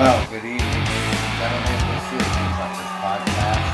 Well, 0.00 0.24
good 0.30 0.40
evening, 0.40 0.56
ladies 0.56 1.20
and 1.20 1.36
gentlemen. 1.36 1.76
This 1.92 2.08
is 2.08 2.24
the 2.24 2.44
Truckers 2.56 2.92
Podcast. 3.04 3.64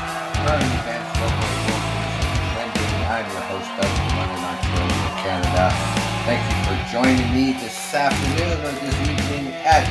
Current 0.43 0.71
events, 0.75 1.07
local 1.23 1.47
locations, 1.55 2.51
trending. 2.51 2.91
I'm 3.07 3.23
your 3.31 3.47
host, 3.47 3.71
Doug 3.79 3.87
London, 4.11 4.43
Ontario, 4.43 5.07
Canada. 5.23 5.71
Thank 6.27 6.43
you 6.51 6.59
for 6.67 6.75
joining 6.91 7.31
me 7.31 7.55
this 7.63 7.79
afternoon 7.95 8.59
or 8.59 8.75
this 8.75 8.97
evening 9.07 9.55
at 9.63 9.87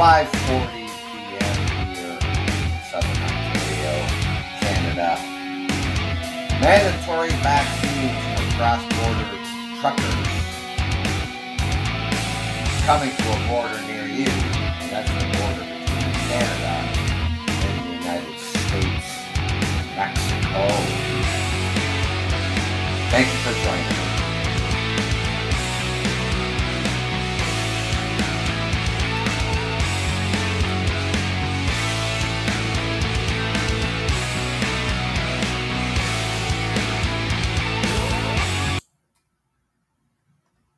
5:40 0.00 0.88
p.m. 1.12 1.56
here 1.92 2.16
in 2.24 2.72
Southern 2.88 3.20
Ontario, 3.20 3.92
Canada. 4.64 5.20
Mandatory 6.56 7.36
vaccines 7.44 8.16
for 8.32 8.56
cross-border 8.56 9.28
truckers 9.76 10.38
coming 12.88 13.12
to 13.12 13.28
a 13.28 13.38
border 13.52 13.78
near 13.82 14.06
you. 14.06 14.47
Canada 16.38 16.76
and 17.48 17.74
the 17.82 17.94
United 17.96 18.38
States, 18.38 19.08
Mexico. 19.96 20.62
Thank 23.10 23.26
you 23.26 23.38
for 23.42 23.54
joining 23.64 23.88
me. 23.88 23.94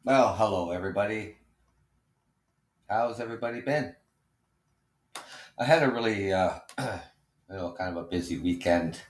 Well, 0.05 0.35
hello 0.37 0.71
everybody. 0.71 1.37
How's 2.89 3.21
everybody 3.21 3.61
been? 3.61 3.95
I 5.61 5.65
had 5.65 5.83
a 5.83 5.91
really, 5.91 6.33
uh, 6.33 6.55
you 6.79 6.87
know, 7.51 7.75
kind 7.77 7.97
of 7.97 8.05
a 8.05 8.09
busy 8.09 8.39
weekend, 8.39 9.01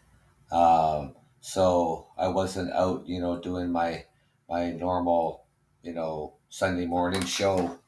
um, 0.51 1.15
so 1.41 2.09
I 2.19 2.29
wasn't 2.29 2.73
out, 2.73 3.07
you 3.07 3.21
know, 3.21 3.41
doing 3.41 3.71
my 3.71 4.05
my 4.49 4.73
normal, 4.73 5.47
you 5.83 5.93
know, 5.95 6.35
Sunday 6.49 6.87
morning 6.87 7.25
show 7.25 7.79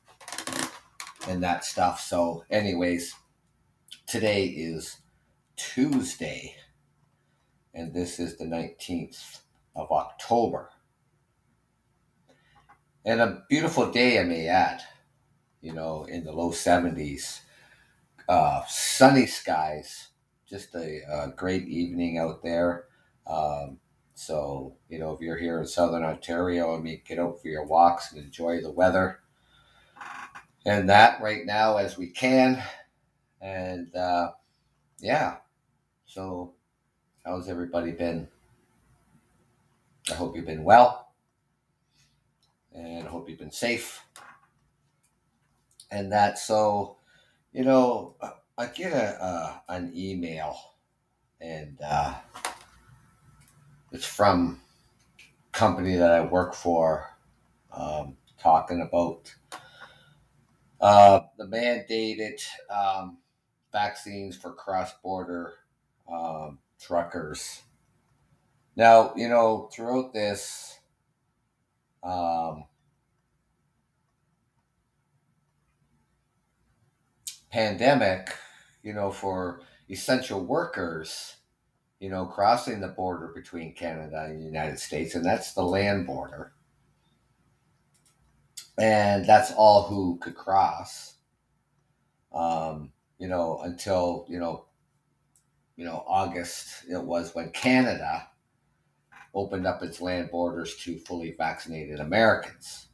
and 1.29 1.43
that 1.43 1.65
stuff. 1.65 2.01
So, 2.01 2.45
anyways, 2.51 3.17
today 4.07 4.47
is 4.47 4.99
Tuesday, 5.57 6.55
and 7.75 7.93
this 7.93 8.21
is 8.21 8.39
the 8.39 8.47
nineteenth 8.47 9.41
of 9.75 9.91
October, 9.91 10.71
and 13.05 13.21
a 13.21 13.43
beautiful 13.49 13.91
day, 13.91 14.21
I 14.21 14.23
may 14.23 14.47
add 14.47 14.83
you 15.63 15.73
know, 15.73 16.05
in 16.05 16.25
the 16.25 16.33
low 16.33 16.51
70s. 16.51 17.41
Uh, 18.29 18.63
sunny 18.69 19.27
skies, 19.27 20.09
just 20.49 20.75
a, 20.75 21.01
a 21.11 21.33
great 21.37 21.67
evening 21.69 22.19
out 22.19 22.43
there. 22.43 22.85
Um, 23.27 23.79
so, 24.15 24.77
you 24.89 24.99
know, 24.99 25.13
if 25.13 25.21
you're 25.21 25.39
here 25.39 25.61
in 25.61 25.67
Southern 25.67 26.05
Ontario, 26.05 26.77
I 26.77 26.81
mean, 26.81 27.03
get 27.07 27.19
out 27.19 27.41
for 27.41 27.49
your 27.49 27.65
walks 27.65 28.13
and 28.13 28.23
enjoy 28.23 28.61
the 28.61 28.71
weather. 28.71 29.21
And 30.65 30.89
that 30.89 31.21
right 31.21 31.45
now 31.45 31.77
as 31.79 31.99
we 31.99 32.09
can. 32.09 32.63
And 33.41 33.95
uh, 33.97 34.31
yeah, 35.01 35.39
so 36.07 36.55
how's 37.25 37.49
everybody 37.49 37.91
been? 37.93 38.29
I 40.11 40.15
hope 40.15 40.37
you've 40.37 40.47
been 40.47 40.65
well. 40.65 41.13
And 42.73 43.07
I 43.07 43.11
hope 43.11 43.29
you've 43.29 43.39
been 43.39 43.51
safe 43.51 44.05
and 45.93 46.11
that 46.11 46.39
so 46.39 46.97
you 47.53 47.65
know 47.65 48.15
i 48.59 48.67
get 48.67 48.93
a 48.93 49.25
uh, 49.25 49.57
an 49.69 49.93
email 49.95 50.57
and 51.41 51.79
uh, 51.85 52.15
it's 53.91 54.07
from 54.07 54.61
company 55.53 55.97
that 55.97 56.11
i 56.11 56.21
work 56.21 56.55
for 56.55 57.09
um, 57.73 58.17
talking 58.39 58.81
about 58.81 59.35
uh, 60.83 61.21
the 61.39 61.47
mandated 61.47 62.43
um, 62.69 63.19
vaccines 63.71 64.37
for 64.37 64.53
cross-border 64.53 65.55
um, 66.13 66.59
truckers. 66.81 67.63
Now 68.75 69.13
you 69.17 69.29
know 69.29 69.71
throughout 69.73 70.13
this 70.13 70.79
um, 72.03 72.65
pandemic, 77.53 78.35
you 78.83 78.95
know, 78.95 79.11
for 79.11 79.61
essential 79.91 80.45
workers, 80.45 81.37
you 82.01 82.09
know, 82.09 82.25
crossing 82.25 82.81
the 82.81 82.89
border 82.89 83.31
between 83.35 83.75
Canada 83.75 84.25
and 84.25 84.41
the 84.41 84.47
United 84.47 84.79
States, 84.79 85.15
and 85.15 85.25
that's 85.25 85.53
the 85.53 85.63
land 85.63 86.07
border. 86.07 86.53
And 88.79 89.27
that's 89.27 89.53
all 89.53 89.87
who 89.87 90.19
could 90.21 90.35
cross. 90.35 91.15
Um, 92.33 92.91
you 93.19 93.29
know, 93.29 93.61
until, 93.63 94.27
you 94.29 94.39
know, 94.41 94.65
you 95.77 95.85
know, 95.85 96.03
August 96.07 96.85
it 96.91 97.03
was 97.03 97.35
when 97.35 97.51
Canada 97.51 98.29
opened 99.35 99.67
up 99.67 99.83
its 99.83 100.01
land 100.01 100.31
borders 100.31 100.77
to 100.77 100.99
fully 100.99 101.35
vaccinated 101.37 102.01
Americans. 102.01 102.89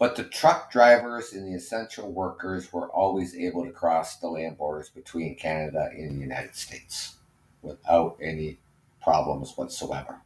But 0.00 0.16
the 0.16 0.24
truck 0.24 0.72
drivers 0.72 1.34
and 1.34 1.46
the 1.46 1.54
essential 1.54 2.10
workers 2.10 2.72
were 2.72 2.88
always 2.88 3.36
able 3.36 3.66
to 3.66 3.70
cross 3.70 4.16
the 4.16 4.28
land 4.28 4.56
borders 4.56 4.88
between 4.88 5.36
Canada 5.36 5.90
and 5.92 6.16
the 6.16 6.22
United 6.22 6.56
States 6.56 7.16
without 7.60 8.16
any 8.18 8.58
problems 9.02 9.52
whatsoever. 9.58 10.22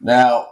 Now, 0.00 0.48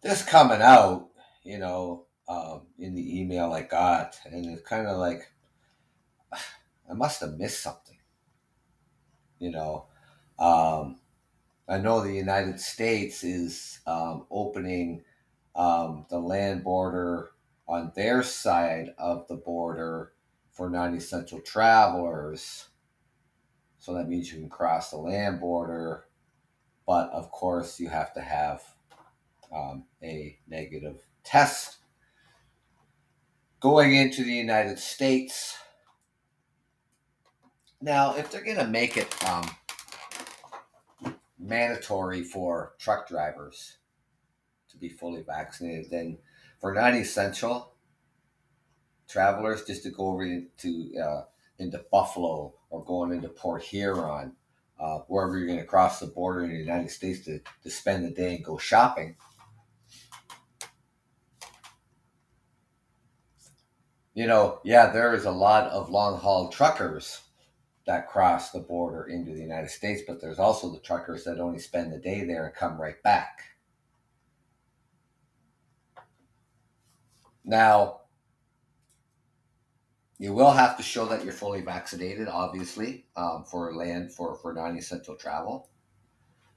this 0.00 0.22
coming 0.22 0.62
out, 0.62 1.10
you 1.42 1.58
know, 1.58 2.06
um, 2.26 2.62
in 2.78 2.94
the 2.94 3.20
email 3.20 3.52
I 3.52 3.64
got, 3.64 4.18
and 4.24 4.46
it's 4.46 4.66
kind 4.66 4.86
of 4.86 4.96
like, 4.96 5.30
I 6.32 6.94
must 6.94 7.20
have 7.20 7.36
missed 7.36 7.62
something, 7.62 7.98
you 9.38 9.50
know. 9.50 9.88
Um, 10.38 11.00
I 11.68 11.78
know 11.78 12.00
the 12.00 12.12
United 12.12 12.60
States 12.60 13.24
is 13.24 13.80
um, 13.86 14.26
opening 14.30 15.02
um, 15.54 16.06
the 16.10 16.18
land 16.18 16.62
border 16.62 17.30
on 17.66 17.92
their 17.96 18.22
side 18.22 18.90
of 18.98 19.26
the 19.28 19.36
border 19.36 20.12
for 20.50 20.68
non 20.68 20.94
essential 20.94 21.40
travelers. 21.40 22.68
So 23.78 23.94
that 23.94 24.08
means 24.08 24.32
you 24.32 24.38
can 24.40 24.48
cross 24.48 24.90
the 24.90 24.96
land 24.96 25.40
border, 25.40 26.06
but 26.86 27.10
of 27.10 27.30
course, 27.30 27.80
you 27.80 27.88
have 27.88 28.12
to 28.14 28.20
have 28.20 28.62
um, 29.54 29.84
a 30.02 30.38
negative 30.48 31.06
test. 31.22 31.78
Going 33.60 33.94
into 33.94 34.22
the 34.22 34.32
United 34.32 34.78
States. 34.78 35.56
Now, 37.80 38.16
if 38.16 38.30
they're 38.30 38.44
going 38.44 38.58
to 38.58 38.66
make 38.66 38.96
it 38.96 39.14
um, 39.28 39.48
mandatory 41.44 42.24
for 42.24 42.74
truck 42.78 43.08
drivers 43.08 43.76
to 44.70 44.78
be 44.78 44.88
fully 44.88 45.22
vaccinated. 45.22 45.90
Then 45.90 46.18
for 46.60 46.72
non-essential 46.72 47.74
travelers, 49.08 49.64
just 49.64 49.82
to 49.84 49.90
go 49.90 50.08
over 50.08 50.24
into 50.24 50.92
uh, 51.00 51.24
into 51.58 51.84
Buffalo 51.92 52.54
or 52.70 52.84
going 52.84 53.12
into 53.12 53.28
Port 53.28 53.62
Huron, 53.62 54.32
uh, 54.80 54.98
wherever 55.06 55.38
you're 55.38 55.46
going 55.46 55.60
to 55.60 55.64
cross 55.64 56.00
the 56.00 56.06
border 56.06 56.44
in 56.44 56.50
the 56.50 56.56
United 56.56 56.90
States 56.90 57.24
to, 57.26 57.40
to 57.62 57.70
spend 57.70 58.04
the 58.04 58.10
day 58.10 58.36
and 58.36 58.44
go 58.44 58.58
shopping. 58.58 59.16
You 64.14 64.28
know, 64.28 64.60
yeah, 64.64 64.90
there 64.90 65.12
is 65.14 65.24
a 65.24 65.30
lot 65.30 65.70
of 65.70 65.90
long 65.90 66.18
haul 66.20 66.48
truckers 66.48 67.20
that 67.86 68.08
cross 68.08 68.50
the 68.50 68.60
border 68.60 69.04
into 69.04 69.32
the 69.32 69.40
United 69.40 69.70
States, 69.70 70.02
but 70.06 70.20
there's 70.20 70.38
also 70.38 70.72
the 70.72 70.80
truckers 70.80 71.24
that 71.24 71.38
only 71.38 71.58
spend 71.58 71.92
the 71.92 71.98
day 71.98 72.24
there 72.24 72.46
and 72.46 72.54
come 72.54 72.80
right 72.80 73.02
back. 73.02 73.42
Now, 77.44 78.00
you 80.18 80.32
will 80.32 80.52
have 80.52 80.76
to 80.78 80.82
show 80.82 81.04
that 81.06 81.24
you're 81.24 81.32
fully 81.34 81.60
vaccinated, 81.60 82.28
obviously, 82.28 83.04
um, 83.16 83.44
for 83.44 83.74
land 83.74 84.12
for, 84.12 84.36
for 84.36 84.54
non 84.54 84.78
essential 84.78 85.16
travel. 85.16 85.68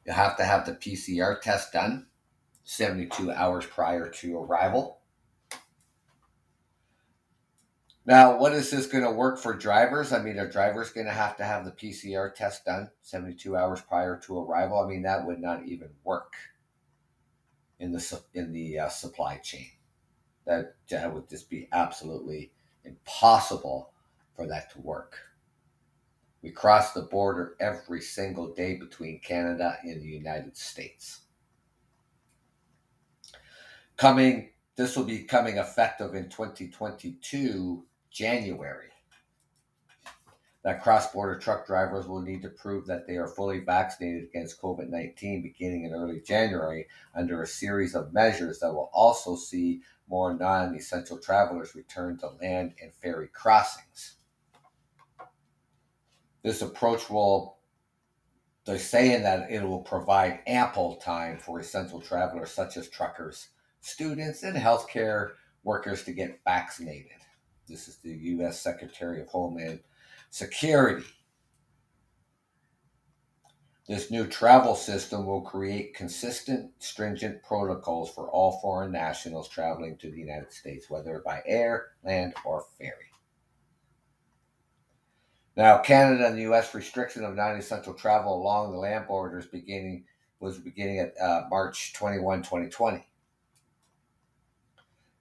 You'll 0.06 0.16
have 0.16 0.38
to 0.38 0.46
have 0.46 0.66
the 0.66 0.74
PCR 0.74 1.42
test 1.42 1.74
done 1.74 2.08
72 2.64 3.32
hours 3.32 3.66
prior 3.66 4.10
to 4.10 4.38
arrival. 4.38 4.97
Now, 8.08 8.40
what 8.40 8.54
is 8.54 8.72
this 8.72 8.88
going 8.88 9.04
to 9.04 9.12
work 9.12 9.38
for 9.38 9.54
drivers? 9.54 10.14
I 10.14 10.20
mean, 10.24 10.40
are 10.40 10.50
drivers 10.50 10.92
going 10.92 11.08
to 11.08 11.14
have 11.14 11.38
to 11.38 11.46
have 11.46 11.66
the 11.66 11.72
PCR 11.74 12.34
test 12.34 12.66
done 12.66 12.90
72 13.04 13.56
hours 13.58 13.82
prior 13.82 14.18
to 14.26 14.40
arrival? 14.40 14.80
I 14.80 14.88
mean, 14.88 15.04
that 15.04 15.28
would 15.28 15.42
not 15.42 15.66
even 15.68 15.90
work. 16.06 16.34
in 17.80 17.92
the 17.92 18.22
in 18.34 18.52
the 18.54 18.80
uh, 18.80 18.90
supply 18.90 19.38
chain. 19.38 19.70
That 20.46 20.76
that 20.90 21.14
would 21.14 21.30
just 21.30 21.50
be 21.50 21.68
absolutely 21.72 22.52
impossible 22.86 23.92
for 24.36 24.48
that 24.48 24.72
to 24.74 24.82
work. 24.82 25.18
We 26.42 26.52
cross 26.52 26.94
the 26.94 27.02
border 27.04 27.56
every 27.60 28.02
single 28.02 28.54
day 28.54 28.76
between 28.78 29.20
Canada 29.20 29.78
and 29.84 30.02
the 30.02 30.08
United 30.08 30.56
States. 30.56 31.22
Coming, 33.98 34.52
this 34.76 34.96
will 34.96 35.04
be 35.04 35.24
coming 35.24 35.58
effective 35.58 36.14
in 36.16 36.30
2022 36.30 37.84
January 38.18 38.88
that 40.64 40.82
cross 40.82 41.14
border 41.14 41.38
truck 41.38 41.68
drivers 41.68 42.08
will 42.08 42.22
need 42.22 42.42
to 42.42 42.50
prove 42.50 42.88
that 42.88 43.06
they 43.06 43.16
are 43.16 43.28
fully 43.28 43.60
vaccinated 43.60 44.24
against 44.24 44.60
COVID 44.60 44.90
19 44.90 45.44
beginning 45.44 45.86
in 45.86 45.94
early 45.94 46.20
January 46.20 46.88
under 47.16 47.44
a 47.44 47.48
series 47.48 47.94
of 47.94 48.14
measures 48.14 48.60
that 48.60 48.74
will 48.74 48.90
also 48.92 49.36
see 49.36 49.82
more 50.10 50.34
non 50.34 50.76
essential 50.76 51.20
travelers 51.20 51.76
return 51.76 52.18
to 52.18 52.30
land 52.42 52.74
and 52.82 52.92
ferry 52.96 53.28
crossings. 53.28 54.16
This 56.42 56.64
approach 56.64 57.10
will, 57.10 57.60
they're 58.66 58.80
saying 58.80 59.22
that 59.24 59.52
it 59.52 59.62
will 59.62 59.84
provide 59.84 60.40
ample 60.48 60.96
time 60.96 61.38
for 61.38 61.60
essential 61.60 62.02
travelers 62.02 62.50
such 62.50 62.78
as 62.78 62.90
truckers, 62.90 63.50
students, 63.82 64.42
and 64.42 64.58
healthcare 64.58 65.34
workers 65.64 66.04
to 66.06 66.14
get 66.14 66.40
vaccinated. 66.44 67.12
This 67.68 67.88
is 67.88 67.98
the 67.98 68.12
U.S. 68.12 68.62
Secretary 68.62 69.22
of 69.22 69.28
Homeland 69.28 69.80
Security. 70.30 71.06
This 73.88 74.12
new 74.12 74.28
travel 74.28 74.76
system 74.76 75.26
will 75.26 75.42
create 75.42 75.94
consistent, 75.94 76.72
stringent 76.80 77.42
protocols 77.44 78.10
for 78.14 78.30
all 78.30 78.60
foreign 78.60 78.92
nationals 78.92 79.48
traveling 79.48 79.98
to 79.98 80.12
the 80.12 80.20
United 80.20 80.52
States, 80.52 80.90
whether 80.90 81.22
by 81.26 81.42
air, 81.46 81.88
land, 82.04 82.34
or 82.44 82.66
ferry. 82.78 83.12
Now, 85.56 85.78
Canada 85.80 86.28
and 86.28 86.38
the 86.38 86.44
U.S. 86.44 86.76
restriction 86.76 87.24
of 87.24 87.36
non-essential 87.36 87.94
travel 87.94 88.36
along 88.36 88.72
the 88.72 88.78
land 88.78 89.08
borders 89.08 89.48
beginning 89.48 90.06
was 90.40 90.60
beginning 90.60 91.00
at 91.00 91.20
uh, 91.20 91.44
March 91.50 91.94
21, 91.94 92.44
2020. 92.44 93.08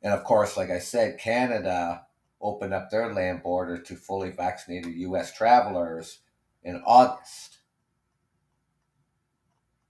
And 0.03 0.13
of 0.13 0.25
course, 0.25 0.57
like 0.57 0.71
I 0.71 0.79
said, 0.79 1.19
Canada 1.19 2.06
opened 2.41 2.75
up 2.75 2.91
their 2.91 3.13
land 3.13 3.43
border 3.43 3.79
to 3.79 3.97
fully 3.97 4.31
vaccinated 4.31 4.95
U.S. 4.95 5.33
travelers 5.35 6.21
in 6.63 6.83
August. 6.85 7.59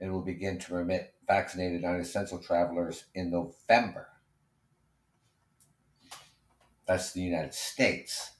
and 0.00 0.12
will 0.12 0.22
begin 0.22 0.58
to 0.58 0.68
permit 0.68 1.14
vaccinated 1.26 1.82
non 1.82 1.96
essential 1.96 2.38
travelers 2.38 3.04
in 3.14 3.30
November. 3.30 4.08
That's 6.86 7.12
the 7.12 7.22
United 7.22 7.54
States. 7.54 8.32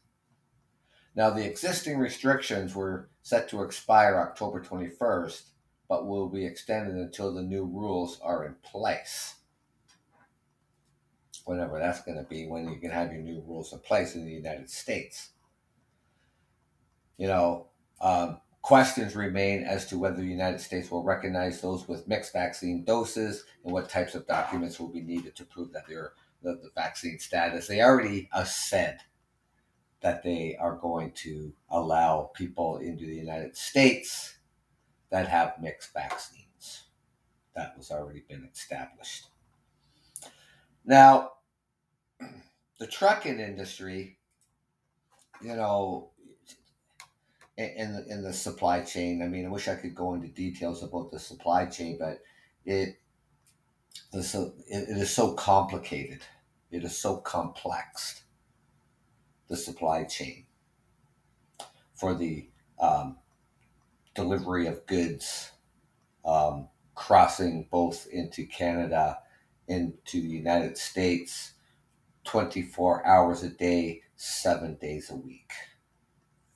Now, 1.14 1.30
the 1.30 1.46
existing 1.46 1.98
restrictions 1.98 2.74
were 2.74 3.08
set 3.22 3.48
to 3.48 3.62
expire 3.62 4.16
October 4.16 4.62
21st, 4.62 5.42
but 5.88 6.06
will 6.06 6.28
be 6.28 6.44
extended 6.44 6.94
until 6.94 7.32
the 7.32 7.42
new 7.42 7.64
rules 7.64 8.20
are 8.20 8.44
in 8.44 8.54
place 8.62 9.36
whenever 11.46 11.78
that's 11.78 12.02
going 12.02 12.18
to 12.18 12.24
be, 12.24 12.46
when 12.46 12.68
you 12.68 12.78
can 12.78 12.90
have 12.90 13.12
your 13.12 13.22
new 13.22 13.42
rules 13.46 13.72
in 13.72 13.78
place 13.78 14.16
in 14.16 14.26
the 14.26 14.32
United 14.32 14.68
States. 14.68 15.30
You 17.16 17.28
know, 17.28 17.68
um, 18.00 18.40
questions 18.62 19.14
remain 19.14 19.62
as 19.62 19.86
to 19.86 19.96
whether 19.96 20.16
the 20.16 20.24
United 20.24 20.60
States 20.60 20.90
will 20.90 21.04
recognize 21.04 21.60
those 21.60 21.86
with 21.86 22.08
mixed 22.08 22.32
vaccine 22.32 22.84
doses 22.84 23.44
and 23.64 23.72
what 23.72 23.88
types 23.88 24.16
of 24.16 24.26
documents 24.26 24.80
will 24.80 24.88
be 24.88 25.00
needed 25.00 25.36
to 25.36 25.44
prove 25.44 25.72
that 25.72 25.84
they're 25.88 26.12
the, 26.42 26.54
the 26.54 26.70
vaccine 26.74 27.20
status. 27.20 27.68
They 27.68 27.80
already 27.80 28.28
said 28.44 28.98
that 30.00 30.24
they 30.24 30.56
are 30.60 30.74
going 30.74 31.12
to 31.12 31.52
allow 31.70 32.32
people 32.34 32.78
into 32.78 33.06
the 33.06 33.14
United 33.14 33.56
States 33.56 34.36
that 35.10 35.28
have 35.28 35.54
mixed 35.62 35.92
vaccines. 35.94 36.82
That 37.54 37.74
was 37.78 37.92
already 37.92 38.24
been 38.28 38.48
established. 38.52 39.28
Now, 40.84 41.32
the 42.78 42.86
trucking 42.86 43.40
industry, 43.40 44.18
you 45.42 45.54
know, 45.54 46.10
in 47.56 47.94
the, 47.94 48.06
in 48.08 48.22
the 48.22 48.32
supply 48.32 48.82
chain. 48.82 49.22
I 49.22 49.28
mean, 49.28 49.46
I 49.46 49.48
wish 49.48 49.68
I 49.68 49.76
could 49.76 49.94
go 49.94 50.14
into 50.14 50.28
details 50.28 50.82
about 50.82 51.10
the 51.10 51.18
supply 51.18 51.66
chain, 51.66 51.96
but 51.98 52.20
it 52.64 52.98
the 54.12 54.22
so 54.22 54.52
it, 54.68 54.88
it 54.90 54.96
is 54.98 55.10
so 55.10 55.32
complicated. 55.32 56.20
It 56.70 56.84
is 56.84 56.98
so 56.98 57.16
complex. 57.16 58.24
The 59.48 59.56
supply 59.56 60.04
chain 60.04 60.46
for 61.94 62.14
the 62.14 62.50
um, 62.80 63.16
delivery 64.14 64.66
of 64.66 64.84
goods 64.86 65.52
um, 66.24 66.68
crossing 66.94 67.68
both 67.70 68.06
into 68.08 68.44
Canada, 68.44 69.18
into 69.68 70.20
the 70.20 70.28
United 70.28 70.76
States, 70.76 71.52
24 72.26 73.06
hours 73.06 73.42
a 73.42 73.48
day, 73.48 74.02
seven 74.16 74.76
days 74.80 75.10
a 75.10 75.16
week. 75.16 75.52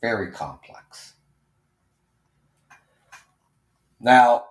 Very 0.02 0.30
complex. 0.30 1.14
Now, 4.00 4.44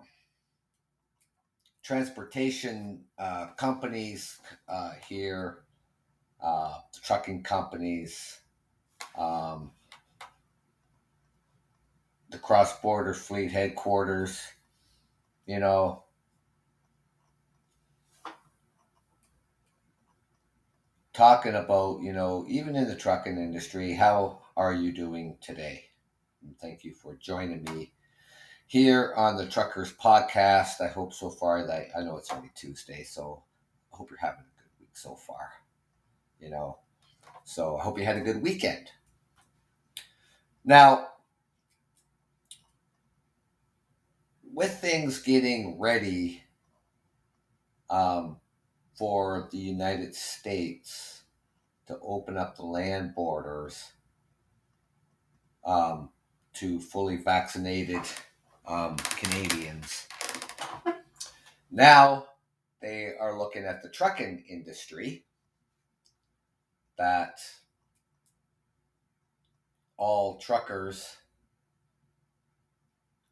transportation 1.83 3.03
uh, 3.17 3.47
companies 3.57 4.39
uh, 4.67 4.91
here, 5.07 5.63
uh, 6.41 6.77
trucking 7.03 7.43
companies, 7.43 8.39
um, 9.17 9.71
the 12.29 12.37
cross 12.37 12.79
border 12.79 13.13
fleet 13.13 13.51
headquarters, 13.51 14.39
you 15.47 15.59
know, 15.59 16.03
talking 21.19 21.55
about, 21.55 22.01
you 22.01 22.13
know, 22.13 22.45
even 22.47 22.77
in 22.77 22.87
the 22.87 22.95
trucking 22.95 23.35
industry, 23.35 23.93
how 23.93 24.39
are 24.55 24.73
you 24.73 24.93
doing 24.93 25.35
today? 25.41 25.83
And 26.41 26.57
thank 26.59 26.85
you 26.85 26.93
for 26.93 27.15
joining 27.15 27.65
me 27.65 27.91
here 28.67 29.13
on 29.17 29.35
the 29.35 29.45
Truckers 29.45 29.91
Podcast. 29.91 30.79
I 30.79 30.87
hope 30.87 31.13
so 31.13 31.29
far 31.29 31.67
that 31.67 31.87
I 31.93 32.03
know 32.03 32.15
it's 32.15 32.31
only 32.31 32.49
Tuesday, 32.55 33.03
so 33.03 33.43
I 33.91 33.97
hope 33.97 34.09
you're 34.09 34.17
having 34.17 34.45
a 34.45 34.61
good 34.61 34.71
week 34.79 34.95
so 34.95 35.13
far. 35.13 35.51
You 36.39 36.51
know, 36.51 36.77
so 37.43 37.75
I 37.75 37.83
hope 37.83 37.99
you 37.99 38.05
had 38.05 38.15
a 38.15 38.21
good 38.21 38.41
weekend. 38.41 38.89
Now, 40.63 41.09
with 44.53 44.71
things 44.79 45.19
getting 45.19 45.77
ready 45.81 46.43
um, 47.89 48.38
for 48.99 49.47
the 49.53 49.57
United 49.57 50.13
States 50.13 51.23
to 51.87 51.97
open 52.03 52.35
up 52.35 52.57
the 52.57 52.65
land 52.65 53.15
borders 53.15 53.93
um, 55.65 56.09
to 56.53 56.81
fully 56.81 57.15
vaccinated 57.15 58.01
um, 58.67 58.97
Canadians. 58.97 60.05
Now 61.71 62.25
they 62.81 63.13
are 63.17 63.39
looking 63.39 63.63
at 63.63 63.81
the 63.81 63.89
trucking 63.89 64.43
industry 64.49 65.23
that 66.97 67.39
all 69.95 70.39
truckers 70.39 71.15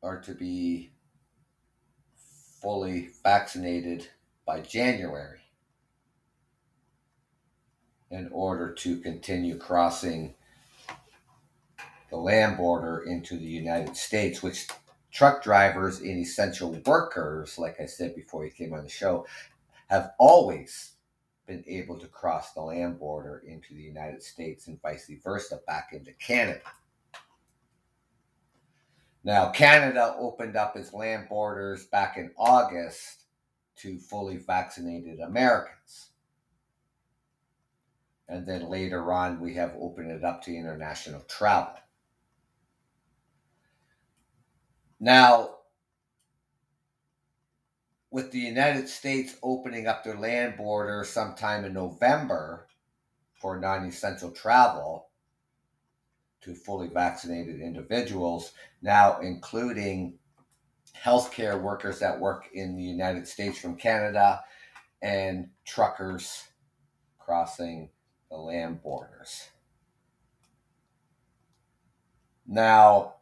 are 0.02 0.22
to 0.22 0.34
be 0.34 0.94
fully 2.62 3.10
vaccinated 3.22 4.08
by 4.46 4.62
January 4.62 5.37
in 8.10 8.30
order 8.32 8.74
to 8.74 9.00
continue 9.02 9.58
crossing 9.58 10.34
the 12.10 12.18
land 12.18 12.58
border 12.58 13.04
into 13.04 13.38
the 13.38 13.46
United 13.46 13.98
States, 13.98 14.42
which 14.42 14.68
truck 15.12 15.44
drivers 15.44 16.00
and 16.00 16.20
essential 16.20 16.72
workers, 16.86 17.58
like 17.58 17.80
I 17.80 17.86
said 17.86 18.16
before 18.16 18.46
you 18.46 18.52
came 18.52 18.74
on 18.74 18.84
the 18.84 18.90
show, 18.90 19.26
have 19.90 20.12
always 20.18 20.94
been 21.48 21.64
able 21.68 21.98
to 22.00 22.08
cross 22.08 22.54
the 22.54 22.62
land 22.62 23.00
border 23.00 23.44
into 23.46 23.74
the 23.74 23.82
United 23.82 24.22
States 24.22 24.68
and 24.68 24.82
vice 24.82 25.10
versa 25.24 25.60
back 25.66 25.90
into 25.94 26.12
Canada. 26.14 26.62
Now, 29.24 29.50
Canada 29.50 30.16
opened 30.18 30.56
up 30.56 30.78
its 30.78 30.94
land 30.94 31.28
borders 31.30 31.86
back 31.88 32.18
in 32.18 32.32
August 32.38 33.24
to 33.78 33.98
fully 34.00 34.38
vaccinated 34.38 35.20
Americans. 35.20 36.12
And 38.30 38.46
then 38.46 38.70
later 38.70 39.12
on, 39.12 39.40
we 39.40 39.54
have 39.56 39.74
opened 39.80 40.12
it 40.12 40.24
up 40.24 40.44
to 40.44 40.56
international 40.56 41.22
travel. 41.22 41.74
Now, 45.00 45.58
with 48.12 48.32
the 48.32 48.40
United 48.40 48.90
States 48.90 49.36
opening 49.44 49.88
up 49.88 50.04
their 50.04 50.18
land 50.18 50.58
border 50.58 51.04
sometime 51.04 51.64
in 51.66 51.74
November 51.74 52.68
for 53.40 53.60
non 53.60 53.86
essential 53.86 54.32
travel 54.32 55.10
to 56.42 56.56
fully 56.56 56.88
vaccinated 56.88 57.62
individuals, 57.62 58.54
now 58.82 59.20
including 59.20 60.18
healthcare 60.96 61.62
workers 61.62 62.00
that 62.00 62.20
work 62.20 62.50
in 62.54 62.76
the 62.76 62.84
United 62.84 63.28
States 63.28 63.58
from 63.60 63.76
Canada 63.76 64.42
and 65.02 65.50
truckers 65.66 66.46
crossing 67.20 67.90
the 68.30 68.38
land 68.38 68.82
borders. 68.82 69.50
Now, 72.48 73.16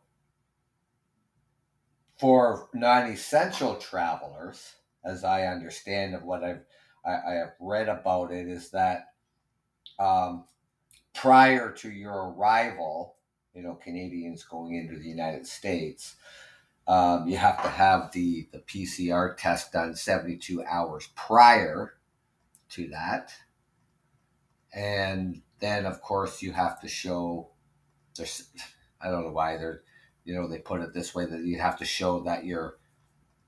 for 2.19 2.69
non-essential 2.74 3.75
travelers, 3.75 4.75
as 5.03 5.24
I 5.24 5.47
understand 5.47 6.15
of 6.15 6.24
what 6.24 6.43
I've 6.43 6.63
I, 7.05 7.12
I 7.12 7.33
have 7.35 7.53
read 7.59 7.88
about 7.88 8.31
it, 8.31 8.47
is 8.47 8.71
that 8.71 9.13
um, 10.00 10.45
prior 11.13 11.71
to 11.71 11.89
your 11.89 12.31
arrival, 12.31 13.15
you 13.53 13.62
know, 13.62 13.75
Canadians 13.75 14.43
going 14.43 14.75
into 14.75 14.97
the 14.97 15.07
United 15.07 15.45
States, 15.45 16.15
um, 16.88 17.27
you 17.27 17.38
have 17.38 17.62
to 17.63 17.69
have 17.69 18.12
the 18.12 18.47
the 18.51 18.59
PCR 18.59 19.35
test 19.38 19.71
done 19.71 19.95
72 19.95 20.63
hours 20.63 21.09
prior 21.15 21.93
to 22.69 22.88
that, 22.89 23.33
and 24.75 25.41
then 25.60 25.86
of 25.86 26.01
course 26.01 26.41
you 26.41 26.51
have 26.51 26.79
to 26.82 26.88
show. 26.88 27.50
There's, 28.15 28.50
I 29.01 29.10
don't 29.10 29.24
know 29.24 29.32
why 29.32 29.58
they're 29.58 29.82
you 30.25 30.34
know 30.34 30.48
they 30.48 30.58
put 30.58 30.82
it 30.82 30.94
this 30.94 31.15
way 31.15 31.25
that 31.25 31.44
you 31.46 31.60
have 31.60 31.77
to 31.77 31.86
show 31.86 32.20
that 32.22 32.44
you're 32.44 32.77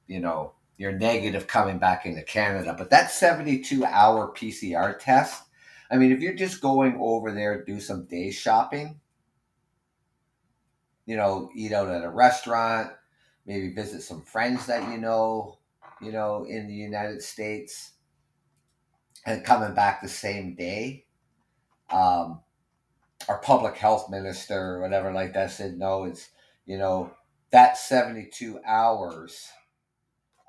you 0.08 0.20
know 0.20 0.54
you're 0.78 0.94
negative 0.94 1.48
coming 1.48 1.80
back 1.80 2.06
into 2.06 2.22
canada 2.22 2.74
but 2.78 2.92
that 2.92 3.12
72 3.12 3.84
hour 3.84 4.32
pcr 4.34 4.98
test 4.98 5.44
i 5.92 5.98
mean 5.98 6.12
if 6.12 6.22
you're 6.22 6.34
just 6.34 6.62
going 6.62 6.96
over 7.02 7.32
there 7.34 7.66
do 7.66 7.80
some 7.80 8.06
day 8.06 8.32
shopping 8.32 9.00
you 11.06 11.18
know 11.18 11.50
eat 11.56 11.74
out 11.74 11.90
at 11.90 12.04
a 12.04 12.10
restaurant 12.10 12.92
maybe 13.46 13.74
visit 13.74 14.04
some 14.04 14.22
friends 14.22 14.68
that 14.68 14.90
you 14.92 14.98
know 14.98 15.58
you 16.02 16.12
know 16.12 16.46
in 16.48 16.68
the 16.68 16.74
united 16.74 17.22
states 17.22 17.94
and 19.26 19.44
coming 19.44 19.74
back 19.74 20.02
the 20.02 20.08
same 20.08 20.56
day 20.56 21.07
um, 21.90 22.42
our 23.28 23.40
public 23.40 23.78
health 23.78 24.10
minister 24.10 24.76
or 24.76 24.82
whatever 24.82 25.12
like 25.12 25.34
that 25.34 25.52
said 25.52 25.78
no 25.78 26.06
it's 26.06 26.30
you 26.68 26.78
know, 26.78 27.12
that 27.50 27.78
72 27.78 28.60
hours 28.68 29.50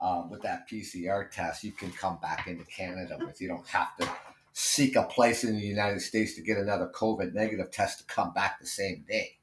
um, 0.02 0.28
with 0.28 0.42
that 0.42 0.68
PCR 0.68 1.30
test, 1.30 1.64
you 1.64 1.72
can 1.72 1.90
come 1.92 2.18
back 2.20 2.46
into 2.46 2.64
Canada 2.64 3.16
with. 3.18 3.40
You 3.40 3.48
don't 3.48 3.66
have 3.68 3.96
to 3.98 4.08
seek 4.52 4.96
a 4.96 5.04
place 5.04 5.44
in 5.44 5.54
the 5.54 5.64
United 5.64 6.00
States 6.00 6.34
to 6.34 6.42
get 6.42 6.58
another 6.58 6.90
COVID 6.94 7.32
negative 7.32 7.70
test 7.70 8.00
to 8.00 8.04
come 8.04 8.34
back 8.34 8.60
the 8.60 8.66
same 8.66 9.04
day. 9.08 9.38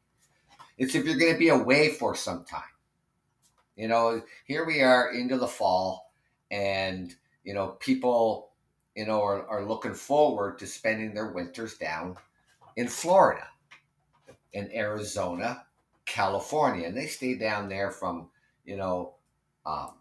It's 0.77 0.93
if 0.93 1.05
you're 1.05 1.17
going 1.17 1.31
to 1.31 1.39
be 1.39 1.47
away 1.49 1.89
for 1.93 2.13
some 2.13 2.43
time. 2.43 2.61
You 3.77 3.87
know, 3.87 4.21
here 4.45 4.65
we 4.65 4.81
are 4.81 5.11
into 5.11 5.37
the 5.37 5.47
fall, 5.47 6.11
and, 6.51 7.13
you 7.43 7.53
know, 7.53 7.69
people, 7.79 8.51
you 8.95 9.05
know, 9.05 9.21
are, 9.21 9.45
are 9.47 9.65
looking 9.65 9.93
forward 9.93 10.57
to 10.59 10.65
spending 10.67 11.13
their 11.13 11.31
winters 11.31 11.77
down 11.77 12.15
in 12.77 12.87
Florida, 12.87 13.47
in 14.53 14.71
Arizona, 14.73 15.65
California, 16.05 16.87
and 16.87 16.95
they 16.95 17.07
stay 17.07 17.35
down 17.35 17.67
there 17.67 17.91
from 17.91 18.29
you 18.63 18.77
know 18.77 19.15
um, 19.65 19.95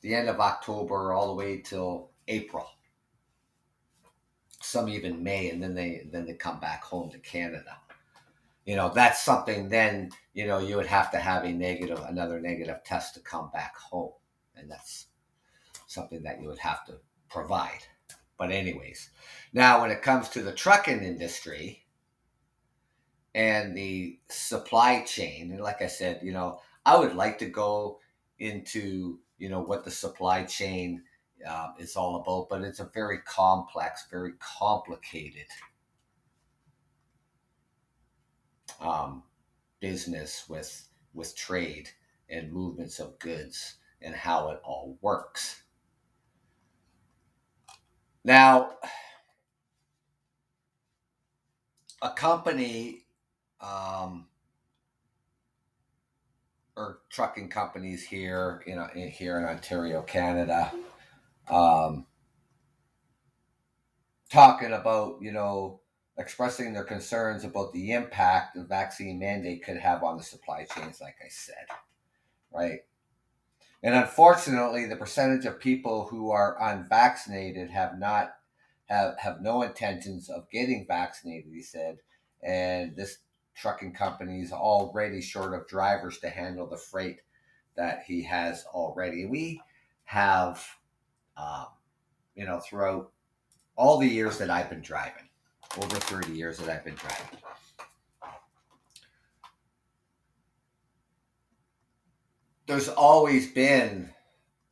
the 0.00 0.14
end 0.14 0.28
of 0.28 0.40
October 0.40 1.12
all 1.12 1.28
the 1.28 1.34
way 1.34 1.60
till 1.60 2.10
April. 2.28 2.66
Some 4.62 4.88
even 4.88 5.22
May, 5.22 5.50
and 5.50 5.62
then 5.62 5.74
they 5.74 6.08
then 6.10 6.26
they 6.26 6.34
come 6.34 6.58
back 6.58 6.82
home 6.82 7.10
to 7.10 7.18
Canada. 7.18 7.76
You 8.64 8.76
know 8.76 8.90
that's 8.94 9.22
something. 9.22 9.68
Then 9.68 10.10
you 10.32 10.46
know 10.46 10.58
you 10.58 10.76
would 10.76 10.86
have 10.86 11.10
to 11.12 11.18
have 11.18 11.44
a 11.44 11.52
negative, 11.52 12.00
another 12.08 12.40
negative 12.40 12.82
test 12.84 13.14
to 13.14 13.20
come 13.20 13.50
back 13.52 13.76
home, 13.76 14.12
and 14.56 14.70
that's 14.70 15.06
something 15.86 16.22
that 16.22 16.40
you 16.40 16.48
would 16.48 16.58
have 16.58 16.84
to 16.86 16.94
provide. 17.28 17.84
But 18.38 18.50
anyways, 18.50 19.10
now 19.52 19.80
when 19.80 19.90
it 19.90 20.02
comes 20.02 20.28
to 20.30 20.42
the 20.42 20.52
trucking 20.52 21.02
industry, 21.02 21.86
and 23.36 23.76
the 23.76 24.18
supply 24.30 25.02
chain. 25.02 25.50
And 25.52 25.60
like 25.60 25.82
I 25.82 25.88
said, 25.88 26.20
you 26.22 26.32
know, 26.32 26.58
I 26.86 26.96
would 26.96 27.14
like 27.14 27.38
to 27.40 27.46
go 27.46 28.00
into, 28.38 29.18
you 29.36 29.50
know, 29.50 29.60
what 29.60 29.84
the 29.84 29.90
supply 29.90 30.44
chain 30.44 31.02
uh, 31.46 31.68
is 31.78 31.96
all 31.96 32.16
about, 32.16 32.48
but 32.48 32.66
it's 32.66 32.80
a 32.80 32.90
very 32.94 33.18
complex, 33.26 34.06
very 34.10 34.32
complicated 34.38 35.44
um, 38.80 39.22
business 39.80 40.46
with 40.48 40.88
with 41.12 41.36
trade 41.36 41.90
and 42.30 42.52
movements 42.52 42.98
of 42.98 43.18
goods 43.18 43.76
and 44.00 44.14
how 44.14 44.50
it 44.50 44.60
all 44.64 44.96
works. 45.02 45.62
Now, 48.26 48.72
a 52.02 52.10
company 52.10 53.06
um, 53.60 54.26
or 56.74 57.02
trucking 57.08 57.50
companies 57.50 58.04
here, 58.04 58.64
you 58.66 58.74
know, 58.74 58.88
in, 58.96 59.10
here 59.10 59.38
in 59.38 59.44
Ontario, 59.44 60.02
Canada, 60.02 60.72
um, 61.48 62.04
talking 64.28 64.72
about, 64.72 65.18
you 65.20 65.30
know, 65.30 65.82
expressing 66.18 66.72
their 66.72 66.82
concerns 66.82 67.44
about 67.44 67.72
the 67.72 67.92
impact 67.92 68.56
the 68.56 68.64
vaccine 68.64 69.20
mandate 69.20 69.64
could 69.64 69.76
have 69.76 70.02
on 70.02 70.16
the 70.16 70.24
supply 70.24 70.64
chains, 70.64 71.00
like 71.00 71.14
I 71.24 71.28
said, 71.28 71.66
right? 72.52 72.80
And 73.86 73.94
unfortunately, 73.94 74.86
the 74.86 74.96
percentage 74.96 75.44
of 75.44 75.60
people 75.60 76.08
who 76.08 76.32
are 76.32 76.60
unvaccinated 76.60 77.70
have 77.70 78.00
not 78.00 78.34
have 78.86 79.16
have 79.20 79.40
no 79.40 79.62
intentions 79.62 80.28
of 80.28 80.50
getting 80.50 80.86
vaccinated. 80.88 81.52
He 81.54 81.62
said, 81.62 81.98
and 82.42 82.96
this 82.96 83.18
trucking 83.54 83.92
company 83.92 84.42
is 84.42 84.50
already 84.50 85.20
short 85.22 85.54
of 85.54 85.68
drivers 85.68 86.18
to 86.18 86.28
handle 86.28 86.66
the 86.66 86.76
freight 86.76 87.20
that 87.76 88.02
he 88.04 88.24
has 88.24 88.64
already. 88.74 89.24
We 89.24 89.62
have, 90.02 90.66
um, 91.36 91.66
you 92.34 92.44
know, 92.44 92.58
throughout 92.58 93.12
all 93.76 93.98
the 93.98 94.08
years 94.08 94.36
that 94.38 94.50
I've 94.50 94.68
been 94.68 94.82
driving, 94.82 95.28
over 95.76 95.94
30 95.94 96.32
years 96.32 96.58
that 96.58 96.68
I've 96.68 96.84
been 96.84 96.96
driving. 96.96 97.38
There's 102.66 102.88
always 102.88 103.52
been 103.52 104.10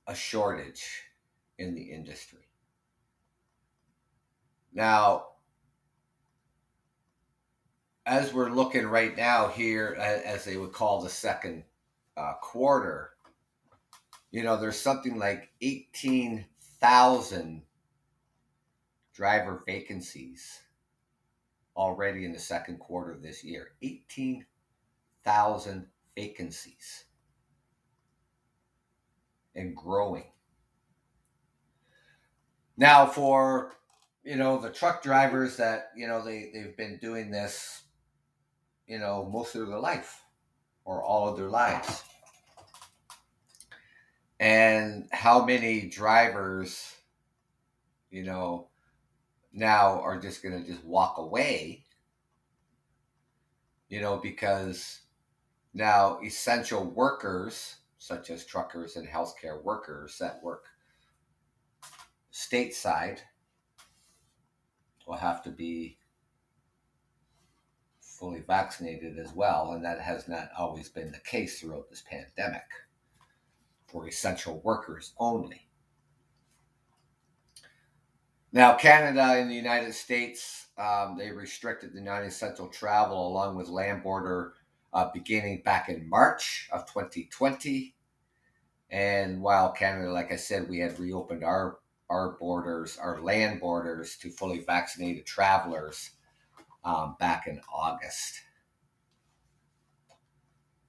a 0.08 0.16
shortage 0.16 0.84
in 1.58 1.76
the 1.76 1.92
industry. 1.92 2.48
Now, 4.72 5.26
as 8.04 8.34
we're 8.34 8.50
looking 8.50 8.86
right 8.86 9.16
now 9.16 9.46
here, 9.46 9.96
as 9.96 10.44
they 10.44 10.56
would 10.56 10.72
call 10.72 11.00
the 11.00 11.08
second 11.08 11.62
uh, 12.16 12.32
quarter, 12.42 13.10
you 14.32 14.42
know, 14.42 14.56
there's 14.56 14.78
something 14.78 15.16
like 15.16 15.50
18,000 15.60 17.62
driver 19.14 19.62
vacancies 19.64 20.62
already 21.76 22.24
in 22.24 22.32
the 22.32 22.40
second 22.40 22.80
quarter 22.80 23.12
of 23.12 23.22
this 23.22 23.44
year. 23.44 23.68
18,000 23.82 25.86
vacancies 26.16 27.03
and 29.54 29.76
growing. 29.76 30.24
Now, 32.76 33.06
for 33.06 33.72
you 34.24 34.36
know 34.36 34.58
the 34.58 34.70
truck 34.70 35.02
drivers 35.02 35.56
that 35.58 35.90
you 35.96 36.06
know 36.06 36.24
they 36.24 36.50
they've 36.52 36.76
been 36.76 36.98
doing 36.98 37.30
this 37.30 37.84
you 38.86 38.98
know, 38.98 39.28
most 39.30 39.54
of 39.54 39.66
their 39.68 39.78
life 39.78 40.22
or 40.84 41.02
all 41.02 41.28
of 41.28 41.36
their 41.36 41.48
lives. 41.48 42.02
And 44.40 45.08
how 45.12 45.44
many 45.44 45.88
drivers, 45.88 46.94
you 48.10 48.24
know, 48.24 48.68
now 49.52 50.00
are 50.00 50.20
just 50.20 50.42
going 50.42 50.60
to 50.60 50.68
just 50.68 50.84
walk 50.84 51.16
away, 51.18 51.84
you 53.88 54.00
know, 54.00 54.18
because 54.18 55.00
now 55.72 56.18
essential 56.22 56.84
workers, 56.84 57.76
such 58.04 58.28
as 58.28 58.44
truckers 58.44 58.96
and 58.96 59.08
healthcare 59.08 59.62
workers 59.62 60.18
that 60.18 60.42
work 60.42 60.66
stateside, 62.30 63.20
will 65.06 65.16
have 65.16 65.42
to 65.42 65.50
be 65.50 65.96
fully 68.02 68.42
vaccinated 68.46 69.18
as 69.18 69.32
well, 69.32 69.72
and 69.72 69.82
that 69.82 70.02
has 70.02 70.28
not 70.28 70.50
always 70.58 70.90
been 70.90 71.12
the 71.12 71.18
case 71.20 71.58
throughout 71.58 71.88
this 71.88 72.02
pandemic 72.02 72.66
for 73.86 74.06
essential 74.06 74.60
workers 74.60 75.14
only. 75.18 75.66
Now, 78.52 78.74
Canada 78.74 79.40
and 79.40 79.50
the 79.50 79.54
United 79.54 79.94
States, 79.94 80.66
um, 80.76 81.16
they 81.16 81.30
restricted 81.30 81.94
the 81.94 82.02
non-essential 82.02 82.68
travel 82.68 83.28
along 83.28 83.56
with 83.56 83.68
land 83.68 84.02
border 84.02 84.52
uh, 84.92 85.10
beginning 85.12 85.62
back 85.64 85.88
in 85.88 86.08
March 86.08 86.68
of 86.70 86.86
2020. 86.86 87.93
And 88.94 89.42
while 89.42 89.72
Canada, 89.72 90.12
like 90.12 90.30
I 90.30 90.36
said, 90.36 90.68
we 90.68 90.78
had 90.78 91.00
reopened 91.00 91.42
our 91.42 91.78
our 92.08 92.36
borders, 92.38 92.96
our 92.96 93.20
land 93.20 93.58
borders 93.58 94.16
to 94.18 94.30
fully 94.30 94.60
vaccinated 94.60 95.26
travelers 95.26 96.10
um, 96.84 97.16
back 97.18 97.48
in 97.48 97.60
August. 97.74 98.40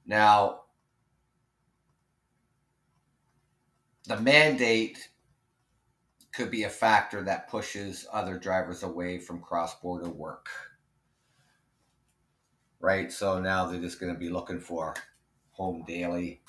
Now, 0.06 0.66
the 4.08 4.20
mandate 4.20 5.10
could 6.32 6.52
be 6.52 6.62
a 6.62 6.70
factor 6.70 7.24
that 7.24 7.50
pushes 7.50 8.06
other 8.14 8.38
drivers 8.38 8.84
away 8.84 9.18
from 9.18 9.42
cross 9.42 9.74
border 9.80 10.10
work. 10.12 10.50
Right? 12.80 13.12
So 13.12 13.40
now 13.40 13.66
they're 13.66 13.82
just 13.82 14.00
going 14.00 14.14
to 14.14 14.20
be 14.20 14.30
looking 14.30 14.60
for 14.60 14.94
home 15.54 15.84
daily 15.88 16.44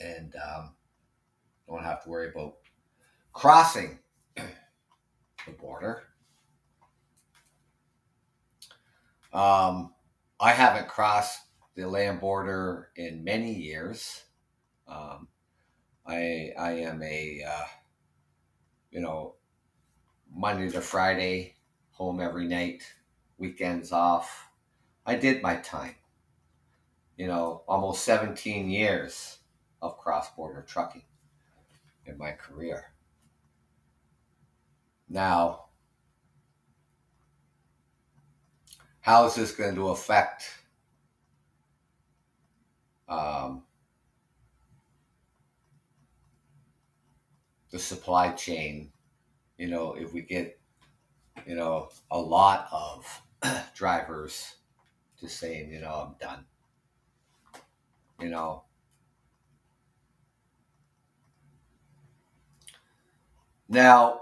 and 0.00 0.34
um, 0.36 0.74
don't 1.68 1.82
have 1.82 2.02
to 2.04 2.08
worry 2.08 2.30
about 2.30 2.56
crossing 3.32 3.98
the 4.36 5.52
border. 5.58 6.02
Um, 9.32 9.94
I 10.40 10.52
haven't 10.52 10.88
crossed 10.88 11.40
the 11.76 11.86
land 11.86 12.20
border 12.20 12.88
in 12.96 13.22
many 13.22 13.52
years. 13.52 14.24
Um, 14.88 15.28
I 16.06 16.50
I 16.58 16.72
am 16.72 17.02
a 17.02 17.44
uh, 17.46 17.66
you 18.90 19.00
know 19.00 19.36
Monday 20.34 20.70
to 20.70 20.80
Friday 20.80 21.56
home 21.92 22.20
every 22.20 22.48
night, 22.48 22.82
weekends 23.36 23.92
off. 23.92 24.48
I 25.04 25.14
did 25.16 25.42
my 25.42 25.56
time. 25.56 25.96
You 27.18 27.26
know, 27.26 27.62
almost 27.68 28.04
17 28.04 28.70
years 28.70 29.39
of 29.82 29.98
cross 29.98 30.30
border 30.34 30.64
trucking 30.66 31.02
in 32.06 32.18
my 32.18 32.32
career. 32.32 32.92
Now, 35.08 35.66
how 39.00 39.26
is 39.26 39.34
this 39.34 39.52
going 39.52 39.74
to 39.74 39.88
affect 39.88 40.44
um, 43.08 43.64
the 47.70 47.78
supply 47.78 48.30
chain? 48.32 48.92
You 49.58 49.68
know, 49.68 49.94
if 49.94 50.12
we 50.12 50.22
get, 50.22 50.58
you 51.46 51.54
know, 51.54 51.90
a 52.10 52.18
lot 52.18 52.68
of 52.72 53.22
drivers 53.74 54.54
just 55.18 55.38
saying, 55.38 55.72
you 55.72 55.80
know, 55.80 56.06
I'm 56.06 56.14
done. 56.20 56.44
You 58.20 58.28
know, 58.28 58.64
now 63.70 64.20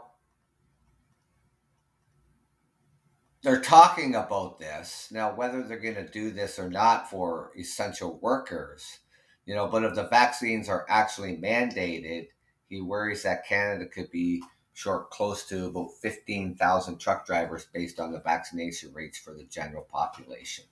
they're 3.43 3.61
talking 3.61 4.15
about 4.15 4.61
this. 4.61 5.09
Now 5.11 5.35
whether 5.35 5.65
they're 5.65 5.81
going 5.81 5.97
to 5.97 6.09
do 6.09 6.31
this 6.31 6.59
or 6.59 6.71
not 6.71 7.11
for 7.11 7.51
essential 7.59 8.21
workers 8.23 9.01
you 9.45 9.55
know 9.55 9.67
but 9.67 9.83
if 9.83 9.95
the 9.95 10.07
vaccines 10.09 10.69
are 10.69 10.85
actually 10.89 11.37
mandated 11.37 12.29
he 12.69 12.81
worries 12.81 13.23
that 13.23 13.47
canada 13.47 13.87
could 13.87 14.11
be 14.11 14.43
short 14.79 15.11
close 15.11 15.45
to 15.45 15.67
about 15.67 15.91
15,000 16.01 16.99
truck 16.99 17.27
drivers 17.27 17.67
based 17.75 17.99
on 17.99 18.13
the 18.13 18.21
vaccination 18.21 18.93
rates 18.95 19.19
for 19.19 19.35
the 19.35 19.43
general 19.43 19.83
population. 19.83 20.65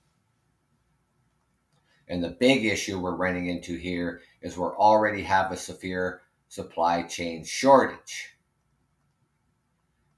And 2.07 2.23
the 2.23 2.29
big 2.29 2.63
issue 2.63 3.01
we're 3.01 3.17
running 3.17 3.47
into 3.47 3.75
here 3.75 4.21
is 4.41 4.57
we're 4.57 4.77
already 4.77 5.23
have 5.23 5.51
a 5.51 5.57
severe 5.57 6.21
supply 6.47 7.03
chain 7.03 7.43
shortage 7.43 8.36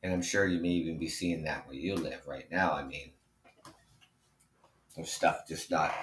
and 0.02 0.14
I'm 0.14 0.22
sure 0.22 0.46
you 0.46 0.60
may 0.60 0.70
even 0.70 0.98
be 0.98 1.10
seeing 1.10 1.44
that 1.44 1.68
where 1.68 1.76
you 1.76 1.96
live 1.96 2.22
right 2.28 2.50
now. 2.50 2.74
I 2.74 2.84
mean, 2.84 3.12
there's 4.96 5.12
stuff 5.12 5.48
just 5.48 5.70
not 5.72 5.94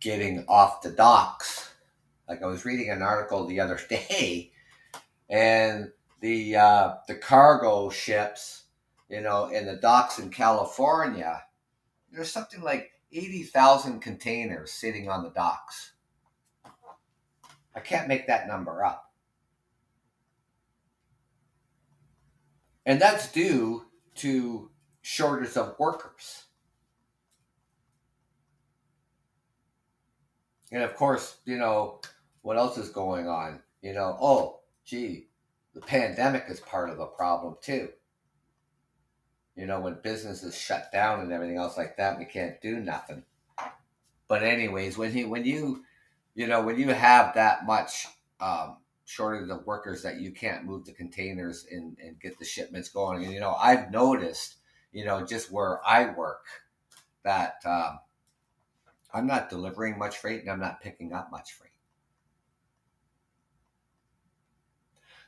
getting 0.00 0.44
off 0.48 0.82
the 0.82 0.90
docks. 0.90 1.72
Like 2.28 2.42
I 2.42 2.46
was 2.46 2.64
reading 2.64 2.90
an 2.90 3.02
article 3.02 3.46
the 3.46 3.60
other 3.60 3.80
day, 3.88 4.52
and 5.28 5.92
the 6.20 6.56
uh, 6.56 6.94
the 7.06 7.14
cargo 7.14 7.90
ships, 7.90 8.64
you 9.08 9.20
know, 9.20 9.46
in 9.46 9.66
the 9.66 9.76
docks 9.76 10.18
in 10.18 10.30
California, 10.30 11.42
there's 12.10 12.32
something 12.32 12.62
like 12.62 12.92
eighty 13.12 13.42
thousand 13.42 14.00
containers 14.00 14.72
sitting 14.72 15.08
on 15.08 15.22
the 15.22 15.30
docks. 15.30 15.92
I 17.76 17.80
can't 17.80 18.08
make 18.08 18.26
that 18.28 18.46
number 18.46 18.84
up. 18.84 19.03
And 22.86 23.00
that's 23.00 23.32
due 23.32 23.86
to 24.16 24.70
shortage 25.02 25.56
of 25.56 25.78
workers. 25.78 26.44
And 30.70 30.82
of 30.82 30.94
course, 30.96 31.36
you 31.44 31.56
know, 31.56 32.00
what 32.42 32.56
else 32.56 32.76
is 32.78 32.88
going 32.88 33.28
on? 33.28 33.60
You 33.80 33.94
know, 33.94 34.16
oh, 34.20 34.60
gee, 34.84 35.28
the 35.72 35.80
pandemic 35.80 36.44
is 36.48 36.60
part 36.60 36.90
of 36.90 36.98
the 36.98 37.06
problem 37.06 37.56
too. 37.62 37.90
You 39.56 39.66
know, 39.66 39.80
when 39.80 39.98
businesses 40.02 40.56
shut 40.56 40.90
down 40.92 41.20
and 41.20 41.32
everything 41.32 41.58
else 41.58 41.76
like 41.76 41.96
that, 41.96 42.18
we 42.18 42.24
can't 42.24 42.60
do 42.60 42.80
nothing. 42.80 43.22
But 44.26 44.42
anyways, 44.42 44.98
when 44.98 45.12
he 45.12 45.24
when 45.24 45.44
you 45.44 45.84
you 46.34 46.46
know 46.46 46.62
when 46.62 46.78
you 46.78 46.88
have 46.88 47.34
that 47.34 47.66
much 47.66 48.08
um, 48.40 48.78
shortage 49.04 49.42
of 49.42 49.48
the 49.48 49.58
workers 49.64 50.02
that 50.02 50.20
you 50.20 50.32
can't 50.32 50.64
move 50.64 50.84
the 50.84 50.92
containers 50.92 51.66
and, 51.70 51.96
and 52.02 52.20
get 52.20 52.38
the 52.38 52.44
shipments 52.44 52.88
going. 52.88 53.24
And, 53.24 53.32
you 53.32 53.40
know, 53.40 53.54
I've 53.54 53.90
noticed, 53.90 54.56
you 54.92 55.04
know, 55.04 55.24
just 55.24 55.52
where 55.52 55.80
I 55.86 56.10
work 56.10 56.46
that 57.22 57.56
um, 57.66 57.98
I'm 59.12 59.26
not 59.26 59.50
delivering 59.50 59.98
much 59.98 60.18
freight 60.18 60.40
and 60.40 60.50
I'm 60.50 60.60
not 60.60 60.80
picking 60.80 61.12
up 61.12 61.30
much 61.30 61.52
freight. 61.52 61.70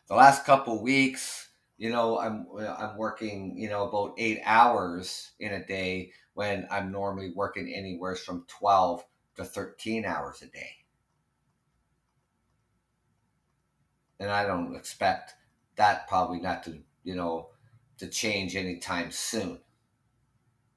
The 0.08 0.14
last 0.14 0.44
couple 0.44 0.82
weeks, 0.82 1.48
you 1.78 1.90
know, 1.90 2.18
I'm 2.18 2.46
I'm 2.56 2.96
working, 2.96 3.58
you 3.58 3.68
know, 3.68 3.88
about 3.88 4.14
eight 4.18 4.40
hours 4.44 5.32
in 5.40 5.52
a 5.52 5.66
day 5.66 6.12
when 6.34 6.66
I'm 6.70 6.92
normally 6.92 7.32
working 7.34 7.72
anywhere 7.74 8.14
from 8.14 8.44
12 8.48 9.04
to 9.36 9.44
13 9.44 10.04
hours 10.04 10.42
a 10.42 10.46
day. 10.46 10.85
And 14.20 14.30
I 14.30 14.46
don't 14.46 14.74
expect 14.74 15.34
that 15.76 16.08
probably 16.08 16.40
not 16.40 16.62
to 16.64 16.78
you 17.04 17.14
know 17.14 17.48
to 17.98 18.08
change 18.08 18.56
anytime 18.56 19.10
soon. 19.10 19.60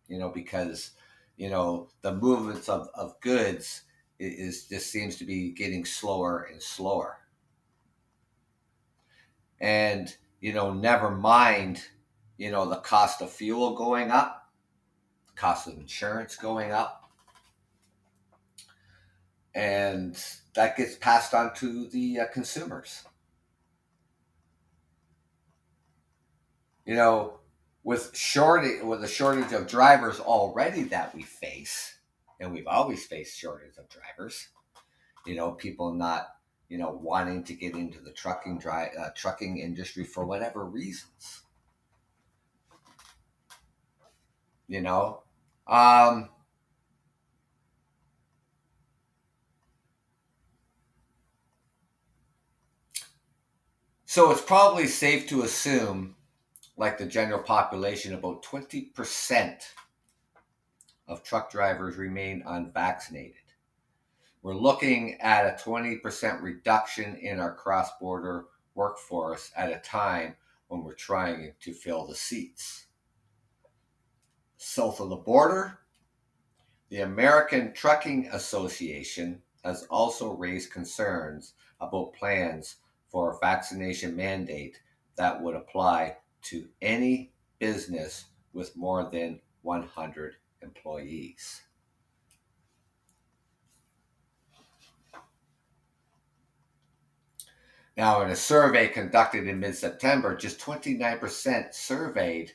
You 0.07 0.19
know 0.19 0.29
because 0.29 0.91
you 1.37 1.49
know 1.49 1.89
the 2.01 2.13
movements 2.13 2.69
of, 2.69 2.89
of 2.95 3.19
goods 3.21 3.83
is 4.19 4.67
just 4.67 4.91
seems 4.91 5.15
to 5.17 5.25
be 5.25 5.51
getting 5.51 5.85
slower 5.85 6.47
and 6.51 6.61
slower. 6.61 7.17
And 9.61 10.13
you 10.39 10.53
know, 10.53 10.73
never 10.73 11.11
mind, 11.11 11.83
you 12.37 12.51
know, 12.51 12.65
the 12.69 12.77
cost 12.77 13.21
of 13.21 13.29
fuel 13.29 13.75
going 13.75 14.11
up, 14.11 14.49
the 15.27 15.33
cost 15.33 15.67
of 15.67 15.77
insurance 15.77 16.35
going 16.35 16.71
up, 16.71 17.11
and 19.53 20.17
that 20.55 20.77
gets 20.77 20.95
passed 20.95 21.33
on 21.33 21.53
to 21.55 21.87
the 21.87 22.21
uh, 22.21 22.25
consumers. 22.33 23.03
You 26.89 26.95
know, 26.95 27.35
with 27.83 28.17
shortage 28.17 28.81
with 28.81 29.03
a 29.03 29.07
shortage 29.07 29.53
of 29.53 29.67
drivers 29.67 30.19
already 30.19 30.81
that 30.85 31.13
we 31.13 31.21
face, 31.21 31.99
and 32.39 32.51
we've 32.51 32.65
always 32.65 33.05
faced 33.05 33.37
shortage 33.37 33.77
of 33.77 33.87
drivers. 33.89 34.47
You 35.23 35.35
know, 35.35 35.51
people 35.51 35.93
not 35.93 36.29
you 36.67 36.79
know 36.79 36.99
wanting 36.99 37.43
to 37.43 37.53
get 37.53 37.75
into 37.75 37.99
the 37.99 38.09
trucking 38.09 38.57
dry 38.57 38.89
uh, 38.99 39.09
trucking 39.15 39.59
industry 39.59 40.03
for 40.03 40.25
whatever 40.25 40.65
reasons. 40.65 41.43
You 44.67 44.81
know, 44.81 45.21
um, 45.67 46.29
so 54.07 54.31
it's 54.31 54.41
probably 54.41 54.87
safe 54.87 55.27
to 55.27 55.43
assume 55.43 56.15
like 56.79 56.97
the 56.97 57.05
general 57.05 57.43
population, 57.43 58.13
about 58.13 58.41
20% 58.41 59.63
of 61.09 61.23
truck 61.23 61.51
drivers 61.51 61.97
remain 61.97 62.41
unvaccinated. 62.47 63.35
We're 64.41 64.55
looking 64.55 65.19
at 65.19 65.45
a 65.45 65.61
20% 65.61 66.41
reduction 66.41 67.17
in 67.17 67.37
our 67.37 67.53
cross 67.53 67.89
border 67.99 68.45
workforce 68.75 69.51
at 69.57 69.73
a 69.73 69.79
time 69.79 70.35
when 70.69 70.85
we're 70.85 70.93
trying 70.93 71.51
to 71.59 71.73
fill 71.73 72.07
the 72.07 72.15
seats. 72.15 72.85
South 74.55 75.01
of 75.01 75.09
the 75.09 75.17
border, 75.17 75.79
the 76.87 77.01
American 77.01 77.73
Trucking 77.73 78.29
Association 78.31 79.41
has 79.65 79.83
also 79.89 80.31
raised 80.31 80.71
concerns 80.71 81.55
about 81.81 82.13
plans 82.13 82.77
for 83.09 83.33
a 83.33 83.39
vaccination 83.39 84.15
mandate 84.15 84.79
that 85.17 85.41
would 85.41 85.55
apply 85.55 86.15
to 86.43 86.67
any 86.81 87.33
business 87.59 88.25
with 88.53 88.75
more 88.75 89.09
than 89.11 89.39
100 89.61 90.35
employees. 90.61 91.61
Now, 97.97 98.21
in 98.21 98.29
a 98.29 98.35
survey 98.35 98.87
conducted 98.87 99.45
in 99.45 99.59
mid 99.59 99.75
September, 99.75 100.35
just 100.35 100.59
29% 100.61 101.73
surveyed 101.73 102.53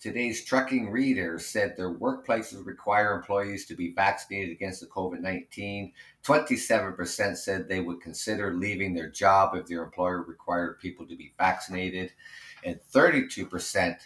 today's 0.00 0.44
trucking 0.44 0.90
readers 0.90 1.44
said 1.44 1.76
their 1.76 1.94
workplaces 1.94 2.64
require 2.64 3.14
employees 3.14 3.66
to 3.66 3.74
be 3.74 3.92
vaccinated 3.92 4.50
against 4.50 4.80
the 4.80 4.86
COVID 4.86 5.20
19. 5.20 5.92
27% 6.24 7.36
said 7.36 7.68
they 7.68 7.80
would 7.80 8.00
consider 8.00 8.54
leaving 8.54 8.94
their 8.94 9.10
job 9.10 9.54
if 9.54 9.66
their 9.66 9.82
employer 9.82 10.22
required 10.22 10.78
people 10.80 11.06
to 11.06 11.16
be 11.16 11.34
vaccinated. 11.36 12.12
And 12.64 12.80
32% 12.92 13.96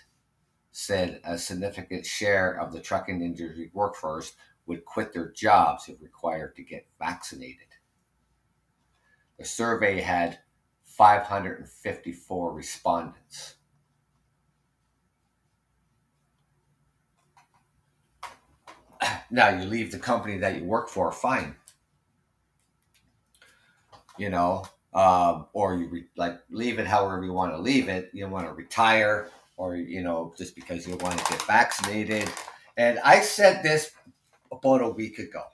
said 0.70 1.20
a 1.24 1.38
significant 1.38 2.06
share 2.06 2.58
of 2.58 2.72
the 2.72 2.80
trucking 2.80 3.20
industry 3.22 3.70
workforce 3.72 4.34
would 4.66 4.84
quit 4.84 5.12
their 5.12 5.30
jobs 5.30 5.88
if 5.88 6.00
required 6.00 6.54
to 6.56 6.62
get 6.62 6.86
vaccinated. 6.98 7.66
The 9.38 9.44
survey 9.44 10.00
had 10.00 10.38
554 10.84 12.52
respondents. 12.52 13.56
Now, 19.30 19.48
you 19.48 19.64
leave 19.64 19.90
the 19.90 19.98
company 19.98 20.38
that 20.38 20.56
you 20.56 20.64
work 20.64 20.88
for, 20.90 21.10
fine. 21.10 21.56
You 24.18 24.28
know, 24.28 24.64
um, 24.94 25.46
or 25.52 25.76
you 25.76 25.88
re- 25.88 26.08
like 26.16 26.38
leave 26.50 26.78
it 26.78 26.86
however 26.86 27.24
you 27.24 27.32
want 27.32 27.52
to 27.52 27.58
leave 27.58 27.88
it. 27.88 28.10
You 28.12 28.28
want 28.28 28.46
to 28.46 28.52
retire, 28.52 29.30
or 29.56 29.76
you 29.76 30.02
know, 30.02 30.34
just 30.36 30.54
because 30.54 30.86
you 30.86 30.96
want 30.96 31.18
to 31.18 31.32
get 31.32 31.42
vaccinated. 31.42 32.30
And 32.76 32.98
I 33.00 33.20
said 33.20 33.62
this 33.62 33.90
about 34.50 34.82
a 34.82 34.88
week 34.88 35.18
ago, 35.18 35.44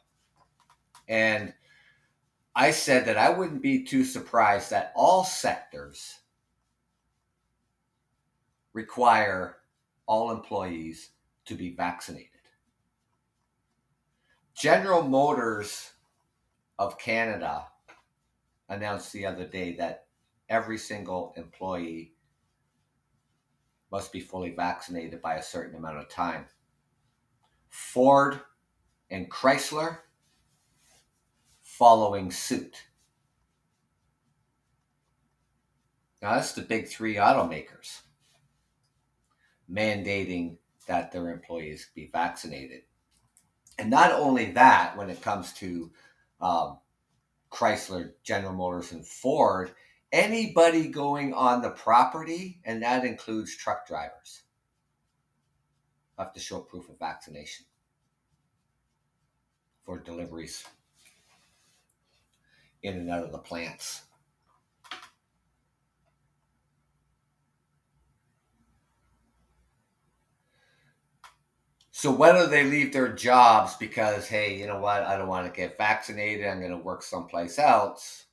and 1.08 1.52
I 2.54 2.72
said 2.72 3.04
that 3.06 3.16
I 3.16 3.30
wouldn't 3.30 3.62
be 3.62 3.84
too 3.84 4.04
surprised 4.04 4.70
that 4.70 4.92
all 4.96 5.24
sectors 5.24 6.18
require 8.72 9.56
all 10.06 10.30
employees 10.30 11.10
to 11.44 11.54
be 11.54 11.74
vaccinated. 11.74 12.30
General 14.54 15.02
Motors 15.02 15.92
of 16.78 16.98
Canada 16.98 17.66
announced 18.68 19.12
the 19.12 19.26
other 19.26 19.46
day 19.46 19.76
that 19.76 20.06
every 20.48 20.78
single 20.78 21.32
employee 21.36 22.14
must 23.90 24.12
be 24.12 24.20
fully 24.20 24.50
vaccinated 24.50 25.22
by 25.22 25.36
a 25.36 25.42
certain 25.42 25.76
amount 25.76 25.98
of 25.98 26.08
time. 26.08 26.46
Ford 27.70 28.40
and 29.10 29.30
Chrysler 29.30 29.98
following 31.62 32.30
suit. 32.30 32.84
Now, 36.20 36.34
that's 36.34 36.52
the 36.52 36.62
big 36.62 36.88
three 36.88 37.14
automakers 37.14 38.00
mandating 39.70 40.56
that 40.86 41.12
their 41.12 41.30
employees 41.30 41.90
be 41.94 42.10
vaccinated. 42.12 42.82
And 43.78 43.90
not 43.90 44.12
only 44.12 44.50
that, 44.52 44.96
when 44.96 45.10
it 45.10 45.22
comes 45.22 45.52
to 45.54 45.92
um, 46.40 46.78
Chrysler, 47.50 48.12
General 48.22 48.52
Motors, 48.52 48.92
and 48.92 49.06
Ford, 49.06 49.72
anybody 50.12 50.88
going 50.88 51.32
on 51.34 51.62
the 51.62 51.70
property, 51.70 52.60
and 52.64 52.82
that 52.82 53.04
includes 53.04 53.56
truck 53.56 53.86
drivers, 53.86 54.42
have 56.18 56.32
to 56.32 56.40
show 56.40 56.60
proof 56.60 56.88
of 56.88 56.98
vaccination 56.98 57.66
for 59.84 59.98
deliveries 59.98 60.64
in 62.82 62.94
and 62.94 63.10
out 63.10 63.24
of 63.24 63.32
the 63.32 63.38
plants. 63.38 64.02
So 71.98 72.12
whether 72.12 72.46
they 72.46 72.62
leave 72.62 72.92
their 72.92 73.12
jobs 73.12 73.74
because, 73.74 74.28
hey, 74.28 74.56
you 74.56 74.68
know 74.68 74.78
what, 74.78 75.02
I 75.02 75.18
don't 75.18 75.26
want 75.26 75.52
to 75.52 75.60
get 75.60 75.76
vaccinated, 75.76 76.46
I'm 76.46 76.60
going 76.60 76.70
to 76.70 76.76
work 76.76 77.02
someplace 77.02 77.58
else. 77.58 78.26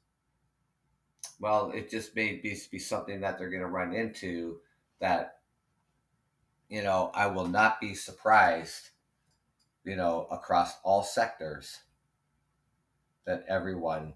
Well, 1.39 1.71
it 1.73 1.89
just 1.89 2.15
may 2.15 2.33
be, 2.35 2.55
be 2.69 2.77
something 2.77 3.21
that 3.21 3.39
they're 3.39 3.49
going 3.49 3.63
to 3.63 3.67
run 3.67 3.91
into 3.91 4.59
that, 4.99 5.39
you 6.69 6.83
know, 6.83 7.09
I 7.15 7.25
will 7.25 7.47
not 7.47 7.81
be 7.81 7.95
surprised, 7.95 8.91
you 9.83 9.95
know, 9.95 10.27
across 10.29 10.75
all 10.83 11.01
sectors 11.01 11.79
that 13.25 13.45
everyone 13.49 14.13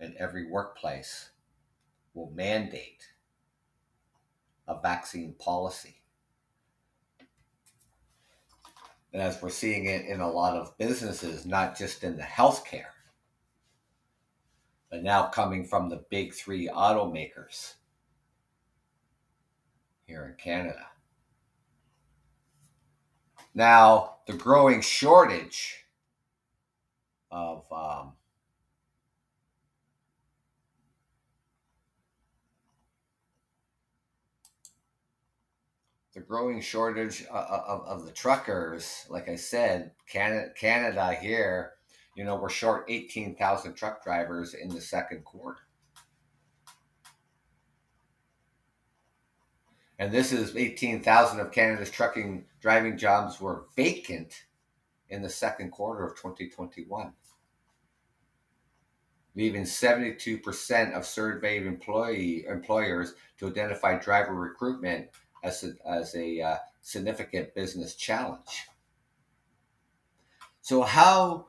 in 0.00 0.14
every 0.18 0.50
workplace 0.50 1.30
will 2.12 2.30
mandate 2.32 3.06
a 4.66 4.78
vaccine 4.78 5.34
policy. 5.38 5.97
And 9.12 9.22
as 9.22 9.40
we're 9.40 9.48
seeing 9.48 9.86
it 9.86 10.06
in 10.06 10.20
a 10.20 10.30
lot 10.30 10.56
of 10.56 10.76
businesses, 10.76 11.46
not 11.46 11.78
just 11.78 12.04
in 12.04 12.16
the 12.16 12.22
healthcare, 12.22 12.92
but 14.90 15.02
now 15.02 15.24
coming 15.24 15.64
from 15.64 15.88
the 15.88 16.04
big 16.10 16.34
three 16.34 16.68
automakers 16.68 17.74
here 20.06 20.26
in 20.26 20.34
Canada. 20.42 20.86
Now, 23.54 24.16
the 24.26 24.34
growing 24.34 24.80
shortage 24.80 25.84
of 27.30 27.64
um, 27.72 28.12
the 36.18 36.24
growing 36.24 36.60
shortage 36.60 37.24
of, 37.26 37.46
of, 37.46 37.86
of, 37.86 38.04
the 38.04 38.10
truckers, 38.10 39.06
like 39.08 39.28
I 39.28 39.36
said, 39.36 39.92
Canada, 40.08 40.48
Canada 40.58 41.14
here, 41.14 41.74
you 42.16 42.24
know, 42.24 42.34
we're 42.34 42.48
short 42.48 42.86
18,000 42.88 43.74
truck 43.74 44.02
drivers 44.02 44.54
in 44.54 44.68
the 44.68 44.80
second 44.80 45.24
quarter. 45.24 45.60
And 50.00 50.10
this 50.10 50.32
is 50.32 50.56
18,000 50.56 51.38
of 51.38 51.52
Canada's 51.52 51.90
trucking 51.90 52.46
driving 52.60 52.98
jobs 52.98 53.40
were 53.40 53.66
vacant 53.76 54.46
in 55.10 55.22
the 55.22 55.28
second 55.28 55.70
quarter 55.70 56.04
of 56.04 56.16
2021, 56.16 57.12
leaving 59.36 59.62
72% 59.62 60.92
of 60.94 61.06
surveyed 61.06 61.64
employee 61.64 62.44
employers 62.46 63.14
to 63.38 63.46
identify 63.46 63.96
driver 63.96 64.34
recruitment 64.34 65.10
as 65.42 65.64
a, 65.64 65.72
as 65.88 66.14
a 66.14 66.40
uh, 66.40 66.56
significant 66.80 67.54
business 67.54 67.94
challenge. 67.94 68.68
So 70.62 70.82
how, 70.82 71.46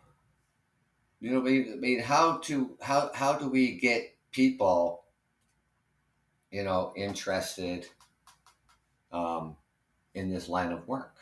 you 1.20 1.32
know, 1.32 1.40
I 1.40 1.76
mean, 1.76 2.00
how 2.00 2.38
to 2.38 2.78
how 2.82 3.12
how 3.14 3.34
do 3.34 3.50
we 3.50 3.78
get 3.78 4.16
people, 4.32 5.04
you 6.52 6.64
know, 6.64 6.94
interested 6.96 7.88
um, 9.12 9.58
in 10.14 10.30
this 10.30 10.48
line 10.48 10.72
of 10.72 10.88
work? 10.88 11.18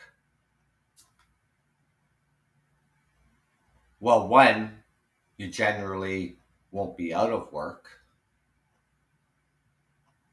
Well, 4.00 4.28
one, 4.28 4.84
you 5.36 5.48
generally 5.48 6.36
won't 6.70 6.96
be 6.96 7.12
out 7.12 7.30
of 7.30 7.52
work 7.52 7.97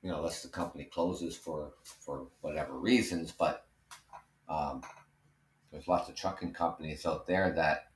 you 0.05 0.11
know, 0.11 0.17
unless 0.17 0.43
the 0.43 0.49
company 0.49 0.83
closes 0.83 1.35
for 1.35 1.71
for 1.83 2.27
whatever 2.41 2.77
reasons. 2.77 3.31
But 3.31 3.65
um, 4.47 4.83
there's 5.71 5.87
lots 5.87 6.07
of 6.07 6.15
trucking 6.15 6.53
companies 6.53 7.07
out 7.07 7.25
there 7.25 7.51
that, 7.53 7.87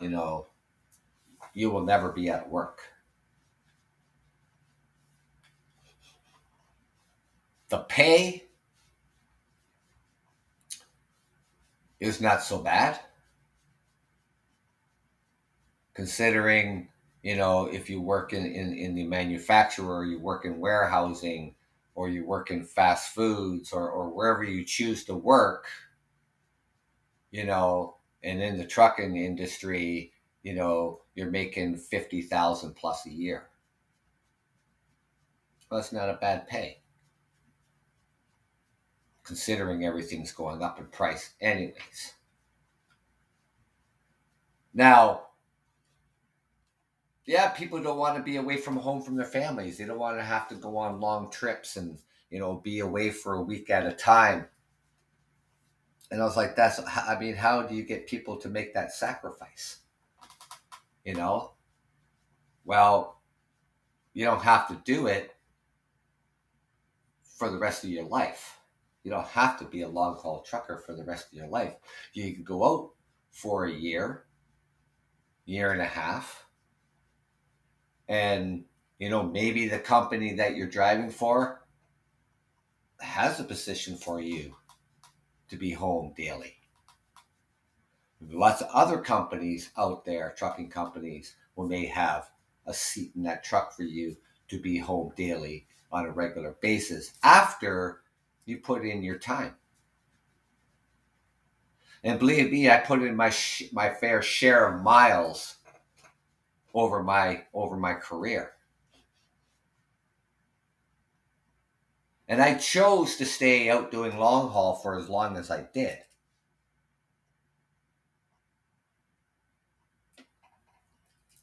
you 0.00 0.08
know, 0.08 0.46
you 1.52 1.68
will 1.68 1.84
never 1.84 2.10
be 2.10 2.30
at 2.30 2.48
work. 2.48 2.80
The 7.68 7.80
pay 7.80 8.44
is 12.00 12.18
not 12.18 12.42
so 12.42 12.60
bad 12.60 12.98
considering 15.92 16.88
you 17.22 17.36
know 17.36 17.66
if 17.66 17.90
you 17.90 18.00
work 18.00 18.32
in, 18.32 18.46
in, 18.46 18.72
in 18.72 18.94
the 18.94 19.04
manufacturer 19.04 20.04
you 20.04 20.18
work 20.20 20.44
in 20.44 20.60
warehousing 20.60 21.52
or 21.98 22.08
you 22.08 22.24
work 22.24 22.52
in 22.52 22.62
fast 22.62 23.12
foods 23.12 23.72
or, 23.72 23.90
or 23.90 24.08
wherever 24.08 24.44
you 24.44 24.64
choose 24.64 25.02
to 25.02 25.16
work, 25.16 25.66
you 27.32 27.44
know, 27.44 27.96
and 28.22 28.40
in 28.40 28.56
the 28.56 28.64
trucking 28.64 29.16
industry, 29.16 30.12
you 30.44 30.54
know, 30.54 31.00
you're 31.16 31.32
making 31.32 31.76
50,000 31.76 32.72
plus 32.76 33.04
a 33.06 33.10
year. 33.10 33.48
Well, 35.68 35.80
that's 35.80 35.92
not 35.92 36.08
a 36.08 36.18
bad 36.20 36.46
pay. 36.46 36.82
Considering 39.24 39.84
everything's 39.84 40.30
going 40.30 40.62
up 40.62 40.78
in 40.78 40.86
price, 40.86 41.34
anyways. 41.40 42.14
Now, 44.72 45.27
yeah, 47.28 47.48
people 47.48 47.82
don't 47.82 47.98
want 47.98 48.16
to 48.16 48.22
be 48.22 48.36
away 48.36 48.56
from 48.56 48.78
home 48.78 49.02
from 49.02 49.14
their 49.14 49.26
families. 49.26 49.76
They 49.76 49.84
don't 49.84 49.98
want 49.98 50.16
to 50.16 50.24
have 50.24 50.48
to 50.48 50.54
go 50.54 50.78
on 50.78 50.98
long 50.98 51.30
trips 51.30 51.76
and, 51.76 51.98
you 52.30 52.38
know, 52.38 52.54
be 52.54 52.78
away 52.78 53.10
for 53.10 53.34
a 53.34 53.42
week 53.42 53.68
at 53.68 53.84
a 53.84 53.92
time. 53.92 54.46
And 56.10 56.22
I 56.22 56.24
was 56.24 56.38
like, 56.38 56.56
that's, 56.56 56.80
I 57.06 57.18
mean, 57.20 57.34
how 57.34 57.60
do 57.60 57.74
you 57.74 57.82
get 57.82 58.06
people 58.06 58.38
to 58.38 58.48
make 58.48 58.72
that 58.72 58.94
sacrifice? 58.94 59.80
You 61.04 61.16
know? 61.16 61.52
Well, 62.64 63.20
you 64.14 64.24
don't 64.24 64.42
have 64.42 64.66
to 64.68 64.80
do 64.86 65.06
it 65.06 65.36
for 67.36 67.50
the 67.50 67.58
rest 67.58 67.84
of 67.84 67.90
your 67.90 68.04
life. 68.04 68.58
You 69.04 69.10
don't 69.10 69.28
have 69.28 69.58
to 69.58 69.66
be 69.66 69.82
a 69.82 69.88
long 69.88 70.16
haul 70.16 70.40
trucker 70.40 70.78
for 70.78 70.94
the 70.94 71.04
rest 71.04 71.26
of 71.26 71.34
your 71.34 71.48
life. 71.48 71.74
You 72.14 72.32
can 72.32 72.42
go 72.42 72.64
out 72.64 72.90
for 73.32 73.66
a 73.66 73.70
year, 73.72 74.24
year 75.44 75.72
and 75.72 75.82
a 75.82 75.84
half, 75.84 76.47
and 78.08 78.64
you 78.98 79.08
know 79.08 79.22
maybe 79.22 79.68
the 79.68 79.78
company 79.78 80.34
that 80.34 80.56
you're 80.56 80.66
driving 80.66 81.10
for 81.10 81.62
has 83.00 83.38
a 83.38 83.44
position 83.44 83.96
for 83.96 84.20
you 84.20 84.56
to 85.48 85.56
be 85.56 85.70
home 85.70 86.12
daily. 86.16 86.56
Lots 88.20 88.62
of 88.62 88.68
other 88.72 88.98
companies 88.98 89.70
out 89.78 90.04
there 90.04 90.34
trucking 90.36 90.70
companies 90.70 91.36
will 91.54 91.68
may 91.68 91.86
have 91.86 92.30
a 92.66 92.74
seat 92.74 93.12
in 93.14 93.22
that 93.22 93.44
truck 93.44 93.72
for 93.72 93.84
you 93.84 94.16
to 94.48 94.60
be 94.60 94.78
home 94.78 95.12
daily 95.16 95.66
on 95.92 96.06
a 96.06 96.10
regular 96.10 96.56
basis 96.60 97.12
after 97.22 98.00
you 98.44 98.58
put 98.58 98.84
in 98.84 99.02
your 99.02 99.18
time. 99.18 99.54
And 102.02 102.18
believe 102.18 102.50
me 102.50 102.70
i 102.70 102.78
put 102.78 103.02
in 103.02 103.16
my 103.16 103.30
sh- 103.30 103.72
my 103.72 103.90
fair 103.90 104.22
share 104.22 104.68
of 104.68 104.82
miles 104.82 105.56
over 106.74 107.02
my 107.02 107.44
over 107.52 107.76
my 107.76 107.94
career. 107.94 108.52
And 112.28 112.42
I 112.42 112.54
chose 112.54 113.16
to 113.16 113.24
stay 113.24 113.70
out 113.70 113.90
doing 113.90 114.18
long 114.18 114.50
haul 114.50 114.74
for 114.76 114.98
as 114.98 115.08
long 115.08 115.36
as 115.36 115.50
I 115.50 115.66
did. 115.72 115.98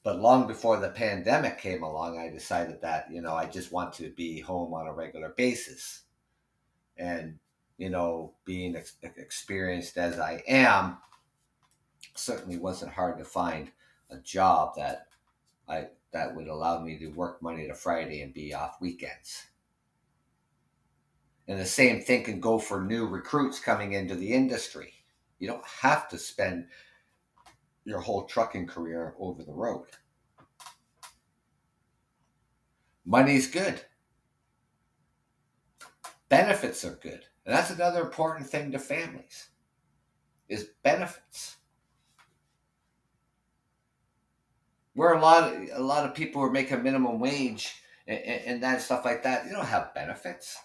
But 0.04 0.20
long 0.20 0.46
before 0.46 0.78
the 0.78 0.90
pandemic 0.90 1.58
came 1.58 1.82
along, 1.82 2.20
I 2.20 2.30
decided 2.30 2.80
that, 2.82 3.12
you 3.12 3.22
know, 3.22 3.34
I 3.34 3.48
just 3.48 3.72
want 3.72 3.92
to 3.94 4.12
be 4.12 4.40
home 4.40 4.72
on 4.76 4.86
a 4.86 4.94
regular 4.94 5.30
basis. 5.30 6.04
And, 6.96 7.40
you 7.80 7.90
know, 7.90 8.36
being 8.46 8.76
ex- 8.76 8.98
experienced 9.02 9.98
as 9.98 10.20
I 10.20 10.44
am, 10.48 10.98
certainly 12.14 12.60
wasn't 12.60 12.94
hard 12.94 13.18
to 13.18 13.26
find 13.26 13.72
a 14.12 14.18
job 14.20 14.76
that 14.78 15.08
I 15.68 15.88
that 16.12 16.36
would 16.36 16.48
allow 16.48 16.80
me 16.82 16.98
to 17.00 17.08
work 17.08 17.42
Monday 17.42 17.68
to 17.68 17.74
Friday 17.74 18.22
and 18.22 18.34
be 18.34 18.54
off 18.54 18.80
weekends. 18.80 19.48
And 21.48 21.60
the 21.60 21.66
same 21.66 22.02
thing 22.02 22.24
can 22.24 22.40
go 22.40 22.58
for 22.58 22.82
new 22.82 23.06
recruits 23.06 23.60
coming 23.60 23.94
into 23.94 24.16
the 24.16 24.34
industry. 24.34 24.94
You 25.40 25.48
don't 25.48 25.66
have 25.82 26.08
to 26.10 26.18
spend 26.18 26.68
your 27.84 28.00
whole 28.00 28.24
trucking 28.24 28.68
career 28.68 29.14
over 29.20 29.44
the 29.44 29.54
road. 29.54 29.88
Money's 33.06 33.48
good. 33.48 33.82
Benefits 36.30 36.84
are 36.84 37.00
good. 37.02 37.26
And 37.46 37.54
that's 37.54 37.70
another 37.70 38.02
important 38.02 38.50
thing 38.50 38.72
to 38.72 38.80
families 38.80 39.50
is 40.50 40.70
benefits. 40.84 41.58
Where 44.96 45.14
a 45.14 45.20
lot 45.20 45.54
of, 45.54 45.70
a 45.74 45.84
lot 45.84 46.06
of 46.06 46.16
people 46.16 46.42
are 46.42 46.50
making 46.50 46.82
minimum 46.82 47.20
wage 47.20 47.76
and, 48.08 48.20
and 48.20 48.64
that 48.64 48.82
stuff 48.82 49.06
like 49.06 49.24
that, 49.24 49.46
you 49.46 49.52
don't 49.52 49.66
have 49.66 49.94
benefits. 49.94 50.58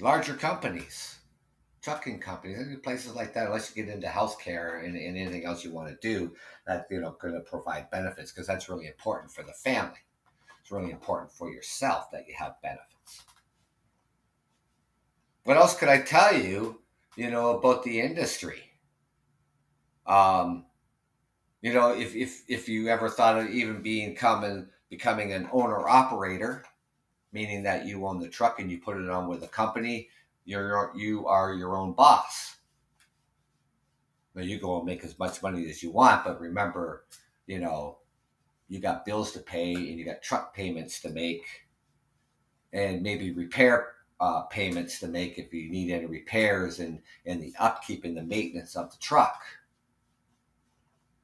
Larger 0.00 0.34
companies, 0.34 1.18
trucking 1.80 2.18
companies, 2.18 2.76
places 2.82 3.14
like 3.14 3.32
that, 3.34 3.46
unless 3.46 3.74
you 3.74 3.84
get 3.84 3.94
into 3.94 4.08
healthcare 4.08 4.84
and, 4.84 4.96
and 4.96 5.16
anything 5.16 5.46
else 5.46 5.64
you 5.64 5.72
want 5.72 5.88
to 5.88 5.96
do, 6.02 6.34
that 6.66 6.86
you 6.90 7.00
know 7.00 7.16
going 7.20 7.34
to 7.34 7.40
provide 7.40 7.90
benefits 7.90 8.32
because 8.32 8.46
that's 8.46 8.68
really 8.68 8.86
important 8.86 9.30
for 9.30 9.44
the 9.44 9.52
family. 9.52 10.00
It's 10.60 10.72
really 10.72 10.90
important 10.90 11.30
for 11.30 11.48
yourself 11.48 12.10
that 12.10 12.26
you 12.26 12.34
have 12.36 12.60
benefits. 12.60 13.22
What 15.44 15.56
else 15.56 15.76
could 15.76 15.88
I 15.88 16.00
tell 16.00 16.34
you 16.34 16.80
you 17.16 17.30
know, 17.30 17.58
about 17.58 17.82
the 17.82 18.00
industry. 18.00 18.62
Um, 20.06 20.66
you 21.62 21.72
know, 21.72 21.94
if, 21.94 22.14
if, 22.14 22.42
if 22.48 22.68
you 22.68 22.88
ever 22.88 23.08
thought 23.08 23.38
of 23.38 23.48
even 23.48 23.82
being 23.82 24.14
coming, 24.14 24.68
becoming 24.90 25.32
an 25.32 25.48
owner 25.52 25.88
operator, 25.88 26.64
meaning 27.32 27.62
that 27.62 27.86
you 27.86 28.06
own 28.06 28.20
the 28.20 28.28
truck 28.28 28.60
and 28.60 28.70
you 28.70 28.78
put 28.78 28.96
it 28.96 29.08
on 29.08 29.28
with 29.28 29.42
a 29.42 29.48
company, 29.48 30.08
you're, 30.44 30.92
you 30.94 31.26
are 31.26 31.54
your 31.54 31.76
own 31.76 31.94
boss. 31.94 32.56
Now 34.34 34.42
you 34.42 34.58
go 34.58 34.76
and 34.76 34.86
make 34.86 35.04
as 35.04 35.18
much 35.18 35.42
money 35.42 35.68
as 35.70 35.82
you 35.82 35.90
want, 35.90 36.24
but 36.24 36.40
remember, 36.40 37.04
you 37.46 37.60
know, 37.60 37.98
you 38.68 38.80
got 38.80 39.04
bills 39.04 39.32
to 39.32 39.40
pay 39.40 39.72
and 39.72 39.98
you 39.98 40.04
got 40.04 40.22
truck 40.22 40.54
payments 40.54 41.00
to 41.02 41.10
make 41.10 41.44
and 42.72 43.02
maybe 43.02 43.32
repair 43.32 43.93
uh, 44.20 44.42
payments 44.42 45.00
to 45.00 45.08
make 45.08 45.38
if 45.38 45.52
you 45.52 45.70
need 45.70 45.90
any 45.90 46.06
repairs 46.06 46.78
and, 46.80 47.00
and 47.26 47.42
the 47.42 47.52
upkeep 47.58 48.04
and 48.04 48.16
the 48.16 48.22
maintenance 48.22 48.76
of 48.76 48.90
the 48.90 48.96
truck. 48.98 49.42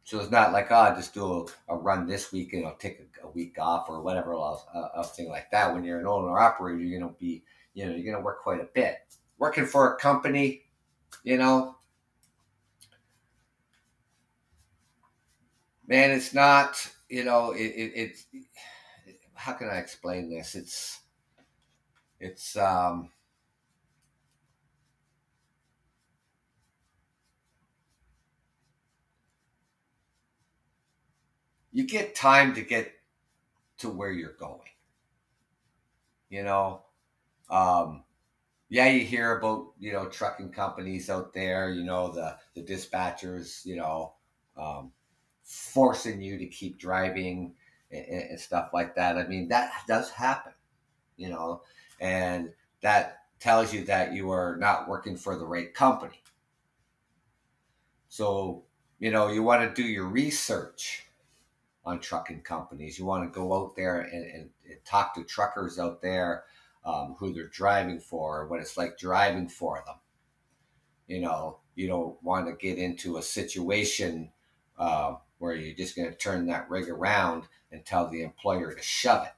So 0.05 0.19
it's 0.19 0.31
not 0.31 0.53
like, 0.53 0.73
oh, 0.73 0.75
I'll 0.75 0.97
just 0.97 1.15
do 1.15 1.47
a, 1.69 1.75
a 1.75 1.77
run 1.77 2.07
this 2.07 2.33
week 2.33 2.53
and 2.53 2.67
I'll 2.67 2.77
take 2.77 3.01
a, 3.01 3.27
a 3.27 3.31
week 3.31 3.57
off 3.61 3.89
or 3.89 4.03
whatever 4.03 4.35
else, 4.35 4.65
a, 4.75 4.81
a 4.97 5.05
thing 5.05 5.29
like 5.29 5.51
that. 5.53 5.73
When 5.73 5.85
you're 5.85 6.01
an 6.01 6.07
owner 6.07 6.39
operator, 6.39 6.79
you're 6.79 6.99
going 6.99 7.13
to 7.13 7.19
be, 7.19 7.45
you 7.75 7.87
know, 7.87 7.93
you're 7.93 8.05
going 8.05 8.17
to 8.17 8.25
work 8.25 8.43
quite 8.43 8.61
a 8.61 8.69
bit. 8.75 8.97
Working 9.39 9.67
for 9.67 9.95
a 9.95 9.99
company, 9.99 10.65
you 11.23 11.39
know, 11.39 11.77
man, 15.87 16.11
it's 16.11 16.35
not, 16.35 16.91
you 17.09 17.25
know, 17.25 17.53
it, 17.53 17.63
it, 17.63 17.93
it's, 17.95 18.27
how 19.35 19.53
can 19.53 19.69
I 19.69 19.77
explain 19.77 20.29
this? 20.29 20.55
It's, 20.55 21.01
it's 22.21 22.57
um, 22.57 23.11
you 31.73 31.85
get 31.85 32.15
time 32.15 32.55
to 32.55 32.63
get 32.63 32.93
to 33.79 33.91
where 33.91 34.13
you're 34.13 34.35
going. 34.35 34.69
You 36.29 36.45
know, 36.45 36.83
um, 37.51 38.05
yeah, 38.69 38.89
you 38.89 39.05
hear 39.05 39.39
about 39.39 39.73
you 39.81 39.93
know 39.93 40.09
trucking 40.09 40.51
companies 40.53 41.11
out 41.11 41.35
there. 41.35 41.71
You 41.71 41.85
know 41.85 42.13
the 42.13 42.39
the 42.55 42.63
dispatchers. 42.63 43.65
You 43.67 43.77
know, 43.77 44.15
um, 44.57 44.93
forcing 45.45 46.23
you 46.23 46.39
to 46.39 46.47
keep 46.47 46.79
driving 46.79 47.55
and, 47.93 48.07
and 48.33 48.41
stuff 48.41 48.71
like 48.75 48.95
that. 48.97 49.19
I 49.19 49.27
mean, 49.29 49.49
that 49.49 49.73
does 49.89 50.11
happen. 50.11 50.55
You 51.17 51.31
know, 51.31 51.63
and 52.01 52.51
that 52.83 53.19
tells 53.39 53.73
you 53.73 53.85
that 53.85 54.13
you 54.13 54.31
are 54.31 54.57
not 54.57 54.89
working 54.89 55.17
for 55.17 55.37
the 55.37 55.47
right 55.47 55.73
company. 55.75 56.23
So, 58.09 58.65
you 58.99 59.11
know, 59.11 59.29
you 59.29 59.43
want 59.43 59.63
to 59.63 59.83
do 59.83 59.87
your 59.87 60.07
research 60.07 61.07
on 61.85 62.01
trucking 62.01 62.43
companies. 62.43 62.99
You 62.99 63.05
want 63.05 63.25
to 63.25 63.39
go 63.39 63.55
out 63.55 63.77
there 63.77 64.01
and, 64.01 64.25
and, 64.25 64.51
and 64.69 64.85
talk 64.85 65.15
to 65.15 65.25
truckers 65.25 65.79
out 65.79 66.03
there 66.03 66.45
um, 66.85 67.17
who 67.19 67.33
they're 67.33 67.49
driving 67.49 68.01
for, 68.01 68.47
what 68.47 68.61
it's 68.61 68.77
like 68.77 68.99
driving 68.99 69.49
for 69.49 69.83
them. 69.87 69.97
You 71.07 71.21
know, 71.21 71.59
you 71.75 71.89
don't 71.89 72.23
want 72.23 72.47
to 72.47 72.53
get 72.53 72.79
into 72.79 73.17
a 73.17 73.23
situation 73.23 74.31
uh, 74.79 75.17
where 75.39 75.55
you're 75.55 75.77
just 75.77 75.97
going 75.97 76.11
to 76.11 76.17
turn 76.17 76.47
that 76.47 76.69
rig 76.71 76.89
around 76.89 77.45
and 77.73 77.85
tell 77.85 78.09
the 78.09 78.23
employer 78.23 78.75
to 78.75 78.83
shove 78.83 79.27
it. 79.27 79.33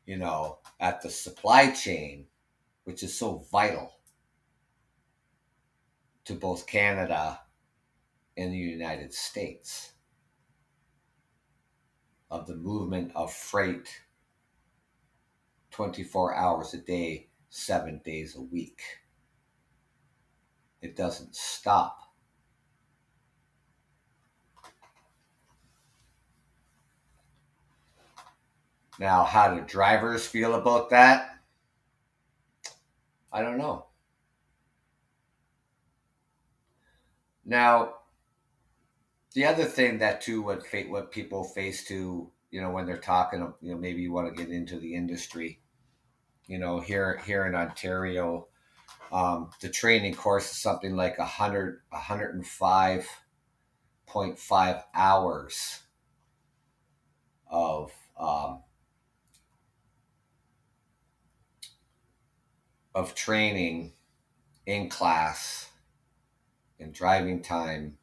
you 0.06 0.18
know, 0.18 0.60
at 0.80 1.02
the 1.02 1.10
supply 1.10 1.72
chain, 1.72 2.28
which 2.84 3.02
is 3.02 3.18
so 3.18 3.44
vital 3.52 3.96
to 6.26 6.36
both 6.36 6.68
Canada 6.68 7.40
and 8.38 8.54
the 8.54 8.58
United 8.58 9.12
States 9.12 9.94
of 12.30 12.46
the 12.46 12.56
movement 12.56 13.12
of 13.16 13.34
freight 13.34 13.90
24 15.72 16.36
hours 16.36 16.74
a 16.74 16.78
day, 16.78 17.30
seven 17.50 18.02
days 18.04 18.36
a 18.36 18.42
week. 18.42 18.82
It 20.82 20.96
doesn't 20.96 21.36
stop. 21.36 22.00
Now, 29.00 29.24
how 29.24 29.54
do 29.54 29.62
drivers 29.62 30.28
feel 30.28 30.56
about 30.56 30.90
that? 30.90 31.40
I 33.32 33.42
don't 33.42 33.58
know. 33.58 33.86
Now, 37.46 37.96
the 39.34 39.46
other 39.46 39.64
thing 39.64 40.00
that 40.00 40.22
too, 40.22 40.42
what 40.42 40.64
what 40.90 41.12
people 41.12 41.44
face 41.44 41.86
to, 41.88 42.30
you 42.52 42.62
know, 42.62 42.72
when 42.72 42.86
they're 42.86 42.98
talking, 42.98 43.54
you 43.62 43.72
know, 43.72 43.78
maybe 43.78 44.02
you 44.02 44.12
want 44.12 44.36
to 44.36 44.44
get 44.44 44.52
into 44.54 44.80
the 44.80 44.96
industry, 44.96 45.60
you 46.48 46.58
know, 46.58 46.80
here 46.80 47.22
here 47.26 47.46
in 47.46 47.56
Ontario, 47.56 48.48
um, 49.12 49.52
the 49.62 49.70
training 49.70 50.16
course 50.16 50.52
is 50.52 50.58
something 50.58 50.96
like 50.96 51.18
a 51.20 51.26
hundred, 51.26 51.82
hundred 51.92 52.36
and 52.36 52.46
five 52.46 53.08
point 54.06 54.40
five 54.40 54.84
hours 54.96 55.82
of 57.50 57.92
um, 58.20 58.64
of 62.96 63.16
training 63.16 63.94
in 64.66 64.90
class 64.90 65.70
and 66.80 66.94
driving 66.94 67.42
time 67.42 67.98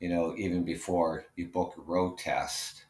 you 0.00 0.08
know 0.08 0.34
even 0.36 0.64
before 0.64 1.24
you 1.36 1.46
book 1.46 1.74
a 1.76 1.80
road 1.80 2.16
test 2.18 2.84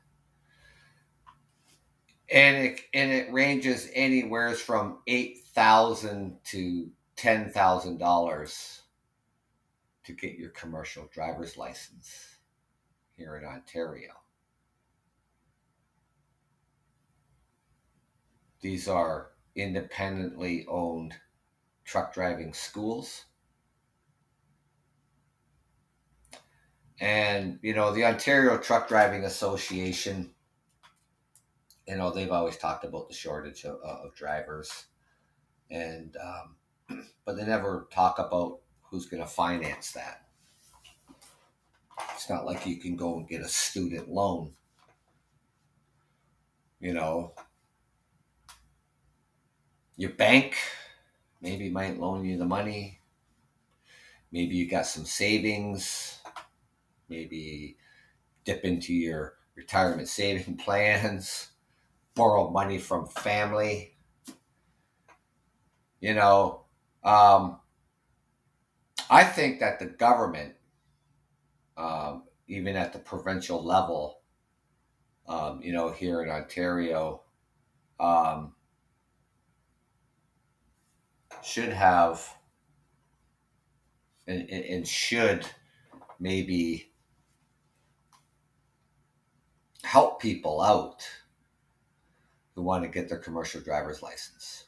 and 2.31 2.57
it 2.57 2.81
and 2.95 3.11
it 3.11 3.33
ranges 3.33 3.89
anywhere 3.95 4.55
from 4.55 4.99
eight 5.07 5.39
thousand 5.55 6.37
to 6.45 6.91
ten 7.17 7.51
thousand 7.51 7.99
dollars 7.99 8.83
to 10.05 10.13
get 10.13 10.39
your 10.39 10.51
commercial 10.51 11.09
driver's 11.13 11.57
license 11.57 12.37
here 13.17 13.37
in 13.37 13.45
Ontario. 13.45 14.13
These 18.61 18.89
are 18.89 19.31
independently 19.55 20.67
owned 20.69 21.15
truck 21.85 22.13
driving 22.13 22.53
schools. 22.53 23.25
And, 27.01 27.61
you 27.63 27.75
know, 27.75 27.95
the 27.95 28.05
Ontario 28.05 28.59
Truck 28.59 28.89
Driving 28.89 29.25
Association, 29.25 30.35
you 31.89 31.97
know, 31.97 32.11
they've 32.11 32.31
always 32.31 32.59
talked 32.59 32.85
about 32.85 33.09
the 33.09 33.15
shortage 33.15 33.65
of, 33.65 33.81
of 33.83 34.15
drivers. 34.15 34.87
And, 35.71 36.15
um, 36.23 37.05
but 37.25 37.37
they 37.37 37.45
never 37.45 37.89
talk 37.91 38.19
about 38.19 38.61
who's 38.83 39.07
going 39.07 39.23
to 39.23 39.29
finance 39.29 39.93
that. 39.93 40.27
It's 42.15 42.29
not 42.29 42.45
like 42.45 42.67
you 42.67 42.77
can 42.77 42.95
go 42.95 43.17
and 43.17 43.29
get 43.29 43.41
a 43.41 43.49
student 43.49 44.09
loan. 44.09 44.53
You 46.81 46.93
know, 46.93 47.33
your 49.97 50.11
bank 50.11 50.57
maybe 51.41 51.71
might 51.71 51.99
loan 51.99 52.25
you 52.25 52.39
the 52.39 52.45
money. 52.45 53.01
Maybe 54.31 54.55
you 54.55 54.69
got 54.69 54.87
some 54.87 55.07
savings. 55.07 56.21
Maybe 57.09 57.79
dip 58.45 58.65
into 58.65 58.93
your 58.95 59.35
retirement 59.57 60.09
saving 60.09 60.57
plans, 60.65 61.49
borrow 62.19 62.51
money 62.51 62.79
from 62.79 63.07
family. 63.07 63.95
You 66.01 66.15
know, 66.15 66.65
um, 67.05 67.61
I 69.09 69.23
think 69.23 69.61
that 69.61 69.79
the 69.79 69.87
government, 69.87 70.55
um, 71.77 72.25
even 72.49 72.75
at 72.75 72.93
the 72.93 72.99
provincial 72.99 73.65
level, 73.65 74.21
um, 75.29 75.61
you 75.63 75.73
know, 75.73 75.93
here 75.93 76.21
in 76.23 76.29
Ontario, 76.29 77.23
um, 78.01 78.55
should 81.43 81.73
have 81.73 82.35
and, 84.27 84.51
and 84.51 84.89
should 84.89 85.47
maybe 86.19 86.91
help 89.85 90.21
people 90.21 90.61
out 90.61 91.07
who 92.59 92.65
want 92.65 92.83
to 92.83 92.89
get 92.89 93.09
their 93.09 93.19
commercial 93.19 93.61
driver's 93.61 94.03
license. 94.03 94.65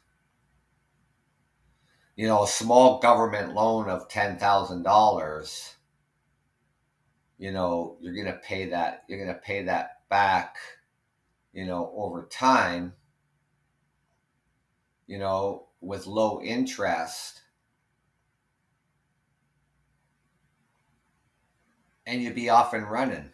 You 2.14 2.28
know, 2.28 2.44
a 2.44 2.46
small 2.46 3.00
government 3.00 3.52
loan 3.52 3.88
of 3.88 4.08
$10,000, 4.08 5.74
you 7.38 7.50
know, 7.50 7.96
you're 8.00 8.14
going 8.14 8.26
to 8.26 8.38
pay 8.44 8.70
that, 8.70 9.02
you're 9.08 9.18
going 9.18 9.34
to 9.34 9.40
pay 9.40 9.64
that 9.64 10.08
back, 10.08 10.54
you 11.52 11.66
know, 11.66 11.92
over 11.96 12.28
time, 12.30 12.92
you 15.08 15.18
know, 15.18 15.66
with 15.80 16.06
low 16.06 16.40
interest 16.40 17.40
and 22.06 22.22
you'd 22.22 22.36
be 22.36 22.50
off 22.50 22.72
and 22.72 22.88
running. 22.88 23.30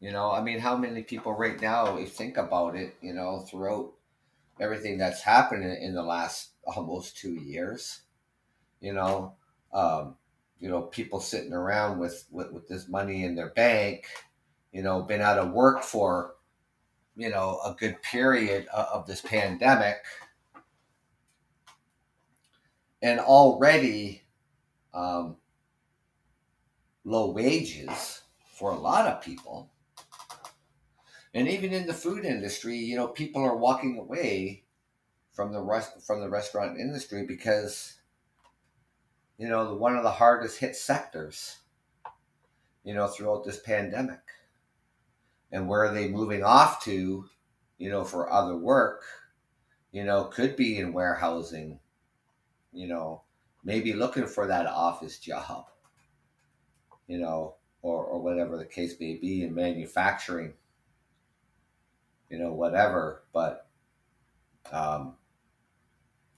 You 0.00 0.12
know, 0.12 0.32
I 0.32 0.42
mean, 0.42 0.58
how 0.58 0.76
many 0.76 1.02
people 1.02 1.34
right 1.34 1.60
now, 1.60 1.98
if 1.98 2.12
think 2.12 2.36
about 2.38 2.74
it, 2.74 2.96
you 3.02 3.12
know, 3.12 3.40
throughout 3.40 3.92
everything 4.58 4.98
that's 4.98 5.20
happened 5.22 5.64
in 5.64 5.94
the 5.94 6.02
last 6.02 6.50
almost 6.64 7.16
two 7.18 7.34
years, 7.34 8.00
you 8.80 8.94
know, 8.94 9.34
um, 9.74 10.16
you 10.58 10.68
know, 10.68 10.82
people 10.82 11.20
sitting 11.20 11.52
around 11.52 11.98
with, 11.98 12.26
with, 12.30 12.50
with 12.52 12.68
this 12.68 12.88
money 12.88 13.24
in 13.24 13.34
their 13.34 13.50
bank, 13.50 14.06
you 14.72 14.82
know, 14.82 15.02
been 15.02 15.20
out 15.20 15.38
of 15.38 15.52
work 15.52 15.82
for 15.82 16.34
you 17.20 17.28
know 17.28 17.60
a 17.64 17.74
good 17.78 18.00
period 18.02 18.66
of 18.68 19.06
this 19.06 19.20
pandemic. 19.20 19.96
And 23.02 23.20
already 23.20 24.22
um, 24.92 25.36
low 27.04 27.30
wages 27.30 28.22
for 28.54 28.72
a 28.72 28.78
lot 28.78 29.06
of 29.06 29.22
people 29.22 29.70
and 31.34 31.48
even 31.48 31.72
in 31.72 31.86
the 31.86 31.94
food 31.94 32.24
industry 32.24 32.76
you 32.76 32.96
know 32.96 33.08
people 33.08 33.42
are 33.42 33.56
walking 33.56 33.98
away 33.98 34.64
from 35.32 35.52
the 35.52 35.60
rest 35.60 36.04
from 36.06 36.20
the 36.20 36.28
restaurant 36.28 36.78
industry 36.78 37.24
because 37.26 37.98
you 39.38 39.48
know 39.48 39.68
the, 39.68 39.74
one 39.74 39.96
of 39.96 40.02
the 40.02 40.10
hardest 40.10 40.58
hit 40.58 40.76
sectors 40.76 41.60
you 42.84 42.94
know 42.94 43.06
throughout 43.06 43.44
this 43.44 43.58
pandemic. 43.60 44.20
And 45.52 45.68
where 45.68 45.84
are 45.84 45.92
they 45.92 46.08
moving 46.08 46.44
off 46.44 46.84
to, 46.84 47.24
you 47.78 47.90
know, 47.90 48.04
for 48.04 48.32
other 48.32 48.56
work, 48.56 49.02
you 49.90 50.04
know, 50.04 50.24
could 50.24 50.54
be 50.54 50.78
in 50.78 50.92
warehousing, 50.92 51.80
you 52.72 52.86
know, 52.86 53.22
maybe 53.64 53.92
looking 53.92 54.26
for 54.26 54.46
that 54.46 54.66
office 54.66 55.18
job, 55.18 55.66
you 57.08 57.18
know, 57.18 57.56
or, 57.82 58.04
or 58.04 58.22
whatever 58.22 58.56
the 58.56 58.64
case 58.64 58.94
may 59.00 59.16
be 59.16 59.42
in 59.42 59.52
manufacturing, 59.52 60.52
you 62.30 62.38
know, 62.38 62.52
whatever. 62.52 63.24
But 63.32 63.66
um, 64.72 65.14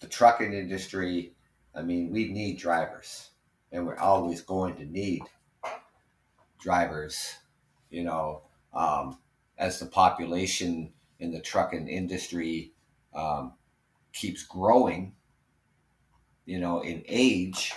the 0.01 0.09
trucking 0.09 0.53
industry, 0.53 1.35
I 1.75 1.83
mean, 1.83 2.11
we 2.11 2.33
need 2.33 2.59
drivers, 2.59 3.31
and 3.71 3.87
we're 3.87 3.99
always 3.99 4.41
going 4.41 4.77
to 4.77 4.85
need 4.85 5.23
drivers, 6.59 7.37
you 7.91 8.05
know, 8.05 8.43
um, 8.73 9.19
as 9.59 9.79
the 9.79 9.87
population 9.87 10.93
in 11.21 11.31
the 11.31 11.41
trucking 11.41 11.89
industry 11.89 12.73
um, 13.15 13.53
keeps 14.13 14.43
growing, 14.43 15.15
you 16.47 16.59
know, 16.59 16.81
in 16.81 17.05
age, 17.07 17.73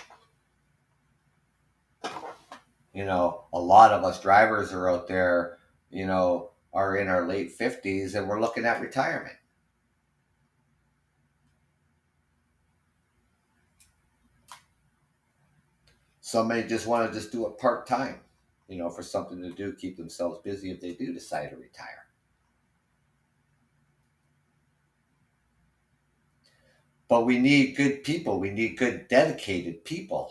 you 2.92 3.04
know, 3.04 3.44
a 3.52 3.60
lot 3.60 3.92
of 3.92 4.04
us 4.04 4.20
drivers 4.22 4.72
are 4.72 4.88
out 4.88 5.06
there, 5.06 5.58
you 5.90 6.06
know, 6.06 6.50
are 6.76 6.98
in 6.98 7.08
our 7.08 7.26
late 7.26 7.58
50s 7.58 8.14
and 8.14 8.28
we're 8.28 8.40
looking 8.40 8.66
at 8.66 8.82
retirement. 8.82 9.34
Some 16.20 16.48
may 16.48 16.64
just 16.64 16.86
want 16.86 17.10
to 17.10 17.18
just 17.18 17.32
do 17.32 17.46
it 17.46 17.56
part 17.56 17.86
time, 17.86 18.20
you 18.68 18.76
know, 18.76 18.90
for 18.90 19.02
something 19.02 19.40
to 19.40 19.50
do, 19.52 19.72
keep 19.72 19.96
themselves 19.96 20.40
busy 20.44 20.70
if 20.70 20.82
they 20.82 20.92
do 20.92 21.14
decide 21.14 21.48
to 21.48 21.56
retire. 21.56 22.04
But 27.08 27.24
we 27.24 27.38
need 27.38 27.76
good 27.76 28.04
people. 28.04 28.38
We 28.38 28.50
need 28.50 28.76
good, 28.76 29.08
dedicated 29.08 29.84
people, 29.84 30.30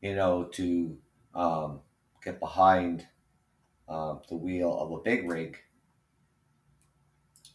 you 0.00 0.16
know, 0.16 0.44
to 0.54 0.96
um, 1.34 1.80
get 2.24 2.40
behind 2.40 3.06
um, 3.88 4.20
the 4.28 4.36
wheel 4.36 4.78
of 4.78 4.92
a 4.92 5.02
big 5.02 5.30
rig 5.30 5.58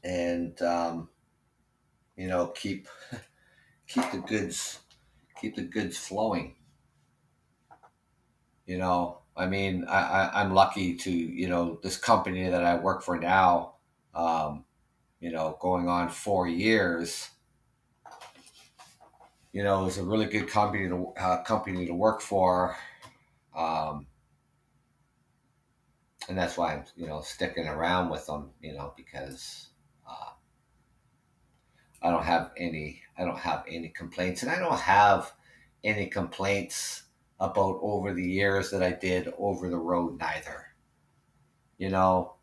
and, 0.04 0.62
um, 0.62 1.10
you 2.16 2.28
know, 2.28 2.48
keep 2.48 2.88
keep 3.88 4.12
the 4.12 4.20
goods 4.20 4.80
keep 5.40 5.56
the 5.56 5.64
goods 5.64 5.98
flowing. 5.98 6.56
You 8.66 8.78
know, 8.78 9.20
I 9.36 9.46
mean, 9.46 9.86
I, 9.88 10.30
I, 10.34 10.42
am 10.42 10.54
lucky 10.54 10.96
to, 10.96 11.12
you 11.12 11.48
know, 11.48 11.80
this 11.84 11.96
company 11.96 12.50
that 12.50 12.66
I 12.66 12.76
work 12.76 13.02
for 13.02 13.18
now, 13.18 13.76
um, 14.14 14.66
you 15.22 15.32
know, 15.32 15.58
going 15.62 15.88
on 15.88 16.10
four 16.10 16.48
years, 16.48 17.30
you 19.54 19.64
know, 19.64 19.86
it's 19.86 19.98
a 19.98 20.04
really 20.04 20.26
good 20.26 20.50
company 20.50 20.90
to 20.90 21.14
uh, 21.18 21.44
company 21.44 21.86
to 21.86 21.94
work 21.94 22.22
for, 22.22 22.76
um, 23.56 24.08
and 26.28 26.38
that's 26.38 26.58
why 26.58 26.74
I'm 26.74 26.84
you 26.96 27.08
know 27.08 27.22
sticking 27.22 27.68
around 27.68 28.10
with 28.10 28.26
them, 28.26 28.52
you 28.62 28.74
know, 28.74 28.94
because 28.96 29.70
uh, 30.08 30.32
I 32.02 32.12
don't 32.12 32.24
have 32.24 32.52
any 32.58 33.02
I 33.18 33.24
don't 33.24 33.40
have 33.40 33.64
any 33.68 33.90
complaints, 33.90 34.44
and 34.44 34.52
I 34.52 34.60
don't 34.60 34.80
have 34.80 35.34
any 35.84 36.08
complaints 36.08 37.04
about 37.40 37.80
over 37.82 38.14
the 38.14 38.28
years 38.28 38.72
that 38.72 38.84
I 38.84 38.92
did 38.92 39.34
over 39.38 39.70
the 39.70 39.78
road 39.78 40.20
neither. 40.20 40.68
You 41.78 41.90
know, 41.90 42.36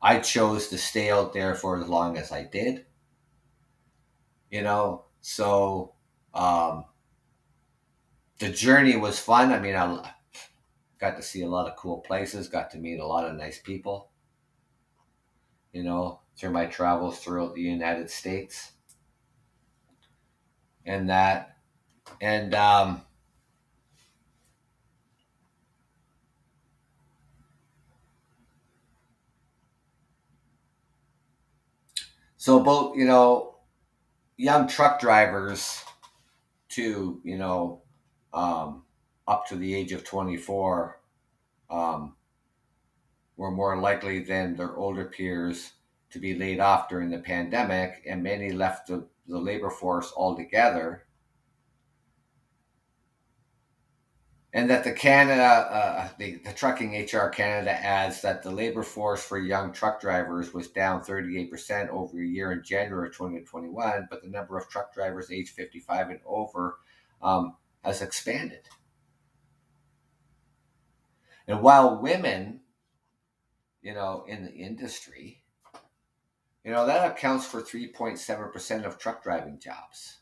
I 0.00 0.18
chose 0.18 0.68
to 0.68 0.78
stay 0.78 1.10
out 1.10 1.32
there 1.32 1.54
for 1.54 1.80
as 1.80 1.88
long 1.88 2.16
as 2.16 2.32
I 2.32 2.44
did. 2.44 2.86
You 4.50 4.62
know, 4.62 5.04
so 5.20 5.94
um, 6.34 6.84
the 8.38 8.50
journey 8.50 8.96
was 8.96 9.18
fun. 9.18 9.52
I 9.52 9.58
mean, 9.58 9.76
I 9.76 10.12
got 11.02 11.16
to 11.16 11.22
see 11.22 11.42
a 11.42 11.48
lot 11.48 11.68
of 11.68 11.76
cool 11.76 11.98
places, 12.00 12.48
got 12.48 12.70
to 12.70 12.78
meet 12.78 13.00
a 13.00 13.06
lot 13.06 13.28
of 13.28 13.36
nice 13.36 13.58
people, 13.60 14.10
you 15.72 15.82
know, 15.82 16.20
through 16.36 16.50
my 16.50 16.66
travels 16.66 17.18
throughout 17.18 17.54
the 17.54 17.60
United 17.60 18.08
States. 18.08 18.72
And 20.86 21.10
that, 21.10 21.56
and, 22.20 22.54
um, 22.54 23.02
So 32.36 32.60
about 32.60 32.96
you 32.96 33.04
know, 33.04 33.54
young 34.36 34.66
truck 34.68 35.00
drivers 35.00 35.84
to 36.70 37.20
you 37.24 37.38
know, 37.38 37.82
um, 38.34 38.84
up 39.26 39.46
to 39.48 39.56
the 39.56 39.74
age 39.74 39.92
of 39.92 40.04
twenty 40.04 40.36
four, 40.36 41.00
um, 41.70 42.14
were 43.36 43.50
more 43.50 43.80
likely 43.80 44.20
than 44.20 44.56
their 44.56 44.76
older 44.76 45.04
peers 45.04 45.72
to 46.10 46.18
be 46.18 46.34
laid 46.34 46.60
off 46.60 46.88
during 46.88 47.10
the 47.10 47.18
pandemic, 47.18 48.02
and 48.06 48.22
many 48.22 48.52
left 48.52 48.88
the, 48.88 49.06
the 49.26 49.38
labor 49.38 49.70
force 49.70 50.12
altogether 50.16 51.06
and 54.54 54.68
that 54.68 54.84
the 54.84 54.92
Canada, 54.92 55.42
uh, 55.42 56.08
the, 56.18 56.36
the 56.44 56.52
Trucking 56.52 56.94
HR 56.94 57.28
Canada 57.28 57.70
adds 57.70 58.20
that 58.20 58.42
the 58.42 58.50
labor 58.50 58.82
force 58.82 59.22
for 59.22 59.38
young 59.38 59.72
truck 59.72 60.00
drivers 60.00 60.52
was 60.52 60.68
down 60.68 61.02
38% 61.02 61.88
over 61.88 62.20
a 62.20 62.26
year 62.26 62.52
in 62.52 62.62
January 62.62 63.10
2021, 63.10 64.08
but 64.10 64.22
the 64.22 64.28
number 64.28 64.58
of 64.58 64.68
truck 64.68 64.92
drivers 64.92 65.30
aged 65.30 65.54
55 65.54 66.10
and 66.10 66.20
over 66.26 66.78
um, 67.22 67.56
has 67.82 68.02
expanded. 68.02 68.68
And 71.52 71.60
while 71.60 72.00
women, 72.00 72.60
you 73.82 73.92
know, 73.92 74.24
in 74.26 74.42
the 74.42 74.52
industry, 74.54 75.44
you 76.64 76.72
know, 76.72 76.86
that 76.86 77.10
accounts 77.10 77.44
for 77.44 77.60
3.7% 77.60 78.86
of 78.86 78.96
truck 78.96 79.22
driving 79.22 79.58
jobs. 79.58 80.20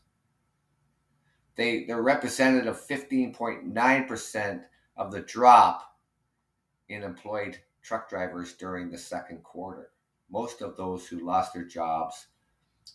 They 1.55 1.85
they're 1.85 2.01
represented 2.01 2.67
of 2.67 2.85
15.9% 2.85 4.63
of 4.97 5.11
the 5.13 5.21
drop 5.21 5.95
in 6.89 7.01
employed 7.01 7.59
truck 7.81 8.09
drivers 8.09 8.51
during 8.51 8.91
the 8.91 8.97
second 8.97 9.41
quarter. 9.41 9.91
Most 10.29 10.61
of 10.61 10.75
those 10.75 11.07
who 11.07 11.25
lost 11.25 11.53
their 11.53 11.63
jobs 11.63 12.27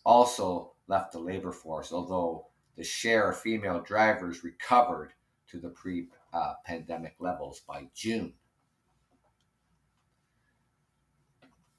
also 0.05 0.75
left 0.89 1.13
the 1.13 1.21
labor 1.21 1.53
force, 1.53 1.91
although 1.91 2.49
the 2.77 2.85
share 2.85 3.31
of 3.31 3.41
female 3.41 3.81
drivers 3.81 4.45
recovered 4.45 5.15
to 5.49 5.59
the 5.59 5.71
pre 5.71 6.09
uh, 6.37 6.55
pandemic 6.65 7.15
levels 7.19 7.63
by 7.67 7.89
June. 7.95 8.35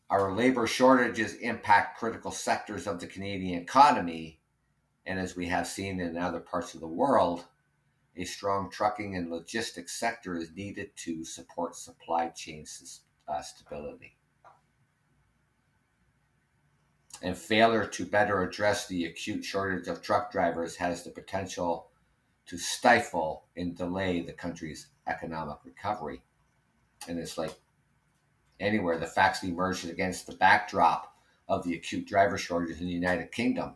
Our 0.10 0.34
labor 0.34 0.66
shortages 0.66 1.36
impact 1.36 2.00
critical 2.00 2.32
sectors 2.32 2.88
of 2.88 3.00
the 3.00 3.08
Canadian 3.08 3.62
economy, 3.62 4.40
and 5.06 5.20
as 5.20 5.36
we 5.36 5.48
have 5.48 5.68
seen 5.68 6.00
in 6.00 6.18
other 6.18 6.40
parts 6.40 6.74
of 6.74 6.80
the 6.80 6.88
world, 6.88 7.46
a 8.16 8.24
strong 8.24 8.72
trucking 8.72 9.16
and 9.16 9.30
logistics 9.30 9.94
sector 9.94 10.36
is 10.36 10.50
needed 10.56 10.90
to 10.96 11.24
support 11.24 11.76
supply 11.76 12.30
chain 12.30 12.66
uh, 13.28 13.42
stability. 13.42 14.18
And 17.22 17.38
failure 17.38 17.86
to 17.86 18.06
better 18.06 18.42
address 18.42 18.88
the 18.88 19.06
acute 19.06 19.44
shortage 19.44 19.88
of 19.88 20.02
truck 20.02 20.32
drivers 20.32 20.78
has 20.78 21.04
the 21.04 21.12
potential 21.12 21.87
to 22.48 22.58
stifle 22.58 23.46
and 23.56 23.76
delay 23.76 24.22
the 24.22 24.34
country's 24.34 24.88
economic 25.08 25.58
recovery. 25.64 26.22
And 27.08 27.20
it's 27.20 27.38
like 27.38 27.54
anywhere, 28.60 28.98
the 28.98 29.06
facts 29.06 29.44
emerged 29.44 29.88
against 29.90 30.28
the 30.28 30.36
backdrop 30.36 31.14
of 31.48 31.64
the 31.64 31.76
acute 31.76 32.08
driver 32.08 32.38
shortage 32.38 32.80
in 32.80 32.88
the 32.88 32.94
United 32.94 33.32
Kingdom 33.32 33.76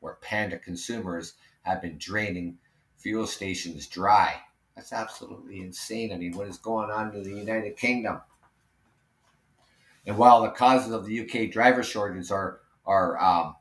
where 0.00 0.18
Panda 0.20 0.58
consumers 0.58 1.34
have 1.62 1.82
been 1.82 1.98
draining 1.98 2.58
fuel 2.98 3.26
stations 3.26 3.86
dry. 3.86 4.36
That's 4.74 4.92
absolutely 4.92 5.60
insane. 5.60 6.12
I 6.12 6.16
mean, 6.16 6.36
what 6.36 6.46
is 6.46 6.58
going 6.58 6.90
on 6.90 7.14
in 7.14 7.22
the 7.22 7.30
United 7.30 7.76
Kingdom? 7.76 8.20
And 10.06 10.16
while 10.16 10.42
the 10.42 10.50
causes 10.50 10.92
of 10.92 11.06
the 11.06 11.20
UK 11.20 11.50
driver 11.50 11.82
shortages 11.82 12.30
are 12.30 12.60
are 12.84 13.20
um, 13.20 13.56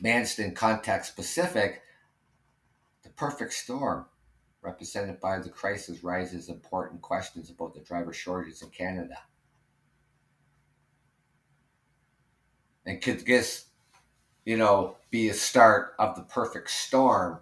Manston 0.00 0.54
context 0.54 1.10
specific, 1.10 1.82
perfect 3.16 3.52
storm, 3.52 4.06
represented 4.62 5.20
by 5.20 5.38
the 5.38 5.48
crisis, 5.48 6.04
raises 6.04 6.48
important 6.48 7.02
questions 7.02 7.50
about 7.50 7.74
the 7.74 7.80
driver 7.80 8.12
shortages 8.12 8.62
in 8.62 8.70
Canada. 8.70 9.18
And 12.84 13.02
could 13.02 13.26
this 13.26 13.66
you 14.46 14.56
know, 14.56 14.96
be 15.10 15.28
a 15.28 15.34
start 15.34 15.94
of 15.98 16.14
the 16.14 16.22
perfect 16.22 16.70
storm, 16.70 17.40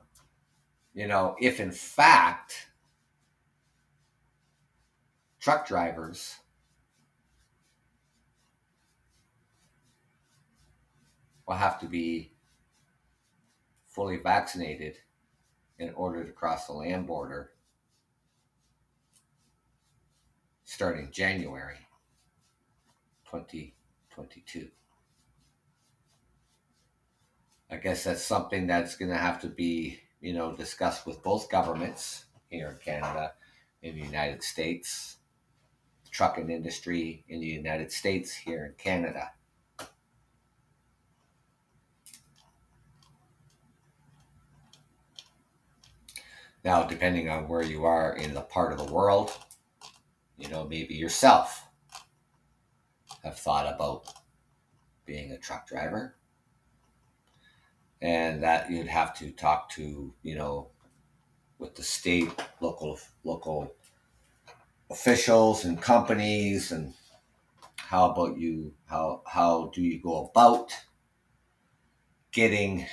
you 0.94 1.06
know, 1.06 1.36
if 1.38 1.60
in 1.60 1.70
fact 1.70 2.68
truck 5.38 5.68
drivers 5.68 6.36
will 11.46 11.56
have 11.56 11.78
to 11.78 11.86
be 11.86 12.32
fully 13.86 14.16
vaccinated 14.16 14.96
in 15.78 15.92
order 15.94 16.24
to 16.24 16.32
cross 16.32 16.66
the 16.66 16.72
land 16.72 17.06
border 17.06 17.50
starting 20.64 21.10
January 21.12 21.78
2022. 23.30 24.68
I 27.70 27.76
guess 27.76 28.04
that's 28.04 28.22
something 28.22 28.66
that's 28.66 28.96
going 28.96 29.10
to 29.10 29.16
have 29.16 29.40
to 29.40 29.48
be, 29.48 30.00
you 30.20 30.32
know, 30.32 30.54
discussed 30.54 31.06
with 31.06 31.22
both 31.22 31.50
governments 31.50 32.26
here 32.48 32.70
in 32.70 32.76
Canada, 32.76 33.32
in 33.82 33.96
the 33.96 34.02
United 34.02 34.42
States, 34.42 35.16
the 36.04 36.10
trucking 36.10 36.50
industry 36.50 37.24
in 37.28 37.40
the 37.40 37.46
United 37.46 37.90
States, 37.90 38.32
here 38.32 38.64
in 38.66 38.74
Canada. 38.78 39.32
Now, 46.64 46.82
depending 46.84 47.28
on 47.28 47.46
where 47.46 47.62
you 47.62 47.84
are 47.84 48.16
in 48.16 48.32
the 48.32 48.40
part 48.40 48.72
of 48.72 48.78
the 48.78 48.92
world, 48.92 49.32
you 50.38 50.48
know, 50.48 50.64
maybe 50.64 50.94
yourself 50.94 51.66
have 53.22 53.38
thought 53.38 53.72
about 53.72 54.04
being 55.04 55.32
a 55.32 55.38
truck 55.38 55.68
driver. 55.68 56.16
And 58.00 58.42
that 58.42 58.70
you'd 58.70 58.88
have 58.88 59.16
to 59.18 59.30
talk 59.30 59.70
to, 59.70 60.12
you 60.22 60.34
know, 60.34 60.68
with 61.58 61.74
the 61.74 61.82
state, 61.82 62.30
local, 62.60 62.98
local 63.24 63.74
officials 64.90 65.64
and 65.64 65.80
companies 65.80 66.70
and 66.70 66.94
how 67.76 68.10
about 68.10 68.36
you 68.36 68.72
how 68.86 69.22
how 69.26 69.70
do 69.74 69.82
you 69.82 70.00
go 70.00 70.26
about 70.26 70.72
getting 72.32 72.86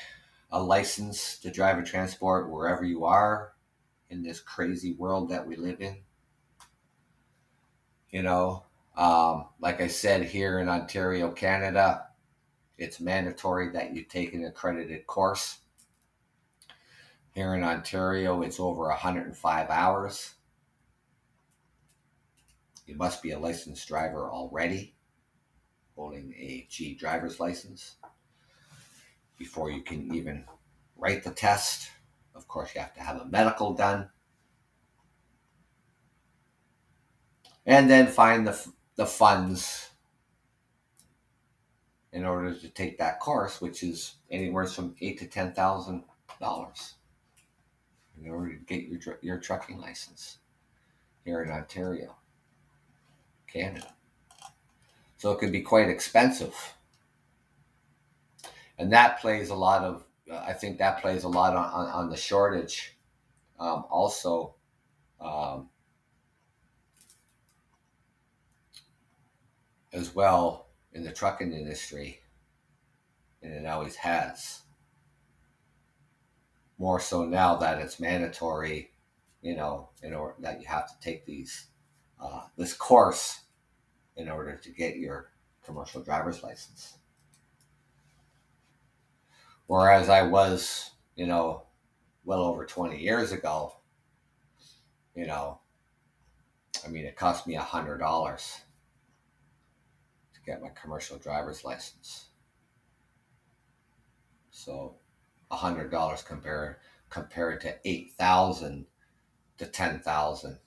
a 0.52 0.62
license 0.62 1.38
to 1.40 1.52
drive 1.52 1.78
a 1.78 1.84
transport 1.84 2.50
wherever 2.50 2.86
you 2.86 3.04
are 3.04 3.54
in 4.12 4.22
this 4.22 4.42
crazy 4.42 4.94
world 4.94 5.30
that 5.30 5.48
we 5.48 5.56
live 5.56 5.82
in. 5.82 5.98
You 8.12 8.22
know, 8.24 8.66
um, 8.98 9.46
like 9.60 9.82
I 9.82 9.88
said, 9.88 10.26
here 10.26 10.60
in 10.60 10.68
Ontario, 10.68 11.32
Canada, 11.32 12.08
it's 12.78 13.00
mandatory 13.00 13.70
that 13.70 13.96
you 13.96 14.04
take 14.04 14.34
an 14.34 14.46
accredited 14.46 15.08
course. 15.08 15.60
Here 17.34 17.56
in 17.56 17.64
Ontario, 17.64 18.42
it's 18.42 18.60
over 18.60 18.90
105 18.90 19.70
hours. 19.70 20.34
You 22.86 22.98
must 22.98 23.24
be 23.24 23.32
a 23.32 23.40
licensed 23.40 23.88
driver 23.88 24.30
already, 24.30 24.96
holding 25.96 26.34
a 26.34 26.68
G 26.70 26.96
driver's 26.96 27.40
license, 27.40 27.96
before 29.38 29.72
you 29.72 29.82
can 29.82 30.14
even 30.14 30.44
write 30.98 31.24
the 31.24 31.32
test 31.32 31.90
of 32.42 32.48
course, 32.48 32.74
you 32.74 32.82
have 32.82 32.96
to 32.96 33.02
have 33.02 33.22
a 33.22 33.26
medical 33.26 33.74
done. 33.74 34.10
And 37.68 37.88
then 37.88 38.08
find 38.08 38.48
the, 38.48 38.60
the 38.96 39.06
funds 39.06 39.92
in 42.12 42.26
order 42.26 42.56
to 42.56 42.68
take 42.70 42.98
that 42.98 43.20
course, 43.20 43.62
which 43.62 43.84
is 43.84 44.16
anywhere 44.32 44.66
from 44.66 44.96
eight 45.00 45.20
to 45.20 45.28
ten 45.28 45.54
thousand 45.54 46.04
dollars 46.40 46.96
in 48.20 48.30
order 48.32 48.54
to 48.54 48.66
get 48.66 48.86
your 48.86 49.20
your 49.22 49.38
trucking 49.38 49.78
license 49.78 50.40
here 51.24 51.44
in 51.44 51.52
Ontario, 51.52 52.16
Canada. 53.48 53.94
So 55.18 55.32
it 55.32 55.40
can 55.40 55.52
be 55.52 55.62
quite 55.62 55.88
expensive, 55.88 56.56
and 58.80 58.92
that 58.92 59.22
plays 59.22 59.52
a 59.52 59.56
lot 59.56 59.84
of 59.84 60.04
I 60.32 60.54
think 60.54 60.78
that 60.78 61.02
plays 61.02 61.24
a 61.24 61.30
lot 61.30 61.56
on, 61.56 61.66
on, 61.66 61.88
on 61.88 62.10
the 62.10 62.18
shortage. 62.18 62.98
Um, 63.60 63.86
also, 63.90 64.56
um, 65.20 65.70
as 69.94 70.16
well 70.16 70.68
in 70.94 71.04
the 71.04 71.12
trucking 71.12 71.54
industry, 71.54 72.20
and 73.42 73.54
it 73.54 73.66
always 73.66 73.96
has. 73.98 74.62
More 76.78 77.00
so 77.00 77.26
now 77.26 77.58
that 77.58 77.80
it's 77.80 78.00
mandatory, 78.00 78.92
you 79.42 79.56
know, 79.56 79.90
in 80.02 80.14
order 80.14 80.36
that 80.40 80.60
you 80.60 80.68
have 80.68 80.88
to 80.88 81.00
take 81.00 81.26
these 81.26 81.68
uh, 82.20 82.44
this 82.58 82.74
course 82.74 83.42
in 84.16 84.30
order 84.30 84.56
to 84.56 84.70
get 84.70 84.98
your 84.98 85.32
commercial 85.64 86.02
driver's 86.02 86.44
license. 86.44 86.98
Whereas 89.68 90.10
I 90.10 90.24
was, 90.24 90.92
you 91.16 91.28
know, 91.28 91.64
well 92.26 92.42
over 92.42 92.66
20 92.66 93.00
years 93.00 93.32
ago, 93.32 93.76
you 95.16 95.26
know, 95.26 95.60
I 96.86 96.90
mean, 96.90 97.06
it 97.06 97.16
cost 97.16 97.48
me 97.48 97.56
a 97.56 97.62
hundred 97.62 98.00
dollars 98.00 98.62
to 100.34 100.42
get 100.46 100.62
my 100.62 100.70
commercial 100.70 101.18
driver's 101.18 101.64
license. 101.64 102.28
So 104.50 104.96
a 105.50 105.56
hundred 105.56 105.92
dollars 105.92 106.22
compared 106.22 106.78
compared 107.10 107.62
to 107.62 107.76
eight 107.86 108.14
thousand 108.18 108.86
to 109.58 109.66
ten 109.66 110.00
thousand. 110.00 110.58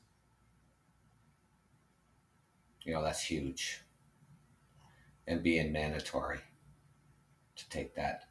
You 2.82 2.92
know, 2.92 3.02
that's 3.02 3.22
huge. 3.24 3.80
And 5.26 5.42
being 5.42 5.72
mandatory 5.72 6.40
to 7.56 7.68
take 7.70 7.94
that 7.94 8.24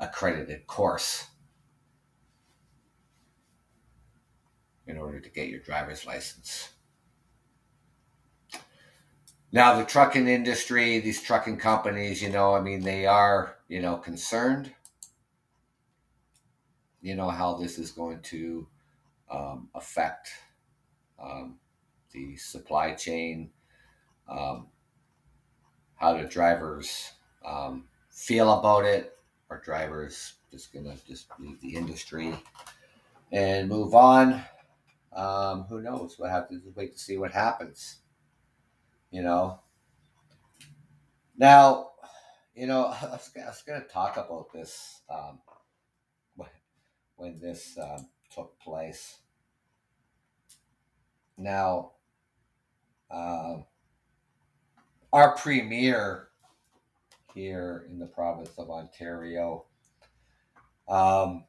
accredited 0.00 0.66
course 0.66 1.26
in 4.86 4.96
order 4.96 5.20
to 5.20 5.28
get 5.28 5.48
your 5.48 5.60
driver's 5.60 6.04
license. 6.06 6.70
Now, 9.52 9.78
the 9.78 9.84
trucking 9.84 10.28
industry, 10.28 11.00
these 11.00 11.22
trucking 11.22 11.58
companies, 11.58 12.22
you 12.22 12.30
know, 12.30 12.54
I 12.54 12.60
mean, 12.60 12.82
they 12.82 13.06
are, 13.06 13.56
you 13.68 13.80
know, 13.80 13.96
concerned. 13.96 14.72
You 17.02 17.16
know, 17.16 17.30
how 17.30 17.54
this 17.54 17.78
is 17.78 17.90
going 17.90 18.20
to 18.22 18.66
um, 19.30 19.68
affect 19.74 20.28
um, 21.20 21.58
the 22.12 22.36
supply 22.36 22.94
chain, 22.94 23.50
um, 24.28 24.68
how 25.96 26.16
the 26.16 26.24
drivers 26.24 27.12
um, 27.44 27.84
feel 28.10 28.52
about 28.52 28.84
it, 28.84 29.16
our 29.50 29.60
drivers 29.60 30.34
just 30.50 30.72
gonna 30.72 30.96
just 31.06 31.26
leave 31.38 31.60
the 31.60 31.74
industry 31.74 32.34
and 33.32 33.68
move 33.68 33.94
on. 33.94 34.42
Um, 35.12 35.64
who 35.64 35.82
knows? 35.82 36.16
We'll 36.18 36.30
have 36.30 36.48
to 36.48 36.60
wait 36.74 36.92
to 36.92 36.98
see 36.98 37.18
what 37.18 37.32
happens. 37.32 37.98
You 39.10 39.22
know. 39.22 39.60
Now, 41.36 41.90
you 42.54 42.66
know, 42.66 42.84
I 43.02 43.06
was, 43.06 43.30
I 43.36 43.46
was 43.46 43.62
to 43.62 43.84
talk 43.92 44.16
about 44.16 44.52
this 44.52 45.02
um, 45.10 45.40
when 47.16 47.38
this 47.38 47.76
um, 47.80 48.08
took 48.34 48.58
place. 48.58 49.18
Now, 51.36 51.92
um, 53.10 53.64
our 55.12 55.36
premier 55.36 56.29
here 57.34 57.86
in 57.90 57.98
the 57.98 58.06
province 58.06 58.50
of 58.58 58.70
Ontario. 58.70 59.64
Um, 60.88 61.44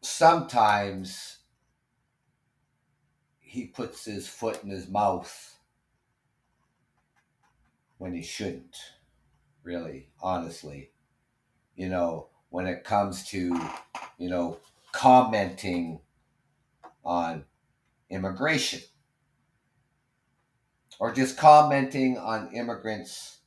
sometimes 0.00 1.38
he 3.38 3.66
puts 3.66 4.04
his 4.04 4.28
foot 4.28 4.62
in 4.62 4.70
his 4.70 4.88
mouth 4.88 5.58
when 7.98 8.14
he 8.14 8.22
shouldn't, 8.22 8.76
really, 9.62 10.10
honestly. 10.20 10.92
You 11.76 11.88
know, 11.88 12.28
when 12.50 12.66
it 12.66 12.84
comes 12.84 13.24
to, 13.28 13.60
you 14.18 14.28
know, 14.28 14.58
commenting 14.92 16.00
on 17.04 17.44
immigration 18.10 18.80
or 20.98 21.12
just 21.12 21.36
commenting 21.36 22.18
on 22.18 22.52
immigrants 22.52 23.37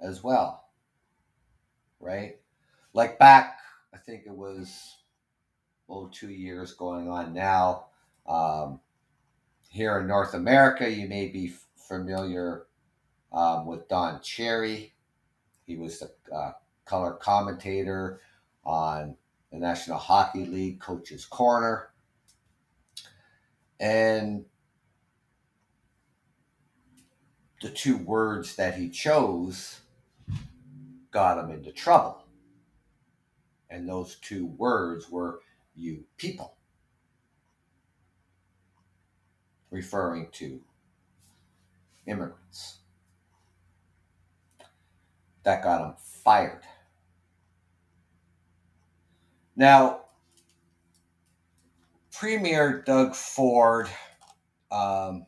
as 0.00 0.22
well. 0.22 0.68
Right? 2.00 2.38
Like 2.92 3.18
back, 3.18 3.58
I 3.92 3.98
think 3.98 4.24
it 4.26 4.36
was 4.36 4.96
oh 5.88 6.08
two 6.12 6.30
years 6.30 6.72
going 6.72 7.08
on 7.08 7.32
now. 7.32 7.86
Um, 8.26 8.80
here 9.68 9.98
in 10.00 10.06
North 10.06 10.34
America, 10.34 10.90
you 10.90 11.08
may 11.08 11.28
be 11.28 11.52
familiar 11.76 12.66
um, 13.32 13.66
with 13.66 13.88
Don 13.88 14.20
Cherry. 14.20 14.94
He 15.64 15.76
was 15.76 15.98
the 15.98 16.10
uh, 16.34 16.52
color 16.84 17.12
commentator 17.12 18.20
on 18.64 19.16
the 19.52 19.58
National 19.58 19.98
Hockey 19.98 20.46
League 20.46 20.80
Coach's 20.80 21.24
Corner. 21.24 21.90
And 23.78 24.46
the 27.60 27.70
two 27.70 27.98
words 27.98 28.56
that 28.56 28.76
he 28.76 28.88
chose 28.88 29.80
got 31.16 31.42
him 31.42 31.50
into 31.50 31.72
trouble. 31.72 32.26
And 33.70 33.88
those 33.88 34.16
two 34.16 34.48
words 34.58 35.10
were 35.10 35.40
you 35.74 36.04
people, 36.18 36.58
referring 39.70 40.28
to 40.32 40.60
immigrants. 42.06 42.80
That 45.44 45.62
got 45.62 45.86
him 45.86 45.94
fired. 46.22 46.64
Now, 49.56 50.00
Premier 52.12 52.82
Doug 52.82 53.14
Ford, 53.14 53.88
um, 54.70 55.24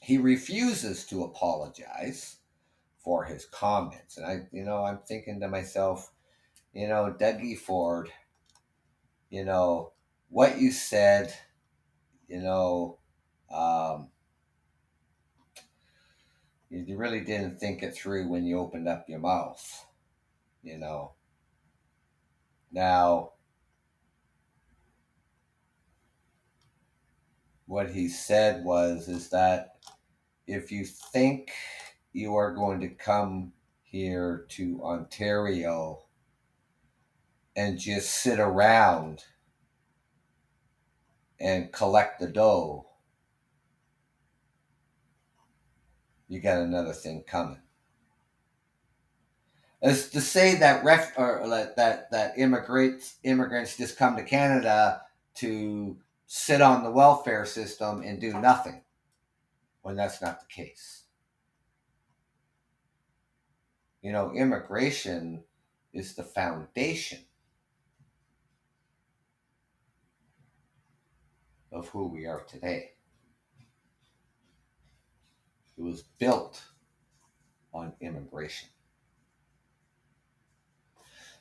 he 0.00 0.16
refuses 0.16 1.04
to 1.08 1.24
apologize 1.24 2.39
for 3.10 3.24
his 3.24 3.44
comments. 3.44 4.18
And 4.18 4.24
I, 4.24 4.42
you 4.52 4.64
know, 4.64 4.84
I'm 4.84 5.00
thinking 5.04 5.40
to 5.40 5.48
myself, 5.48 6.12
you 6.72 6.86
know, 6.86 7.12
Dougie 7.18 7.58
Ford, 7.58 8.08
you 9.30 9.44
know, 9.44 9.90
what 10.28 10.60
you 10.60 10.70
said, 10.70 11.34
you 12.28 12.40
know, 12.40 12.98
um, 13.52 14.10
you 16.70 16.96
really 16.96 17.22
didn't 17.22 17.58
think 17.58 17.82
it 17.82 17.96
through 17.96 18.28
when 18.28 18.44
you 18.44 18.60
opened 18.60 18.86
up 18.86 19.06
your 19.08 19.18
mouth, 19.18 19.86
you 20.62 20.78
know. 20.78 21.14
Now, 22.70 23.32
what 27.66 27.90
he 27.90 28.06
said 28.06 28.64
was 28.64 29.08
is 29.08 29.30
that 29.30 29.78
if 30.46 30.70
you 30.70 30.84
think 30.84 31.50
you 32.12 32.34
are 32.36 32.54
going 32.54 32.80
to 32.80 32.88
come 32.88 33.52
here 33.82 34.46
to 34.48 34.80
Ontario 34.82 36.02
and 37.56 37.78
just 37.78 38.10
sit 38.10 38.38
around 38.38 39.24
and 41.40 41.72
collect 41.72 42.20
the 42.20 42.28
dough, 42.28 42.86
you 46.28 46.40
got 46.40 46.60
another 46.60 46.92
thing 46.92 47.24
coming. 47.26 47.60
As 49.82 50.10
to 50.10 50.20
say 50.20 50.56
that 50.56 50.84
ref 50.84 51.18
or 51.18 51.42
that 51.76 52.10
that 52.10 52.34
immigrants 52.36 53.16
immigrants 53.24 53.78
just 53.78 53.96
come 53.96 54.16
to 54.16 54.22
Canada 54.22 55.00
to 55.36 55.96
sit 56.26 56.60
on 56.60 56.84
the 56.84 56.90
welfare 56.90 57.46
system 57.46 58.02
and 58.02 58.20
do 58.20 58.38
nothing, 58.38 58.82
when 59.80 59.96
that's 59.96 60.20
not 60.20 60.40
the 60.40 60.46
case. 60.46 60.99
You 64.02 64.12
know, 64.12 64.32
immigration 64.32 65.44
is 65.92 66.14
the 66.14 66.22
foundation 66.22 67.18
of 71.72 71.88
who 71.88 72.08
we 72.08 72.26
are 72.26 72.42
today. 72.44 72.92
It 75.76 75.82
was 75.82 76.02
built 76.18 76.62
on 77.72 77.92
immigration. 78.00 78.68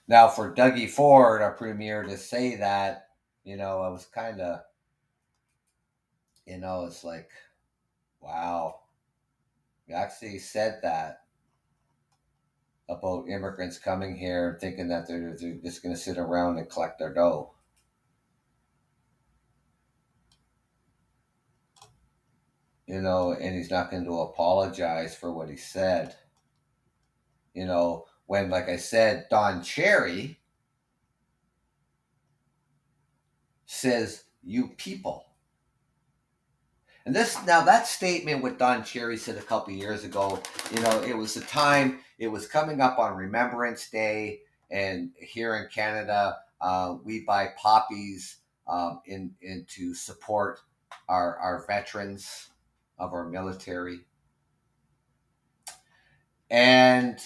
Now, 0.08 0.28
for 0.28 0.54
Dougie 0.54 0.90
Ford, 0.90 1.42
our 1.42 1.52
premier, 1.52 2.04
to 2.04 2.18
say 2.18 2.56
that, 2.56 3.10
you 3.44 3.56
know, 3.58 3.82
I 3.82 3.90
was 3.90 4.06
kind 4.06 4.42
of, 4.42 4.62
you 6.46 6.58
know, 6.58 6.86
it's 6.86 7.04
like, 7.04 7.30
wow. 8.20 8.80
He 9.86 9.94
actually 9.94 10.40
said 10.40 10.80
that 10.84 11.22
about 12.90 13.30
immigrants 13.30 13.78
coming 13.78 14.18
here 14.18 14.58
thinking 14.60 14.88
that 14.90 15.08
they're, 15.08 15.38
they're 15.40 15.60
just 15.64 15.84
going 15.84 15.94
to 15.94 16.02
sit 16.02 16.18
around 16.18 16.58
and 16.58 16.70
collect 16.70 16.98
their 16.98 17.14
dough. 17.14 17.54
You 22.88 23.02
know, 23.02 23.34
and 23.34 23.56
he's 23.56 23.70
not 23.70 23.92
going 23.92 24.06
to 24.06 24.20
apologize 24.22 25.16
for 25.16 25.32
what 25.32 25.50
he 25.50 25.58
said. 25.58 26.16
You 27.54 27.68
know, 27.68 28.06
when, 28.26 28.50
like 28.50 28.68
I 28.68 28.78
said, 28.78 29.28
Don 29.30 29.62
Cherry 29.62 30.40
says, 33.68 34.24
you 34.44 34.70
people. 34.78 35.29
And 37.10 37.16
this 37.16 37.44
now 37.48 37.64
that 37.64 37.88
statement 37.88 38.44
what 38.44 38.60
Don 38.60 38.84
Cherry 38.84 39.18
said 39.18 39.36
a 39.36 39.42
couple 39.42 39.74
years 39.74 40.04
ago, 40.04 40.44
you 40.72 40.80
know, 40.80 41.02
it 41.02 41.18
was 41.18 41.34
the 41.34 41.42
time 41.42 42.02
it 42.20 42.28
was 42.28 42.46
coming 42.46 42.82
up 42.82 43.00
on 43.00 43.18
Remembrance 43.18 43.90
Day, 43.90 44.42
and 44.70 45.10
here 45.18 45.56
in 45.56 45.70
Canada, 45.74 46.38
uh, 46.62 46.98
we 47.04 47.22
buy 47.22 47.50
poppies 47.58 48.38
um, 48.68 49.02
in, 49.08 49.34
in 49.42 49.66
to 49.70 49.96
support 49.96 50.60
our 51.08 51.36
our 51.38 51.66
veterans 51.66 52.50
of 53.00 53.12
our 53.12 53.28
military. 53.28 54.02
And 56.52 57.18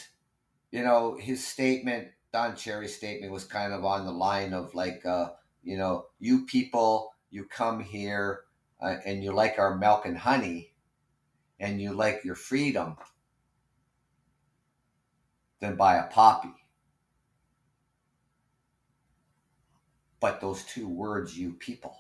you 0.72 0.82
know, 0.82 1.18
his 1.20 1.46
statement, 1.46 2.08
Don 2.32 2.56
Cherry's 2.56 2.96
statement, 2.96 3.34
was 3.34 3.44
kind 3.44 3.74
of 3.74 3.84
on 3.84 4.06
the 4.06 4.14
line 4.14 4.54
of 4.54 4.74
like, 4.74 5.06
uh, 5.06 5.32
you 5.62 5.78
know, 5.78 6.06
you 6.22 6.46
people, 6.46 7.14
you 7.32 7.44
come 7.44 7.82
here 7.84 8.44
uh, 8.84 8.98
and 9.06 9.24
you 9.24 9.32
like 9.32 9.58
our 9.58 9.76
milk 9.76 10.06
and 10.06 10.18
honey, 10.18 10.74
and 11.60 11.82
you 11.82 11.94
like 11.94 12.24
your 12.24 12.36
freedom 12.36 12.98
then 15.64 15.76
buy 15.78 15.96
a 15.96 16.08
poppy. 16.08 16.54
But 20.20 20.42
those 20.42 20.64
two 20.64 20.88
words, 20.88 21.38
you 21.38 21.54
people. 21.54 21.96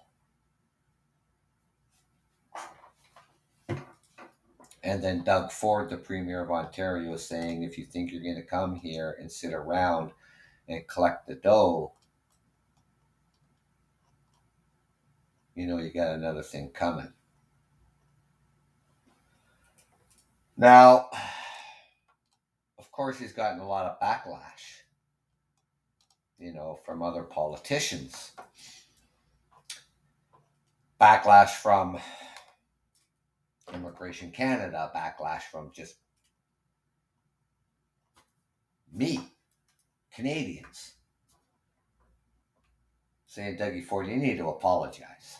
And 4.83 5.01
then 5.01 5.23
Doug 5.23 5.51
Ford, 5.51 5.89
the 5.89 5.97
Premier 5.97 6.43
of 6.43 6.51
Ontario, 6.51 7.13
is 7.13 7.25
saying 7.25 7.63
if 7.63 7.77
you 7.77 7.85
think 7.85 8.11
you're 8.11 8.21
going 8.21 8.35
to 8.35 8.41
come 8.41 8.75
here 8.75 9.15
and 9.17 9.31
sit 9.31 9.53
around 9.53 10.11
and 10.67 10.85
collect 10.87 11.25
the 11.25 11.35
dough, 11.35 11.93
you 15.55 15.67
know, 15.67 15.77
you 15.77 15.91
got 15.91 16.15
another 16.15 16.43
thing 16.43 16.69
coming. 16.69 17.11
Now, 20.57 21.09
of 22.77 22.91
course, 22.91 23.17
he's 23.17 23.33
gotten 23.33 23.59
a 23.59 23.67
lot 23.67 23.85
of 23.85 23.99
backlash, 23.99 24.81
you 26.37 26.53
know, 26.53 26.79
from 26.85 27.01
other 27.01 27.23
politicians. 27.23 28.31
Backlash 31.01 31.49
from 31.49 31.97
Immigration 33.73 34.31
Canada, 34.31 34.91
backlash 34.95 35.41
from 35.51 35.71
just 35.73 35.95
me, 38.93 39.19
Canadians, 40.13 40.93
saying, 43.25 43.57
Dougie 43.57 43.83
Ford, 43.83 44.07
you 44.07 44.17
need 44.17 44.37
to 44.37 44.49
apologize. 44.49 45.37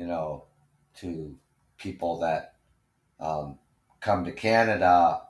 You 0.00 0.06
know, 0.06 0.44
to 1.00 1.36
people 1.76 2.20
that 2.20 2.54
um, 3.20 3.58
come 4.00 4.24
to 4.24 4.32
Canada 4.32 5.20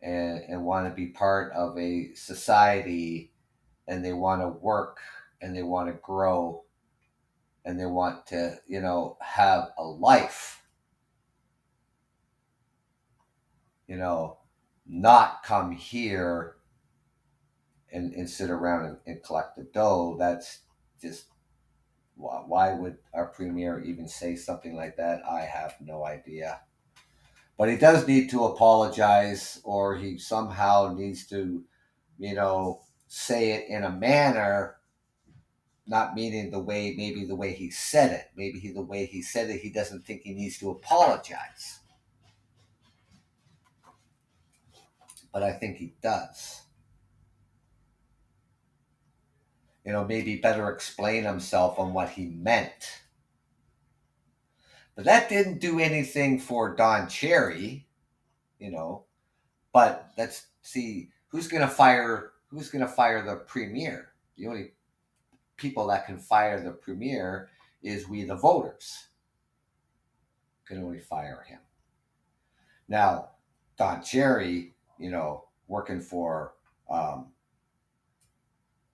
and, 0.00 0.40
and 0.48 0.64
want 0.64 0.88
to 0.88 0.94
be 0.94 1.08
part 1.08 1.52
of 1.52 1.76
a 1.76 2.14
society 2.14 3.30
and 3.86 4.02
they 4.02 4.14
want 4.14 4.40
to 4.40 4.48
work 4.48 5.00
and 5.42 5.54
they 5.54 5.62
want 5.62 5.88
to 5.88 6.00
grow 6.00 6.64
and 7.66 7.78
they 7.78 7.84
want 7.84 8.26
to, 8.28 8.58
you 8.66 8.80
know, 8.80 9.18
have 9.20 9.72
a 9.76 9.84
life. 9.84 10.62
You 13.86 13.98
know, 13.98 14.38
not 14.86 15.42
come 15.42 15.72
here 15.72 16.56
and, 17.92 18.14
and 18.14 18.30
sit 18.30 18.48
around 18.48 18.86
and, 18.86 18.96
and 19.06 19.22
collect 19.22 19.56
the 19.56 19.64
dough. 19.64 20.16
That's 20.18 20.60
just 21.02 21.26
why 22.16 22.72
would 22.72 22.96
our 23.12 23.26
premier 23.26 23.80
even 23.80 24.08
say 24.08 24.36
something 24.36 24.74
like 24.74 24.96
that? 24.96 25.20
I 25.28 25.40
have 25.42 25.74
no 25.80 26.04
idea. 26.04 26.60
But 27.58 27.68
he 27.68 27.76
does 27.76 28.06
need 28.06 28.30
to 28.30 28.44
apologize, 28.44 29.60
or 29.64 29.96
he 29.96 30.18
somehow 30.18 30.94
needs 30.96 31.26
to, 31.28 31.64
you 32.18 32.34
know, 32.34 32.80
say 33.08 33.52
it 33.52 33.68
in 33.68 33.84
a 33.84 33.90
manner, 33.90 34.76
not 35.86 36.14
meaning 36.14 36.50
the 36.50 36.58
way, 36.58 36.94
maybe 36.96 37.24
the 37.24 37.36
way 37.36 37.52
he 37.52 37.70
said 37.70 38.12
it. 38.12 38.30
Maybe 38.36 38.58
he, 38.58 38.72
the 38.72 38.82
way 38.82 39.06
he 39.06 39.22
said 39.22 39.48
it, 39.48 39.60
he 39.60 39.70
doesn't 39.70 40.04
think 40.04 40.22
he 40.22 40.34
needs 40.34 40.58
to 40.58 40.70
apologize. 40.70 41.80
But 45.32 45.42
I 45.42 45.52
think 45.52 45.76
he 45.76 45.94
does. 46.02 46.62
You 49.86 49.92
know, 49.94 50.04
maybe 50.04 50.36
better 50.36 50.70
explain 50.70 51.24
himself 51.24 51.78
on 51.80 51.94
what 51.94 52.10
he 52.10 52.26
meant 52.26 53.00
But 54.96 55.04
that 55.06 55.28
didn't 55.28 55.60
do 55.60 55.78
anything 55.80 56.38
for 56.38 56.74
Don 56.76 57.08
Cherry, 57.08 57.86
you 58.58 58.70
know. 58.70 59.04
But 59.72 60.10
let's 60.18 60.46
see 60.62 61.10
who's 61.28 61.48
going 61.48 61.62
to 61.62 61.68
fire 61.68 62.32
who's 62.48 62.70
going 62.70 62.82
to 62.86 62.90
fire 62.92 63.24
the 63.24 63.36
premier. 63.36 64.12
The 64.36 64.46
only 64.48 64.72
people 65.56 65.86
that 65.88 66.06
can 66.06 66.18
fire 66.18 66.62
the 66.62 66.72
premier 66.72 67.50
is 67.82 68.08
we 68.08 68.24
the 68.24 68.36
voters. 68.36 69.08
Can 70.66 70.82
only 70.82 71.00
fire 71.00 71.44
him. 71.48 71.60
Now, 72.88 73.30
Don 73.78 74.02
Cherry, 74.02 74.74
you 74.98 75.10
know, 75.10 75.44
working 75.68 76.00
for 76.00 76.54
um, 76.90 77.32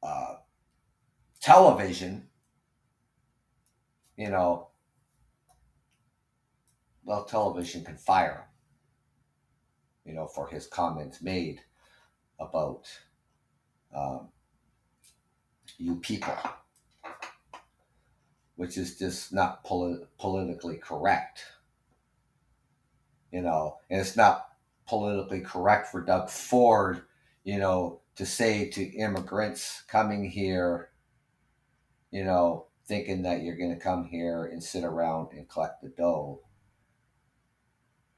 uh, 0.03 0.36
television, 1.43 2.28
you 4.16 4.30
know, 4.30 4.68
well, 7.05 7.24
television 7.24 7.84
can 7.84 7.97
fire 7.97 8.47
him, 10.05 10.12
you 10.12 10.14
know, 10.14 10.28
for 10.28 10.47
his 10.49 10.68
comments 10.68 11.20
made 11.20 11.61
about 12.38 12.84
um, 13.95 14.28
you 15.78 15.97
people, 15.97 16.34
which 18.55 18.78
is 18.78 18.97
just 18.97 19.32
not 19.32 19.64
poli- 19.64 20.07
politically 20.18 20.76
correct, 20.76 21.43
you 23.32 23.43
know, 23.43 23.78
and 23.90 24.01
it's 24.01 24.16
not 24.16 24.47
politically 24.86 25.40
correct 25.40 25.88
for 25.88 26.01
Doug 26.01 26.30
Ford, 26.30 27.03
you 27.43 27.59
know, 27.59 28.01
to 28.14 28.24
say 28.24 28.68
to 28.70 28.84
immigrants 28.97 29.82
coming 29.88 30.30
here, 30.30 30.91
you 32.12 32.24
know, 32.24 32.66
thinking 32.86 33.22
that 33.22 33.42
you're 33.42 33.56
going 33.56 33.74
to 33.74 33.80
come 33.82 34.04
here 34.04 34.44
and 34.44 34.62
sit 34.62 34.84
around 34.84 35.28
and 35.32 35.48
collect 35.48 35.82
the 35.82 35.88
dough. 35.88 36.40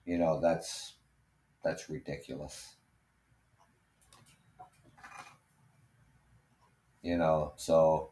You 0.05 0.19
know, 0.19 0.41
that's 0.41 0.95
that's 1.63 1.89
ridiculous. 1.89 2.75
You 7.03 7.17
know, 7.17 7.53
so 7.57 8.11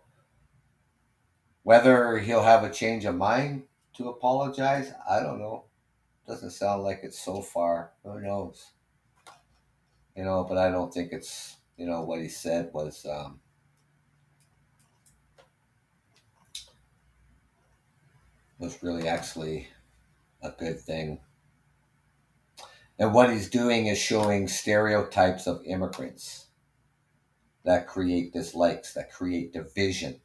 whether 1.64 2.18
he'll 2.18 2.42
have 2.42 2.62
a 2.62 2.70
change 2.70 3.04
of 3.04 3.14
mind 3.14 3.64
to 3.94 4.08
apologize, 4.08 4.92
I 5.08 5.20
don't 5.20 5.38
know. 5.38 5.64
Doesn't 6.26 6.50
sound 6.50 6.82
like 6.82 7.00
it 7.02 7.14
so 7.14 7.42
far. 7.42 7.92
Who 8.04 8.20
knows? 8.20 8.72
You 10.16 10.24
know, 10.24 10.44
but 10.48 10.58
I 10.58 10.70
don't 10.70 10.94
think 10.94 11.12
it's 11.12 11.56
you 11.76 11.86
know 11.86 12.02
what 12.02 12.20
he 12.20 12.28
said 12.28 12.70
was 12.72 13.04
um, 13.10 13.40
was 18.62 18.82
really 18.82 19.08
actually 19.08 19.66
a 20.40 20.50
good 20.50 20.78
thing. 20.78 21.18
And 22.96 23.12
what 23.12 23.32
he's 23.32 23.50
doing 23.50 23.86
is 23.86 23.98
showing 23.98 24.46
stereotypes 24.46 25.48
of 25.48 25.64
immigrants 25.66 26.46
that 27.64 27.88
create 27.88 28.32
dislikes, 28.32 28.94
that 28.94 29.12
create 29.12 29.52
division, 29.52 30.20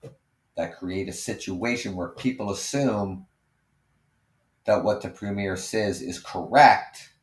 that 0.55 0.77
create 0.77 1.09
a 1.09 1.13
situation 1.13 1.95
where 1.95 2.09
people 2.09 2.51
assume 2.51 3.25
that 4.65 4.83
what 4.83 5.01
the 5.01 5.09
premier 5.09 5.57
says 5.57 6.01
is 6.03 6.19
correct 6.19 7.13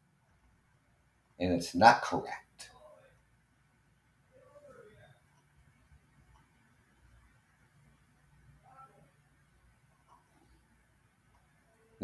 and 1.39 1.53
it's 1.53 1.75
not 1.77 2.03
correct. 2.03 2.44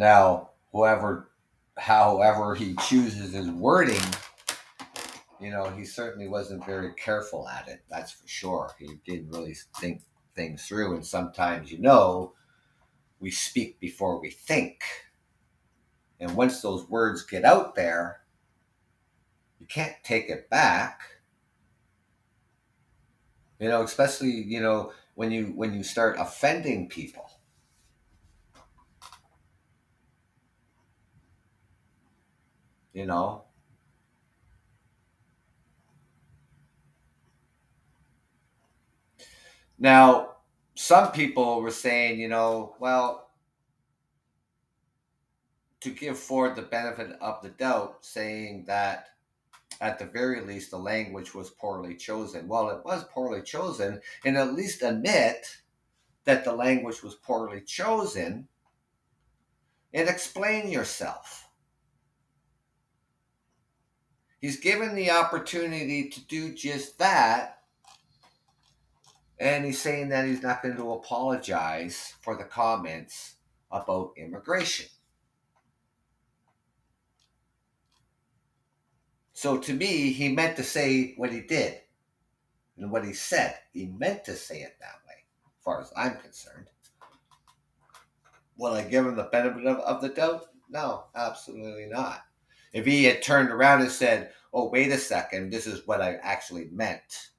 Now, 0.01 0.53
whoever, 0.73 1.29
however 1.77 2.55
he 2.55 2.75
chooses 2.89 3.35
his 3.35 3.51
wording, 3.51 4.01
you 5.39 5.51
know, 5.51 5.69
he 5.69 5.85
certainly 5.85 6.27
wasn't 6.27 6.65
very 6.65 6.95
careful 6.95 7.47
at 7.47 7.69
it. 7.69 7.83
That's 7.91 8.11
for 8.11 8.27
sure. 8.27 8.71
He 8.79 8.99
didn't 9.05 9.29
really 9.29 9.55
think 9.79 10.01
things 10.35 10.67
through. 10.67 10.95
And 10.95 11.05
sometimes, 11.05 11.71
you 11.71 11.81
know, 11.81 12.33
we 13.19 13.31
speak 13.31 13.79
before 13.79 14.19
we 14.19 14.31
think. 14.31 14.81
And 16.19 16.35
once 16.35 16.63
those 16.63 16.89
words 16.89 17.23
get 17.27 17.45
out 17.45 17.75
there, 17.75 18.23
you 19.59 19.67
can't 19.67 19.97
take 20.03 20.31
it 20.31 20.49
back. 20.49 21.03
You 23.59 23.69
know, 23.69 23.83
especially, 23.83 24.31
you 24.31 24.63
know, 24.63 24.95
when 25.15 25.31
you 25.31 25.53
when 25.57 25.75
you 25.75 25.83
start 25.83 26.17
offending 26.19 26.89
people 26.89 27.31
you 32.93 33.07
know? 33.07 33.45
Now 39.79 40.37
some 40.75 41.13
people 41.13 41.61
were 41.63 41.71
saying 41.71 42.21
you 42.21 42.29
know 42.29 42.75
well 42.79 43.31
to 45.81 45.91
give 45.91 46.19
Ford 46.19 46.57
the 46.57 46.63
benefit 46.63 47.17
of 47.21 47.43
the 47.43 47.51
doubt 47.51 48.05
saying 48.05 48.65
that 48.67 49.09
at 49.81 49.99
the 49.99 50.05
very 50.05 50.43
least 50.43 50.71
the 50.71 50.79
language 50.79 51.35
was 51.35 51.51
poorly 51.51 51.97
chosen. 51.97 52.49
Well 52.49 52.71
it 52.71 52.85
was 52.85 53.05
poorly 53.05 53.43
chosen 53.43 54.01
and 54.25 54.37
at 54.37 54.55
least 54.55 54.83
admit 54.83 55.47
that 56.25 56.45
the 56.45 56.53
language 56.53 57.03
was 57.03 57.15
poorly 57.15 57.63
chosen 57.63 58.49
and 59.95 60.09
explain 60.09 60.71
yourself 60.71 61.50
He's 64.41 64.59
given 64.59 64.95
the 64.95 65.11
opportunity 65.11 66.09
to 66.09 66.21
do 66.27 66.55
just 66.55 66.99
that. 66.99 67.59
And 69.39 69.65
he's 69.65 69.81
saying 69.81 70.11
that 70.11 70.27
he's 70.27 70.43
not 70.43 70.63
going 70.63 70.77
to 70.77 70.93
apologize 70.93 72.15
for 72.21 72.37
the 72.37 72.45
comments 72.45 73.37
about 73.71 74.13
immigration. 74.17 74.87
So 79.33 79.57
to 79.59 79.73
me, 79.73 80.13
he 80.13 80.29
meant 80.29 80.57
to 80.57 80.63
say 80.63 81.15
what 81.17 81.33
he 81.33 81.41
did 81.41 81.81
and 82.77 82.91
what 82.91 83.05
he 83.05 83.15
said. 83.15 83.57
He 83.73 83.87
meant 83.87 84.25
to 84.27 84.37
say 84.37 84.61
it 84.61 84.77
that 84.81 85.01
way, 85.07 85.15
as 85.47 85.65
far 85.65 85.81
as 85.81 85.93
I'm 85.97 86.17
concerned. 86.17 86.67
Will 88.59 88.75
I 88.75 88.83
give 88.83 89.07
him 89.07 89.17
the 89.17 89.25
benefit 89.25 89.65
of, 89.65 89.79
of 89.79 90.03
the 90.03 90.11
doubt? 90.11 90.49
No, 90.69 91.05
absolutely 91.15 91.87
not. 91.87 92.21
If 92.73 92.87
he 92.87 93.05
had 93.05 93.23
turned 93.23 93.51
around 93.51 93.83
and 93.83 93.91
said, 93.91 94.33
"Oh, 94.53 94.69
wait 94.71 94.91
a 94.93 94.99
second, 94.99 95.51
this 95.51 95.67
is 95.67 95.87
what 95.87 96.01
I 96.01 96.17
actually 96.17 96.67
meant," 96.71 97.31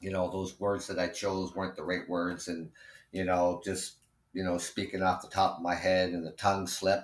you 0.00 0.10
know, 0.10 0.30
those 0.30 0.58
words 0.60 0.86
that 0.88 0.98
I 0.98 1.08
chose 1.08 1.54
weren't 1.54 1.76
the 1.76 1.84
right 1.84 2.08
words, 2.08 2.48
and 2.48 2.70
you 3.12 3.24
know, 3.24 3.60
just 3.64 3.96
you 4.32 4.42
know, 4.44 4.58
speaking 4.58 5.02
off 5.02 5.22
the 5.22 5.28
top 5.28 5.56
of 5.56 5.62
my 5.62 5.74
head 5.74 6.10
and 6.10 6.26
the 6.26 6.32
tongue 6.32 6.66
slip, 6.66 7.02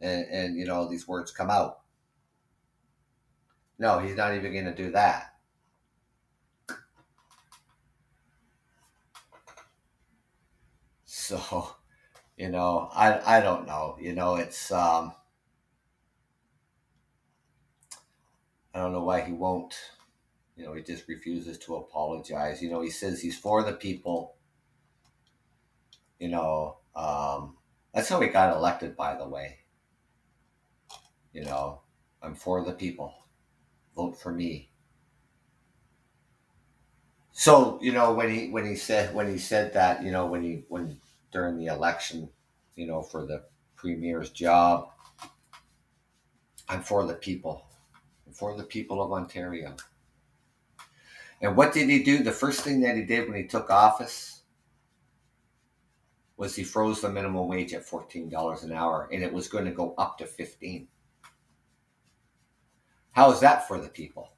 and, 0.00 0.26
and 0.30 0.56
you 0.56 0.66
know, 0.66 0.88
these 0.88 1.08
words 1.08 1.30
come 1.32 1.50
out. 1.50 1.80
No, 3.78 3.98
he's 3.98 4.16
not 4.16 4.34
even 4.34 4.52
going 4.52 4.64
to 4.64 4.74
do 4.74 4.90
that. 4.92 5.34
So, 11.04 11.76
you 12.36 12.48
know, 12.50 12.88
I 12.92 13.38
I 13.38 13.40
don't 13.40 13.66
know. 13.66 13.96
You 14.00 14.14
know, 14.14 14.36
it's 14.36 14.72
um 14.72 15.12
I 18.74 18.78
don't 18.78 18.92
know 18.92 19.04
why 19.04 19.20
he 19.20 19.32
won't. 19.32 19.74
You 20.56 20.64
know, 20.64 20.74
he 20.74 20.82
just 20.82 21.08
refuses 21.08 21.58
to 21.60 21.76
apologize. 21.76 22.62
You 22.62 22.70
know, 22.70 22.82
he 22.82 22.90
says 22.90 23.20
he's 23.20 23.38
for 23.38 23.62
the 23.62 23.72
people. 23.72 24.36
You 26.18 26.28
know, 26.28 26.78
um, 26.94 27.56
that's 27.92 28.08
how 28.08 28.20
he 28.20 28.28
got 28.28 28.54
elected, 28.54 28.96
by 28.96 29.16
the 29.16 29.28
way. 29.28 29.58
You 31.32 31.44
know, 31.44 31.80
I'm 32.22 32.34
for 32.34 32.64
the 32.64 32.72
people. 32.72 33.14
Vote 33.96 34.20
for 34.20 34.32
me. 34.32 34.70
So 37.32 37.78
you 37.82 37.92
know 37.92 38.12
when 38.12 38.30
he 38.30 38.48
when 38.50 38.66
he 38.66 38.76
said 38.76 39.14
when 39.14 39.28
he 39.28 39.38
said 39.38 39.72
that 39.72 40.02
you 40.04 40.12
know 40.12 40.26
when 40.26 40.42
he 40.42 40.64
when 40.68 41.00
during 41.32 41.56
the 41.56 41.66
election, 41.66 42.28
you 42.76 42.86
know 42.86 43.02
for 43.02 43.26
the 43.26 43.44
premier's 43.74 44.30
job, 44.30 44.90
I'm 46.68 46.82
for 46.82 47.06
the 47.06 47.14
people 47.14 47.66
for 48.32 48.56
the 48.56 48.64
people 48.64 49.02
of 49.02 49.12
Ontario. 49.12 49.76
And 51.40 51.56
what 51.56 51.72
did 51.72 51.88
he 51.88 52.02
do? 52.02 52.22
The 52.22 52.32
first 52.32 52.60
thing 52.60 52.80
that 52.80 52.96
he 52.96 53.02
did 53.02 53.28
when 53.28 53.36
he 53.36 53.46
took 53.46 53.70
office 53.70 54.42
was 56.36 56.56
he 56.56 56.64
froze 56.64 57.00
the 57.00 57.08
minimum 57.08 57.48
wage 57.48 57.74
at 57.74 57.86
$14 57.86 58.64
an 58.64 58.72
hour 58.72 59.08
and 59.12 59.22
it 59.22 59.32
was 59.32 59.48
going 59.48 59.64
to 59.64 59.70
go 59.70 59.94
up 59.98 60.18
to 60.18 60.26
15. 60.26 60.88
How 63.12 63.30
is 63.30 63.40
that 63.40 63.68
for 63.68 63.78
the 63.78 63.88
people? 63.88 64.30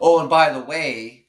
Oh, 0.00 0.20
and 0.20 0.28
by 0.28 0.52
the 0.52 0.60
way, 0.60 1.23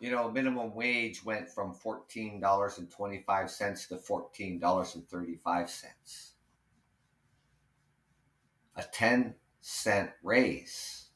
you 0.00 0.10
know, 0.10 0.30
minimum 0.30 0.74
wage 0.74 1.24
went 1.24 1.48
from 1.48 1.74
$14.25 1.74 3.88
to 3.88 3.96
$14.35. 3.96 6.30
A 8.76 8.82
10 8.82 9.34
cent 9.60 10.10
raise. 10.22 11.06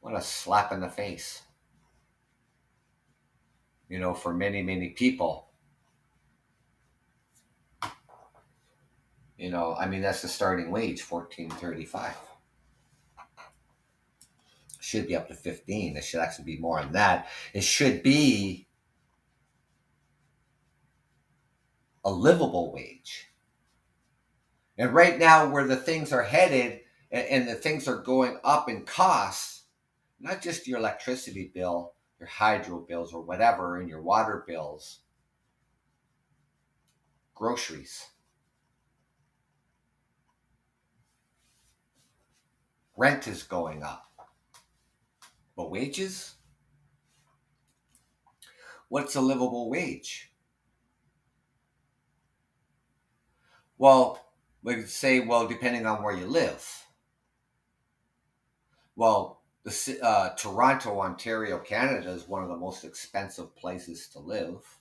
What 0.00 0.16
a 0.16 0.22
slap 0.22 0.72
in 0.72 0.80
the 0.80 0.88
face. 0.88 1.42
You 3.88 3.98
know, 3.98 4.14
for 4.14 4.32
many, 4.32 4.62
many 4.62 4.90
people. 4.90 5.48
You 9.36 9.50
know, 9.50 9.74
I 9.74 9.88
mean 9.88 10.02
that's 10.02 10.22
the 10.22 10.28
starting 10.28 10.70
wage, 10.70 11.02
fourteen 11.02 11.50
thirty 11.50 11.84
five 11.84 12.16
should 14.82 15.06
be 15.06 15.14
up 15.14 15.28
to 15.28 15.34
15. 15.34 15.96
It 15.96 16.02
should 16.02 16.20
actually 16.20 16.44
be 16.44 16.58
more 16.58 16.82
than 16.82 16.92
that. 16.92 17.28
It 17.54 17.62
should 17.62 18.02
be 18.02 18.66
a 22.04 22.10
livable 22.10 22.72
wage. 22.72 23.28
And 24.76 24.92
right 24.92 25.18
now, 25.18 25.48
where 25.48 25.66
the 25.66 25.76
things 25.76 26.12
are 26.12 26.24
headed 26.24 26.80
and, 27.12 27.26
and 27.28 27.48
the 27.48 27.54
things 27.54 27.86
are 27.86 27.98
going 27.98 28.38
up 28.42 28.68
in 28.68 28.84
costs, 28.84 29.66
not 30.18 30.42
just 30.42 30.66
your 30.66 30.80
electricity 30.80 31.52
bill, 31.54 31.94
your 32.18 32.28
hydro 32.28 32.80
bills, 32.80 33.12
or 33.14 33.22
whatever, 33.22 33.78
and 33.78 33.88
your 33.88 34.02
water 34.02 34.42
bills, 34.48 35.00
groceries. 37.36 38.08
Rent 42.96 43.28
is 43.28 43.44
going 43.44 43.84
up 43.84 44.11
but 45.56 45.70
wages? 45.70 46.34
What's 48.88 49.14
a 49.14 49.20
livable 49.20 49.70
wage? 49.70 50.32
Well, 53.78 54.24
we 54.62 54.76
could 54.76 54.88
say, 54.88 55.20
well, 55.20 55.48
depending 55.48 55.86
on 55.86 56.02
where 56.02 56.14
you 56.14 56.26
live. 56.26 56.86
Well, 58.94 59.42
the 59.64 59.98
uh, 60.02 60.34
Toronto, 60.34 61.00
Ontario, 61.00 61.58
Canada 61.58 62.10
is 62.10 62.28
one 62.28 62.42
of 62.42 62.48
the 62.48 62.56
most 62.56 62.84
expensive 62.84 63.56
places 63.56 64.08
to 64.08 64.18
live. 64.18 64.78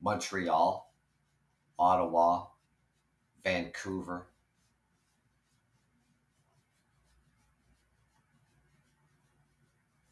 Montreal, 0.00 0.92
Ottawa, 1.78 2.46
Vancouver, 3.44 4.31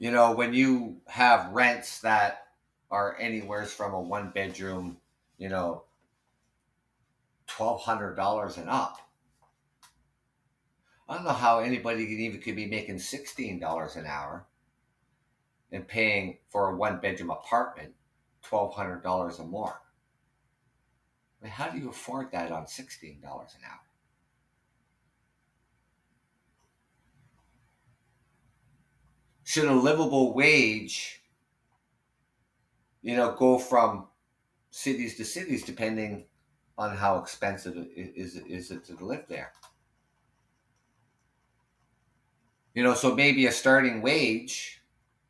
you 0.01 0.11
know, 0.11 0.33
when 0.33 0.55
you 0.55 0.97
have 1.07 1.53
rents 1.53 2.01
that 2.01 2.47
are 2.91 3.17
anywhere 3.21 3.67
from 3.67 3.93
a 3.93 4.01
one 4.01 4.31
bedroom, 4.31 4.97
you 5.37 5.51
know, 5.51 5.85
twelve 7.47 7.83
hundred 7.83 8.17
dollars 8.17 8.57
and 8.57 8.69
up. 8.69 8.99
I 11.07 11.17
don't 11.17 11.25
know 11.25 11.33
how 11.33 11.59
anybody 11.59 12.07
could 12.07 12.19
even 12.19 12.41
could 12.41 12.57
be 12.57 12.67
making 12.67 12.99
sixteen 12.99 13.61
dollars 13.61 13.95
an 13.97 14.07
hour 14.07 14.47
and 15.71 15.87
paying 15.87 16.39
for 16.49 16.71
a 16.71 16.77
one 16.77 16.99
bedroom 16.99 17.31
apartment 17.31 17.93
twelve 18.43 18.75
hundred 18.75 19.03
dollars 19.03 19.39
or 19.39 19.47
more. 19.47 19.83
I 21.41 21.45
mean, 21.45 21.53
how 21.53 21.69
do 21.69 21.79
you 21.79 21.91
afford 21.91 22.33
that 22.33 22.51
on 22.51 22.67
sixteen 22.67 23.21
dollars 23.21 23.51
an 23.55 23.69
hour? 23.71 23.90
Should 29.51 29.65
a 29.65 29.75
livable 29.75 30.33
wage, 30.33 31.23
you 33.03 33.17
know, 33.17 33.35
go 33.37 33.59
from 33.59 34.07
cities 34.71 35.17
to 35.17 35.25
cities 35.25 35.65
depending 35.65 36.25
on 36.79 36.97
how 36.97 37.19
expensive 37.19 37.77
it 37.77 38.13
is, 38.15 38.37
is 38.37 38.71
it 38.71 38.85
to 38.85 39.05
live 39.05 39.25
there? 39.29 39.51
You 42.75 42.85
know, 42.85 42.95
so 42.95 43.13
maybe 43.13 43.47
a 43.47 43.51
starting 43.51 44.03
wage, 44.03 44.83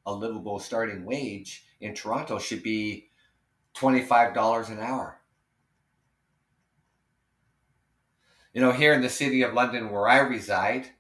a 0.05 0.13
livable 0.13 0.59
starting 0.59 1.07
wage 1.07 1.65
in 1.81 1.95
Toronto 1.95 2.39
should 2.39 2.63
be 2.63 3.09
$25 3.75 4.69
an 4.69 4.81
hour. 4.81 5.19
You 8.53 8.61
know, 8.61 8.73
here 8.73 8.93
in 8.93 9.01
the 9.01 9.09
city 9.09 9.41
of 9.41 9.55
London 9.55 9.89
where 9.89 10.09
I 10.09 10.19
reside, 10.19 10.91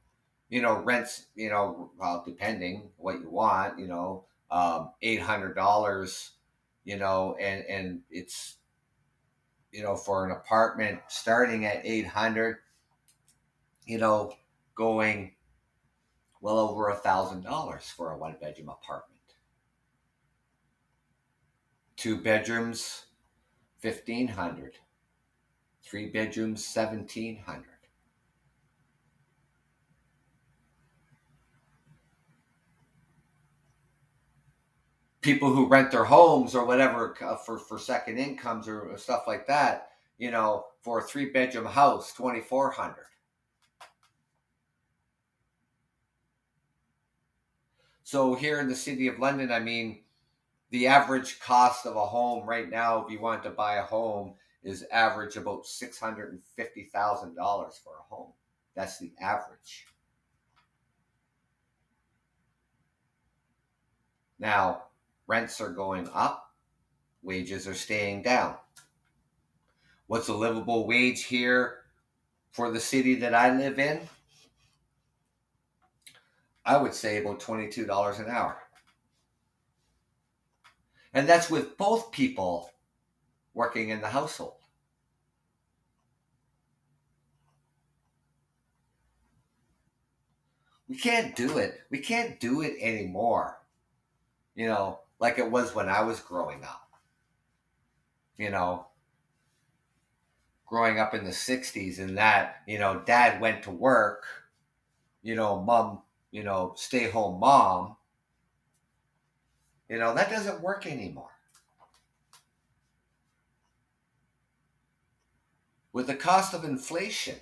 you 0.50 0.60
know, 0.60 0.80
rents, 0.80 1.26
you 1.36 1.48
know, 1.48 1.92
well, 1.96 2.22
depending 2.26 2.90
what 2.96 3.20
you 3.20 3.30
want, 3.30 3.78
you 3.78 3.86
know, 3.86 4.24
um, 4.50 4.90
eight 5.00 5.22
hundred 5.22 5.54
dollars, 5.54 6.32
you 6.84 6.98
know, 6.98 7.36
and 7.40 7.64
and 7.66 8.00
it's, 8.10 8.56
you 9.72 9.82
know, 9.82 9.94
for 9.96 10.26
an 10.26 10.32
apartment 10.32 10.98
starting 11.06 11.64
at 11.64 11.86
eight 11.86 12.06
hundred, 12.06 12.58
you 13.86 13.96
know, 13.96 14.34
going 14.74 15.32
well 16.40 16.58
over 16.58 16.88
a 16.88 16.96
thousand 16.96 17.44
dollars 17.44 17.84
for 17.96 18.10
a 18.10 18.18
one 18.18 18.36
bedroom 18.40 18.70
apartment. 18.70 19.20
Two 21.96 22.20
bedrooms, 22.20 23.04
fifteen 23.78 24.26
hundred. 24.26 24.72
Three 25.84 26.08
bedrooms, 26.08 26.64
seventeen 26.64 27.38
hundred. 27.46 27.69
People 35.20 35.52
who 35.52 35.66
rent 35.66 35.90
their 35.90 36.04
homes 36.04 36.54
or 36.54 36.64
whatever 36.64 37.14
uh, 37.22 37.36
for, 37.36 37.58
for 37.58 37.78
second 37.78 38.18
incomes 38.18 38.68
or 38.68 38.96
stuff 38.96 39.24
like 39.26 39.46
that, 39.46 39.90
you 40.18 40.30
know, 40.30 40.64
for 40.82 41.00
a 41.00 41.02
three 41.02 41.26
bedroom 41.26 41.66
house, 41.66 42.12
2400 42.14 42.94
So 48.10 48.34
here 48.34 48.58
in 48.58 48.68
the 48.68 48.74
city 48.74 49.06
of 49.06 49.20
London, 49.20 49.52
I 49.52 49.60
mean, 49.60 50.00
the 50.70 50.88
average 50.88 51.38
cost 51.38 51.86
of 51.86 51.94
a 51.94 52.04
home 52.04 52.44
right 52.44 52.68
now, 52.68 53.04
if 53.04 53.12
you 53.12 53.20
want 53.20 53.44
to 53.44 53.50
buy 53.50 53.76
a 53.76 53.84
home, 53.84 54.34
is 54.64 54.84
average 54.90 55.36
about 55.36 55.62
$650,000 55.62 56.42
for 56.92 57.92
a 57.94 58.02
home. 58.12 58.32
That's 58.74 58.98
the 58.98 59.12
average. 59.20 59.86
Now, 64.40 64.89
Rents 65.30 65.60
are 65.60 65.70
going 65.70 66.08
up, 66.12 66.56
wages 67.22 67.68
are 67.68 67.74
staying 67.74 68.22
down. 68.22 68.56
What's 70.08 70.26
a 70.26 70.34
livable 70.34 70.88
wage 70.88 71.22
here 71.22 71.82
for 72.50 72.72
the 72.72 72.80
city 72.80 73.14
that 73.14 73.32
I 73.32 73.56
live 73.56 73.78
in? 73.78 74.00
I 76.66 76.78
would 76.78 76.92
say 76.92 77.18
about 77.18 77.38
$22 77.38 78.18
an 78.18 78.28
hour. 78.28 78.56
And 81.14 81.28
that's 81.28 81.48
with 81.48 81.76
both 81.76 82.10
people 82.10 82.72
working 83.54 83.90
in 83.90 84.00
the 84.00 84.08
household. 84.08 84.56
We 90.88 90.96
can't 90.96 91.36
do 91.36 91.58
it. 91.58 91.82
We 91.88 92.00
can't 92.00 92.40
do 92.40 92.62
it 92.62 92.74
anymore. 92.80 93.60
You 94.56 94.66
know, 94.66 94.98
like 95.20 95.38
it 95.38 95.50
was 95.50 95.74
when 95.74 95.88
I 95.88 96.00
was 96.00 96.18
growing 96.18 96.64
up. 96.64 96.88
You 98.38 98.50
know, 98.50 98.86
growing 100.66 100.98
up 100.98 101.14
in 101.14 101.24
the 101.24 101.30
60s 101.30 101.98
and 101.98 102.16
that, 102.16 102.62
you 102.66 102.78
know, 102.78 103.02
dad 103.04 103.40
went 103.40 103.62
to 103.64 103.70
work, 103.70 104.24
you 105.22 105.34
know, 105.34 105.60
mom, 105.60 106.00
you 106.30 106.42
know, 106.42 106.72
stay 106.76 107.10
home 107.10 107.38
mom. 107.38 107.96
You 109.88 109.98
know, 109.98 110.14
that 110.14 110.30
doesn't 110.30 110.62
work 110.62 110.86
anymore. 110.86 111.28
With 115.92 116.06
the 116.06 116.14
cost 116.14 116.54
of 116.54 116.64
inflation, 116.64 117.34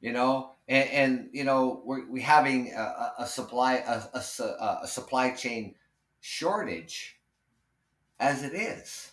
you 0.00 0.12
know, 0.12 0.52
and, 0.68 0.90
and 0.90 1.28
you 1.32 1.44
know 1.44 1.82
we're 1.84 2.08
we 2.08 2.20
having 2.20 2.72
a, 2.72 3.12
a 3.20 3.26
supply 3.26 3.76
a, 3.76 4.02
a, 4.14 4.78
a 4.82 4.86
supply 4.86 5.30
chain 5.30 5.74
shortage 6.20 7.18
as 8.20 8.42
it 8.42 8.54
is. 8.54 9.12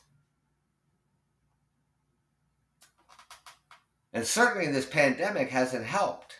And 4.13 4.25
certainly 4.25 4.71
this 4.71 4.85
pandemic 4.85 5.49
hasn't 5.49 5.85
helped. 5.85 6.35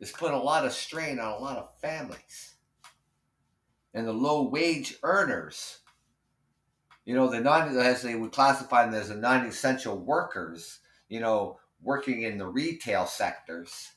It's 0.00 0.10
put 0.10 0.32
a 0.32 0.38
lot 0.38 0.64
of 0.64 0.72
strain 0.72 1.18
on 1.18 1.32
a 1.32 1.38
lot 1.38 1.58
of 1.58 1.78
families. 1.80 2.54
And 3.92 4.06
the 4.06 4.12
low 4.12 4.48
wage 4.48 4.96
earners, 5.02 5.80
you 7.04 7.14
know, 7.14 7.28
the 7.28 7.40
non, 7.40 7.76
as 7.76 8.02
they 8.02 8.14
would 8.14 8.32
classify 8.32 8.86
them 8.86 8.94
as 8.94 9.10
the 9.10 9.16
non 9.16 9.44
essential 9.44 9.98
workers, 9.98 10.78
you 11.08 11.20
know, 11.20 11.59
working 11.82 12.22
in 12.22 12.38
the 12.38 12.46
retail 12.46 13.06
sectors, 13.06 13.92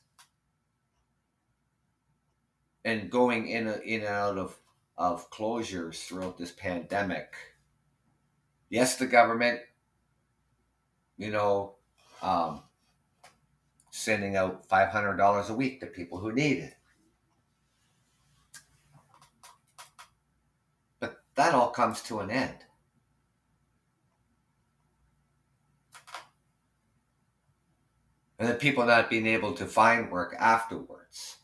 and 2.84 3.10
going 3.10 3.48
in 3.48 3.68
in 3.84 4.00
and 4.00 4.08
out 4.08 4.38
of 4.38 4.58
of 4.96 5.30
closures 5.30 6.04
throughout 6.04 6.38
this 6.38 6.52
pandemic. 6.52 7.34
Yes, 8.70 8.96
the 8.96 9.06
government, 9.06 9.60
you 11.16 11.30
know, 11.30 11.74
um, 12.22 12.62
sending 13.90 14.36
out 14.36 14.66
five 14.66 14.88
hundred 14.88 15.16
dollars 15.16 15.50
a 15.50 15.54
week 15.54 15.80
to 15.80 15.86
people 15.86 16.18
who 16.18 16.32
need 16.32 16.58
it. 16.58 16.74
But 21.00 21.22
that 21.34 21.54
all 21.54 21.70
comes 21.70 22.02
to 22.02 22.20
an 22.20 22.30
end. 22.30 22.63
And 28.38 28.48
then 28.48 28.56
people 28.56 28.84
not 28.84 29.10
being 29.10 29.26
able 29.26 29.52
to 29.54 29.66
find 29.66 30.10
work 30.10 30.34
afterwards. 30.38 31.36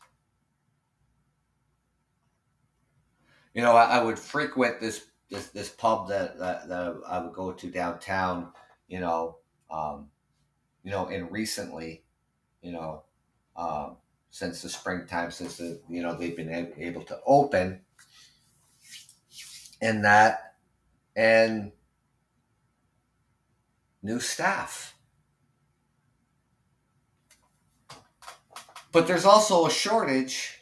you 3.53 3.61
know, 3.61 3.75
I, 3.75 3.97
I, 3.99 4.03
would 4.03 4.17
frequent 4.17 4.79
this 4.79 5.05
this 5.29 5.47
this 5.47 5.69
pub 5.69 6.07
that, 6.09 6.37
that 6.39 6.67
that 6.69 7.01
I 7.07 7.19
would 7.19 7.33
go 7.33 7.51
to 7.51 7.67
downtown. 7.69 8.51
You 8.87 8.99
know, 8.99 9.37
um, 9.69 10.07
you 10.83 10.91
know, 10.91 11.07
and 11.07 11.31
recently, 11.31 12.03
you 12.61 12.71
know, 12.71 13.03
um, 13.55 13.97
since 14.29 14.61
the 14.61 14.69
springtime, 14.69 15.31
since 15.31 15.57
the 15.57 15.81
you 15.89 16.01
know 16.01 16.15
they've 16.15 16.35
been 16.35 16.71
able 16.77 17.03
to 17.03 17.19
open, 17.25 17.81
and 19.81 20.05
that, 20.05 20.55
and 21.15 21.71
new 24.01 24.19
staff. 24.19 24.95
But 28.91 29.07
there's 29.07 29.25
also 29.25 29.65
a 29.65 29.71
shortage 29.71 30.59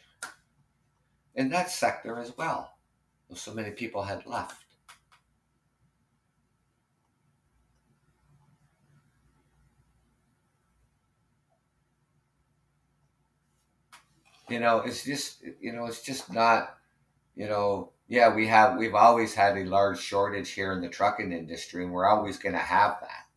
in 1.34 1.50
that 1.50 1.70
sector 1.70 2.18
as 2.18 2.36
well 2.36 2.72
so 3.34 3.54
many 3.54 3.70
people 3.70 4.02
had 4.02 4.26
left. 4.26 4.64
You 14.48 14.58
know, 14.58 14.80
it's 14.80 15.04
just 15.04 15.44
you 15.60 15.72
know, 15.72 15.86
it's 15.86 16.02
just 16.02 16.32
not, 16.32 16.76
you 17.36 17.46
know, 17.46 17.92
yeah, 18.08 18.34
we 18.34 18.48
have 18.48 18.76
we've 18.78 18.96
always 18.96 19.32
had 19.32 19.56
a 19.56 19.64
large 19.64 20.00
shortage 20.00 20.50
here 20.50 20.72
in 20.72 20.80
the 20.80 20.88
trucking 20.88 21.32
industry, 21.32 21.84
and 21.84 21.92
we're 21.92 22.08
always 22.08 22.36
going 22.36 22.54
to 22.54 22.58
have 22.58 22.98
that. 23.00 23.29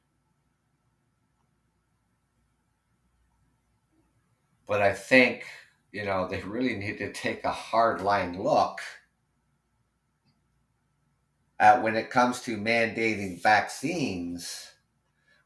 But 4.67 4.81
I 4.81 4.93
think, 4.93 5.45
you 5.91 6.05
know, 6.05 6.27
they 6.27 6.41
really 6.41 6.75
need 6.75 6.97
to 6.99 7.11
take 7.11 7.43
a 7.43 7.51
hard 7.51 8.01
line 8.01 8.41
look 8.41 8.79
at 11.59 11.81
when 11.81 11.95
it 11.95 12.09
comes 12.09 12.41
to 12.41 12.57
mandating 12.57 13.41
vaccines, 13.41 14.71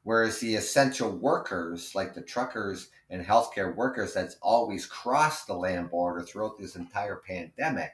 whereas 0.03 0.39
the 0.39 0.55
essential 0.55 1.11
workers, 1.11 1.93
like 1.95 2.13
the 2.13 2.21
truckers 2.21 2.89
and 3.09 3.25
healthcare 3.25 3.75
workers, 3.75 4.13
that's 4.13 4.37
always 4.41 4.85
crossed 4.85 5.47
the 5.47 5.53
land 5.53 5.89
border 5.89 6.21
throughout 6.21 6.57
this 6.57 6.75
entire 6.75 7.17
pandemic. 7.17 7.93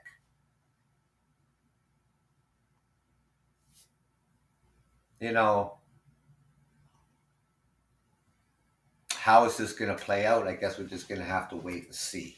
You 5.19 5.32
know, 5.32 5.78
how 9.24 9.45
is 9.45 9.55
this 9.55 9.71
going 9.71 9.89
to 9.89 10.03
play 10.03 10.26
out? 10.26 10.49
I 10.49 10.53
guess 10.53 10.78
we're 10.78 10.84
just 10.84 11.07
going 11.07 11.21
to 11.21 11.26
have 11.26 11.47
to 11.47 11.55
wait 11.55 11.86
and 11.86 11.95
see. 11.95 12.36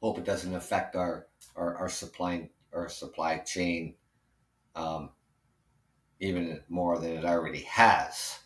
Hope 0.00 0.16
it 0.16 0.24
doesn't 0.24 0.54
affect 0.54 0.96
our 0.96 1.26
our, 1.54 1.76
our 1.76 1.88
supply 1.90 2.48
our 2.72 2.88
supply 2.88 3.36
chain 3.36 3.96
um, 4.74 5.10
even 6.20 6.62
more 6.70 6.98
than 6.98 7.18
it 7.18 7.26
already 7.26 7.60
has. 7.64 8.38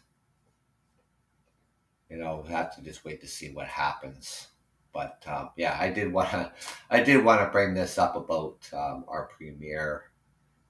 You 2.11 2.17
know, 2.17 2.43
we 2.45 2.53
have 2.53 2.75
to 2.75 2.83
just 2.83 3.05
wait 3.05 3.21
to 3.21 3.29
see 3.29 3.53
what 3.53 3.69
happens. 3.69 4.49
But 4.93 5.23
um, 5.29 5.51
yeah, 5.57 5.77
I 5.79 5.91
did 5.91 6.13
want 6.13 6.31
to 6.31 6.53
I 6.91 7.05
did 7.05 7.25
want 7.25 7.41
to 7.41 7.53
bring 7.53 7.73
this 7.73 7.99
up 7.99 8.17
about 8.17 8.69
um, 8.73 9.05
our 9.07 9.31
premier 9.37 10.11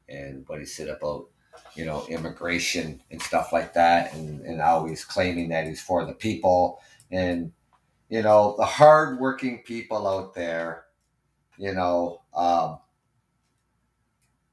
and 0.07 0.45
what 0.49 0.59
he 0.59 0.67
said 0.67 0.89
about 0.89 1.32
you 1.75 1.85
know 1.85 2.05
immigration 2.09 3.01
and 3.11 3.21
stuff 3.23 3.53
like 3.53 3.75
that, 3.75 4.15
and 4.15 4.41
and 4.43 4.61
always 4.61 5.05
claiming 5.05 5.49
that 5.51 5.67
he's 5.67 5.81
for 5.81 6.05
the 6.05 6.15
people 6.15 6.81
and 7.11 7.53
you 8.09 8.23
know 8.23 8.55
the 8.59 8.67
hardworking 8.67 9.63
people 9.65 10.07
out 10.07 10.35
there 10.35 10.85
you 11.63 11.73
know, 11.73 12.23
um, 12.35 12.79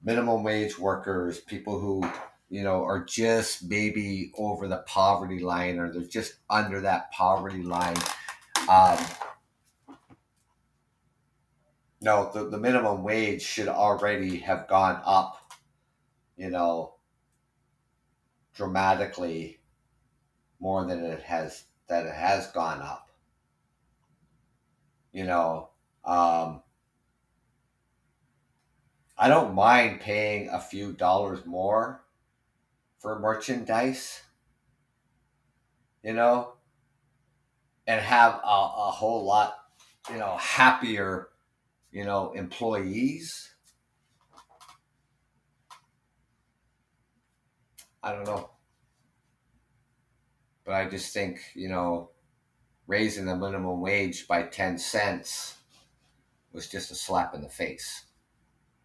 minimum 0.03 0.43
wage 0.43 0.77
workers, 0.77 1.39
people 1.39 1.79
who, 1.79 2.07
you 2.49 2.63
know, 2.63 2.83
are 2.83 3.03
just 3.03 3.67
maybe 3.67 4.31
over 4.37 4.67
the 4.67 4.83
poverty 4.85 5.39
line 5.39 5.79
or 5.79 5.91
they're 5.91 6.03
just 6.03 6.35
under 6.49 6.81
that 6.81 7.11
poverty 7.11 7.63
line. 7.63 7.97
Um, 8.69 8.97
no, 12.01 12.29
the, 12.33 12.49
the 12.49 12.57
minimum 12.57 13.03
wage 13.03 13.41
should 13.41 13.67
already 13.67 14.37
have 14.37 14.67
gone 14.67 15.01
up, 15.03 15.38
you 16.39 16.49
know, 16.49 16.93
dramatically 18.55 19.59
more 20.61 20.85
than 20.85 21.03
it 21.03 21.21
has 21.21 21.65
that 21.89 22.05
it 22.05 22.13
has 22.13 22.47
gone 22.47 22.81
up. 22.81 23.09
You 25.11 25.25
know, 25.25 25.69
um, 26.05 26.61
I 29.17 29.27
don't 29.27 29.53
mind 29.53 29.99
paying 29.99 30.47
a 30.47 30.61
few 30.61 30.93
dollars 30.93 31.45
more 31.45 32.05
for 32.99 33.19
merchandise, 33.19 34.21
you 36.03 36.13
know, 36.13 36.53
and 37.85 37.99
have 37.99 38.35
a, 38.35 38.47
a 38.47 38.91
whole 38.91 39.25
lot, 39.25 39.57
you 40.09 40.17
know, 40.17 40.37
happier, 40.37 41.27
you 41.91 42.05
know, 42.05 42.31
employees. 42.31 43.49
I 48.03 48.11
don't 48.13 48.25
know. 48.25 48.51
But 50.65 50.75
I 50.75 50.89
just 50.89 51.13
think, 51.13 51.39
you 51.55 51.69
know, 51.69 52.11
raising 52.87 53.25
the 53.25 53.35
minimum 53.35 53.81
wage 53.81 54.27
by 54.27 54.43
10 54.43 54.77
cents 54.77 55.55
was 56.51 56.67
just 56.67 56.91
a 56.91 56.95
slap 56.95 57.33
in 57.35 57.41
the 57.41 57.49
face 57.49 58.05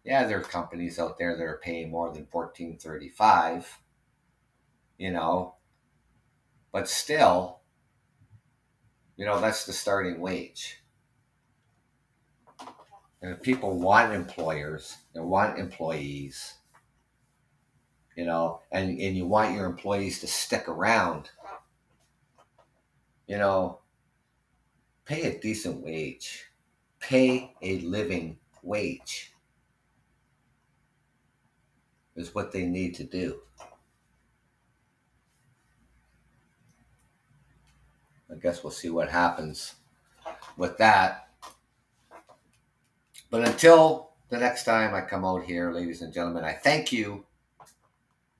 yeah, 0.05 0.27
there 0.27 0.37
are 0.37 0.43
companies 0.43 0.99
out 0.99 1.17
there 1.17 1.35
that 1.35 1.43
are 1.43 1.59
paying 1.61 1.89
more 1.89 2.13
than 2.13 2.27
fourteen 2.27 2.77
thirty 2.77 3.09
five. 3.09 3.79
You 4.99 5.11
know, 5.11 5.55
but 6.71 6.87
still, 6.87 7.59
you 9.17 9.25
know 9.25 9.41
that's 9.41 9.65
the 9.65 9.73
starting 9.73 10.21
wage. 10.21 10.83
And 13.21 13.33
if 13.33 13.41
people 13.41 13.79
want 13.79 14.13
employers, 14.13 14.95
they 15.15 15.19
want 15.21 15.57
employees, 15.57 16.53
you 18.15 18.25
know, 18.25 18.61
and, 18.71 18.89
and 18.99 19.17
you 19.17 19.25
want 19.25 19.53
your 19.53 19.65
employees 19.65 20.19
to 20.21 20.27
stick 20.27 20.69
around, 20.69 21.29
you 23.27 23.37
know, 23.37 23.79
pay 25.05 25.23
a 25.23 25.39
decent 25.39 25.83
wage, 25.83 26.45
pay 26.99 27.53
a 27.61 27.79
living 27.79 28.37
wage 28.63 29.33
is 32.15 32.33
what 32.33 32.51
they 32.51 32.65
need 32.65 32.95
to 32.95 33.03
do. 33.03 33.41
I 38.31 38.35
guess 38.41 38.63
we'll 38.63 38.71
see 38.71 38.89
what 38.89 39.09
happens 39.09 39.75
with 40.57 40.77
that. 40.77 41.29
But 43.29 43.47
until 43.47 44.11
the 44.29 44.37
next 44.37 44.63
time 44.63 44.95
I 44.95 45.01
come 45.01 45.25
out 45.25 45.43
here, 45.43 45.71
ladies 45.71 46.01
and 46.01 46.13
gentlemen, 46.13 46.43
I 46.43 46.53
thank 46.53 46.91
you 46.91 47.25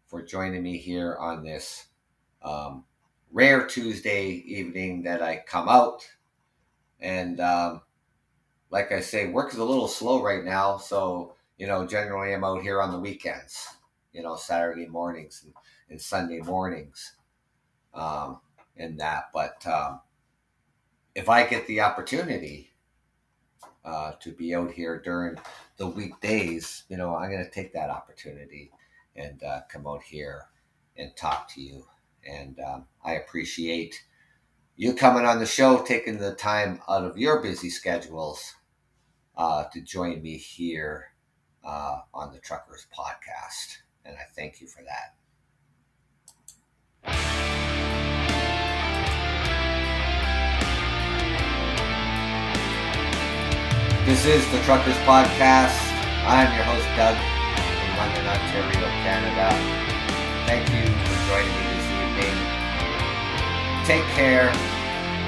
for 0.07 0.21
joining 0.21 0.63
me 0.63 0.77
here 0.77 1.17
on 1.19 1.43
this 1.43 1.87
um, 2.41 2.83
rare 3.31 3.65
Tuesday 3.65 4.27
evening 4.45 5.03
that 5.03 5.21
I 5.21 5.43
come 5.45 5.67
out. 5.67 6.07
And 6.99 7.39
um, 7.39 7.81
like 8.69 8.91
I 8.91 8.99
say, 9.01 9.27
work 9.27 9.53
is 9.53 9.59
a 9.59 9.63
little 9.63 9.87
slow 9.87 10.23
right 10.23 10.43
now, 10.43 10.77
so 10.77 11.35
you 11.57 11.67
know, 11.67 11.85
generally 11.85 12.33
I'm 12.33 12.43
out 12.43 12.61
here 12.61 12.81
on 12.81 12.91
the 12.91 12.99
weekends, 12.99 13.67
you 14.13 14.21
know, 14.21 14.35
Saturday 14.35 14.87
mornings 14.87 15.43
and, 15.43 15.53
and 15.89 16.01
Sunday 16.01 16.39
mornings, 16.39 17.15
um, 17.93 18.39
and 18.75 18.99
that. 18.99 19.29
But 19.33 19.65
um, 19.65 20.01
if 21.13 21.29
I 21.29 21.45
get 21.45 21.65
the 21.67 21.81
opportunity 21.81 22.71
uh, 23.85 24.13
to 24.19 24.31
be 24.31 24.53
out 24.53 24.71
here 24.71 24.99
during 24.99 25.37
the 25.77 25.87
weekdays, 25.87 26.83
you 26.89 26.97
know, 26.97 27.15
I'm 27.15 27.31
going 27.31 27.43
to 27.43 27.51
take 27.51 27.71
that 27.73 27.89
opportunity 27.89 28.71
and 29.15 29.43
uh, 29.43 29.61
come 29.69 29.87
out 29.87 30.03
here 30.03 30.43
and 30.97 31.15
talk 31.15 31.49
to 31.53 31.61
you. 31.61 31.85
And 32.27 32.59
um, 32.59 32.85
I 33.03 33.13
appreciate 33.13 34.03
you 34.75 34.93
coming 34.93 35.25
on 35.25 35.39
the 35.39 35.45
show, 35.45 35.81
taking 35.83 36.17
the 36.17 36.33
time 36.33 36.81
out 36.89 37.03
of 37.03 37.17
your 37.17 37.41
busy 37.41 37.69
schedules 37.69 38.55
uh, 39.37 39.65
to 39.71 39.81
join 39.81 40.21
me 40.21 40.37
here 40.37 41.11
uh, 41.63 41.99
on 42.13 42.33
the 42.33 42.39
Truckers 42.39 42.87
Podcast. 42.95 43.77
And 44.03 44.15
I 44.17 44.23
thank 44.35 44.61
you 44.61 44.67
for 44.67 44.83
that. 44.83 45.15
This 54.05 54.25
is 54.25 54.49
the 54.51 54.59
Truckers 54.59 54.97
Podcast. 54.97 55.79
I'm 56.27 56.53
your 56.53 56.63
host, 56.63 56.85
Doug, 56.95 57.17
London, 57.97 58.27
Ontario, 58.27 58.87
Canada. 59.03 59.47
Thank 60.47 60.67
you 60.69 60.85
for 61.05 61.15
joining 61.29 61.55
me 61.55 61.63
this 61.73 61.87
evening. 61.95 62.37
Take 63.85 64.05
care. 64.15 64.51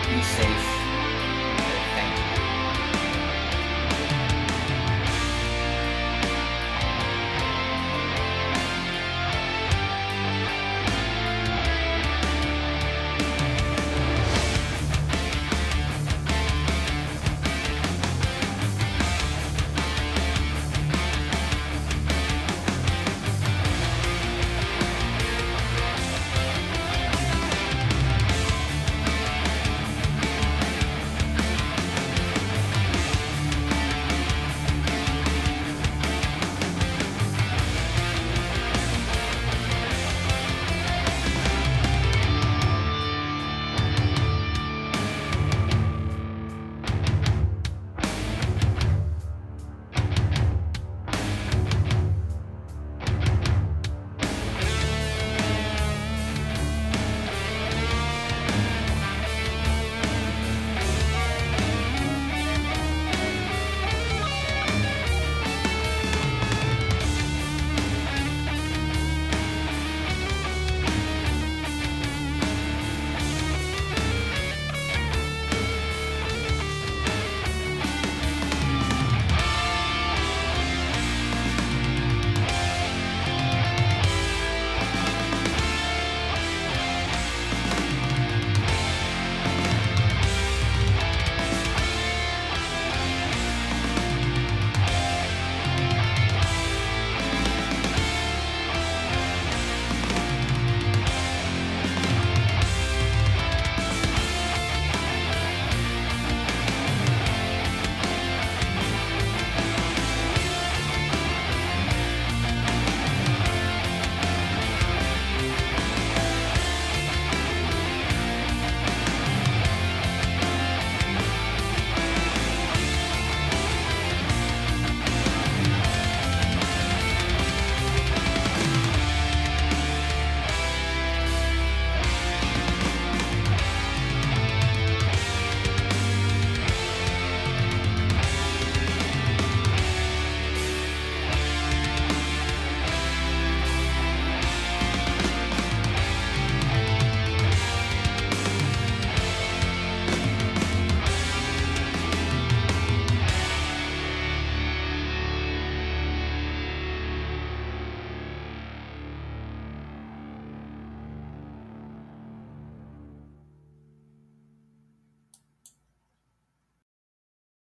Be 0.09 0.22
safe 0.22 0.76